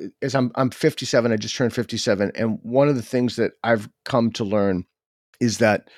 uh, 0.00 0.06
as 0.20 0.34
I'm 0.34 0.52
I'm 0.54 0.70
57 0.70 1.32
I 1.32 1.36
just 1.36 1.56
turned 1.56 1.74
57 1.74 2.32
and 2.34 2.58
one 2.62 2.88
of 2.88 2.96
the 2.96 3.02
things 3.02 3.36
that 3.36 3.52
I've 3.62 3.88
come 4.04 4.30
to 4.32 4.44
learn 4.44 4.84
is 5.40 5.58
that 5.58 5.88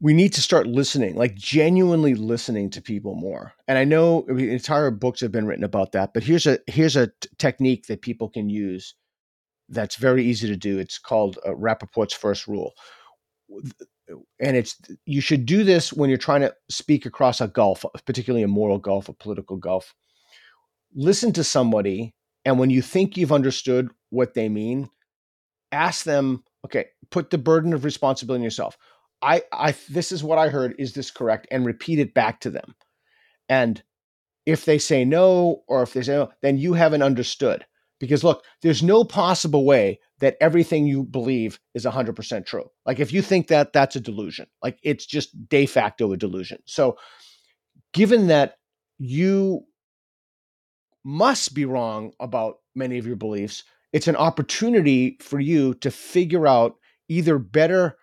we 0.00 0.14
need 0.14 0.32
to 0.34 0.42
start 0.42 0.66
listening 0.66 1.16
like 1.16 1.34
genuinely 1.34 2.14
listening 2.14 2.70
to 2.70 2.80
people 2.80 3.16
more. 3.16 3.52
And 3.66 3.78
I 3.78 3.84
know 3.84 4.24
I 4.28 4.32
mean, 4.32 4.50
entire 4.50 4.90
books 4.90 5.20
have 5.20 5.32
been 5.32 5.46
written 5.46 5.64
about 5.64 5.92
that 5.92 6.14
but 6.14 6.22
here's 6.22 6.46
a 6.46 6.58
here's 6.66 6.96
a 6.96 7.08
t- 7.08 7.28
technique 7.38 7.86
that 7.86 8.02
people 8.02 8.28
can 8.28 8.48
use 8.48 8.94
that's 9.68 9.96
very 9.96 10.24
easy 10.24 10.48
to 10.48 10.56
do. 10.56 10.78
It's 10.78 10.98
called 10.98 11.38
uh, 11.46 11.54
Rapoport's 11.54 12.14
first 12.14 12.46
rule 12.46 12.72
and 14.40 14.56
it's 14.56 14.76
you 15.04 15.20
should 15.20 15.46
do 15.46 15.64
this 15.64 15.92
when 15.92 16.08
you're 16.08 16.18
trying 16.18 16.40
to 16.40 16.54
speak 16.68 17.06
across 17.06 17.40
a 17.40 17.48
gulf, 17.48 17.84
particularly 18.06 18.42
a 18.42 18.48
moral 18.48 18.78
gulf, 18.78 19.08
a 19.08 19.12
political 19.12 19.56
gulf. 19.56 19.94
Listen 20.94 21.32
to 21.32 21.44
somebody, 21.44 22.14
and 22.44 22.58
when 22.58 22.70
you 22.70 22.82
think 22.82 23.16
you've 23.16 23.32
understood 23.32 23.90
what 24.10 24.34
they 24.34 24.48
mean, 24.48 24.88
ask 25.72 26.04
them. 26.04 26.44
Okay, 26.64 26.86
put 27.10 27.30
the 27.30 27.38
burden 27.38 27.72
of 27.72 27.84
responsibility 27.84 28.40
on 28.40 28.44
yourself. 28.44 28.76
I, 29.22 29.42
I, 29.52 29.74
this 29.88 30.12
is 30.12 30.22
what 30.22 30.38
I 30.38 30.48
heard. 30.48 30.74
Is 30.78 30.92
this 30.92 31.10
correct? 31.10 31.46
And 31.50 31.66
repeat 31.66 31.98
it 31.98 32.14
back 32.14 32.40
to 32.40 32.50
them. 32.50 32.74
And 33.48 33.82
if 34.46 34.64
they 34.64 34.78
say 34.78 35.04
no, 35.04 35.62
or 35.68 35.82
if 35.82 35.92
they 35.92 36.02
say 36.02 36.14
no, 36.14 36.30
then 36.42 36.58
you 36.58 36.72
haven't 36.74 37.02
understood. 37.02 37.66
Because 38.00 38.22
look, 38.22 38.44
there's 38.62 38.82
no 38.82 39.04
possible 39.04 39.64
way 39.64 39.98
that 40.20 40.36
everything 40.40 40.86
you 40.86 41.04
believe 41.04 41.58
is 41.74 41.84
100% 41.84 42.46
true. 42.46 42.70
Like 42.86 43.00
if 43.00 43.12
you 43.12 43.22
think 43.22 43.48
that, 43.48 43.72
that's 43.72 43.96
a 43.96 44.00
delusion. 44.00 44.46
Like 44.62 44.78
it's 44.82 45.06
just 45.06 45.48
de 45.48 45.66
facto 45.66 46.12
a 46.12 46.16
delusion. 46.16 46.58
So, 46.64 46.96
given 47.92 48.26
that 48.28 48.56
you 48.98 49.64
must 51.04 51.54
be 51.54 51.64
wrong 51.64 52.12
about 52.20 52.56
many 52.74 52.98
of 52.98 53.06
your 53.06 53.16
beliefs, 53.16 53.64
it's 53.92 54.08
an 54.08 54.16
opportunity 54.16 55.18
for 55.20 55.40
you 55.40 55.74
to 55.74 55.90
figure 55.90 56.46
out 56.46 56.76
either 57.08 57.38
better, 57.38 57.96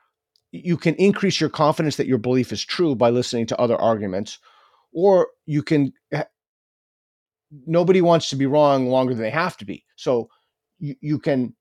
you 0.51 0.77
can 0.77 0.95
increase 0.95 1.39
your 1.39 1.49
confidence 1.49 1.97
that 1.97 2.07
your 2.07 2.17
belief 2.17 2.51
is 2.51 2.63
true 2.63 2.95
by 2.95 3.09
listening 3.09 3.45
to 3.47 3.59
other 3.59 3.75
arguments, 3.75 4.39
or 4.93 5.27
you 5.45 5.61
can 5.61 5.93
nobody 7.65 8.01
wants 8.01 8.29
to 8.29 8.35
be 8.35 8.45
wrong 8.45 8.87
longer 8.87 9.13
than 9.13 9.23
they 9.23 9.29
have 9.29 9.57
to 9.57 9.65
be. 9.65 9.83
So 9.95 10.29
you, 10.79 10.95
you 11.01 11.19
can 11.19 11.55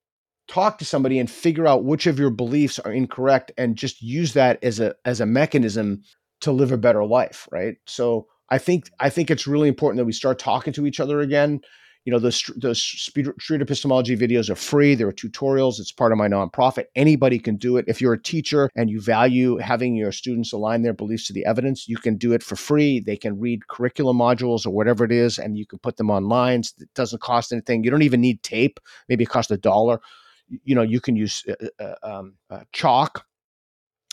talk 0.48 0.78
to 0.78 0.84
somebody 0.84 1.18
and 1.18 1.30
figure 1.30 1.66
out 1.66 1.84
which 1.84 2.06
of 2.06 2.18
your 2.18 2.30
beliefs 2.30 2.78
are 2.78 2.92
incorrect 2.92 3.52
and 3.56 3.76
just 3.76 4.02
use 4.02 4.34
that 4.34 4.62
as 4.62 4.80
a 4.80 4.94
as 5.04 5.20
a 5.20 5.26
mechanism 5.26 6.02
to 6.40 6.52
live 6.52 6.72
a 6.72 6.76
better 6.76 7.04
life, 7.04 7.48
right? 7.50 7.76
So 7.86 8.26
I 8.50 8.58
think 8.58 8.90
I 9.00 9.10
think 9.10 9.30
it's 9.30 9.46
really 9.46 9.68
important 9.68 9.98
that 9.98 10.04
we 10.04 10.12
start 10.12 10.38
talking 10.38 10.72
to 10.74 10.86
each 10.86 11.00
other 11.00 11.20
again 11.20 11.60
you 12.04 12.12
know 12.12 12.18
those 12.18 12.42
those 12.56 12.80
street 12.80 13.60
epistemology 13.60 14.16
videos 14.16 14.50
are 14.50 14.56
free 14.56 14.94
there 14.94 15.08
are 15.08 15.12
tutorials 15.12 15.80
it's 15.80 15.92
part 15.92 16.12
of 16.12 16.18
my 16.18 16.28
nonprofit. 16.28 16.84
Anybody 16.94 17.38
can 17.38 17.56
do 17.56 17.76
it. 17.76 17.84
If 17.88 18.00
you're 18.00 18.12
a 18.12 18.22
teacher 18.22 18.70
and 18.74 18.90
you 18.90 19.00
value 19.00 19.56
having 19.56 19.94
your 19.96 20.12
students 20.12 20.52
align 20.52 20.82
their 20.82 20.92
beliefs 20.92 21.26
to 21.28 21.32
the 21.32 21.44
evidence 21.44 21.88
you 21.88 21.96
can 21.96 22.16
do 22.16 22.32
it 22.32 22.42
for 22.42 22.56
free. 22.56 23.00
They 23.00 23.16
can 23.16 23.38
read 23.38 23.68
curriculum 23.68 24.18
modules 24.18 24.66
or 24.66 24.70
whatever 24.70 25.04
it 25.04 25.12
is 25.12 25.38
and 25.38 25.56
you 25.56 25.66
can 25.66 25.78
put 25.78 25.96
them 25.96 26.10
online. 26.10 26.60
It 26.60 26.92
doesn't 26.94 27.22
cost 27.22 27.52
anything. 27.52 27.84
You 27.84 27.90
don't 27.90 28.02
even 28.02 28.20
need 28.20 28.42
tape. 28.42 28.80
Maybe 29.08 29.24
it 29.24 29.30
costs 29.30 29.50
a 29.50 29.56
dollar. 29.56 30.00
You 30.48 30.74
know 30.74 30.82
you 30.82 31.00
can 31.00 31.16
use 31.16 31.44
uh, 31.48 31.82
uh, 31.82 31.94
um, 32.02 32.34
uh, 32.50 32.64
chalk 32.72 33.24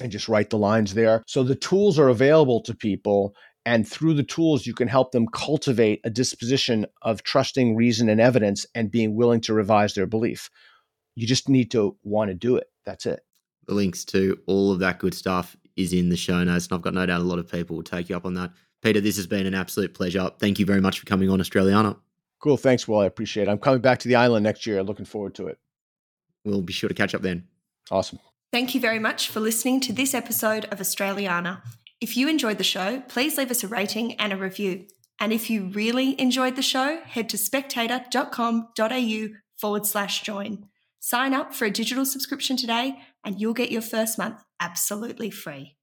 and 0.01 0.11
just 0.11 0.29
write 0.29 0.49
the 0.49 0.57
lines 0.57 0.93
there. 0.93 1.23
So 1.27 1.43
the 1.43 1.55
tools 1.55 1.99
are 1.99 2.07
available 2.07 2.61
to 2.61 2.73
people 2.73 3.35
and 3.65 3.87
through 3.87 4.15
the 4.15 4.23
tools, 4.23 4.65
you 4.65 4.73
can 4.73 4.87
help 4.87 5.11
them 5.11 5.27
cultivate 5.27 6.01
a 6.03 6.09
disposition 6.09 6.85
of 7.01 7.23
trusting 7.23 7.75
reason 7.75 8.09
and 8.09 8.19
evidence 8.19 8.65
and 8.73 8.91
being 8.91 9.15
willing 9.15 9.41
to 9.41 9.53
revise 9.53 9.93
their 9.93 10.07
belief. 10.07 10.49
You 11.15 11.27
just 11.27 11.49
need 11.49 11.71
to 11.71 11.97
want 12.03 12.29
to 12.29 12.35
do 12.35 12.55
it. 12.55 12.67
That's 12.85 13.05
it. 13.05 13.21
The 13.67 13.73
links 13.75 14.03
to 14.05 14.39
all 14.47 14.71
of 14.71 14.79
that 14.79 14.99
good 14.99 15.13
stuff 15.13 15.55
is 15.75 15.93
in 15.93 16.09
the 16.09 16.17
show 16.17 16.43
notes. 16.43 16.67
And 16.67 16.75
I've 16.75 16.81
got 16.81 16.93
no 16.93 17.05
doubt 17.05 17.21
a 17.21 17.23
lot 17.23 17.39
of 17.39 17.51
people 17.51 17.75
will 17.75 17.83
take 17.83 18.09
you 18.09 18.15
up 18.15 18.25
on 18.25 18.33
that. 18.33 18.51
Peter, 18.81 18.99
this 18.99 19.17
has 19.17 19.27
been 19.27 19.45
an 19.45 19.53
absolute 19.53 19.93
pleasure. 19.93 20.31
Thank 20.39 20.57
you 20.57 20.65
very 20.65 20.81
much 20.81 20.99
for 20.99 21.05
coming 21.05 21.29
on 21.29 21.39
Australiana. 21.39 21.97
Cool. 22.39 22.57
Thanks, 22.57 22.87
Will. 22.87 22.99
I 22.99 23.05
appreciate 23.05 23.47
it. 23.47 23.51
I'm 23.51 23.59
coming 23.59 23.81
back 23.81 23.99
to 23.99 24.07
the 24.07 24.15
island 24.15 24.43
next 24.43 24.65
year. 24.65 24.81
Looking 24.81 25.05
forward 25.05 25.35
to 25.35 25.47
it. 25.47 25.59
We'll 26.43 26.63
be 26.63 26.73
sure 26.73 26.87
to 26.87 26.95
catch 26.95 27.13
up 27.13 27.21
then. 27.21 27.47
Awesome. 27.91 28.17
Thank 28.51 28.73
you 28.73 28.81
very 28.81 28.99
much 28.99 29.29
for 29.29 29.39
listening 29.39 29.79
to 29.81 29.93
this 29.93 30.15
episode 30.15 30.65
of 30.65 30.79
Australiana. 30.79 31.61
If 32.01 32.17
you 32.17 32.27
enjoyed 32.27 32.57
the 32.57 32.63
show, 32.63 33.03
please 33.07 33.37
leave 33.37 33.51
us 33.51 33.63
a 33.63 33.67
rating 33.67 34.15
and 34.15 34.33
a 34.33 34.37
review. 34.37 34.87
And 35.19 35.31
if 35.31 35.51
you 35.51 35.67
really 35.67 36.19
enjoyed 36.19 36.55
the 36.55 36.63
show, 36.63 36.99
head 37.05 37.29
to 37.29 37.37
spectator.com.au 37.37 39.27
forward 39.55 39.85
slash 39.85 40.23
join. 40.23 40.65
Sign 40.99 41.35
up 41.35 41.53
for 41.53 41.65
a 41.65 41.71
digital 41.71 42.05
subscription 42.05 42.57
today 42.57 42.97
and 43.23 43.39
you'll 43.39 43.53
get 43.53 43.71
your 43.71 43.83
first 43.83 44.17
month 44.17 44.43
absolutely 44.59 45.29
free. 45.29 45.77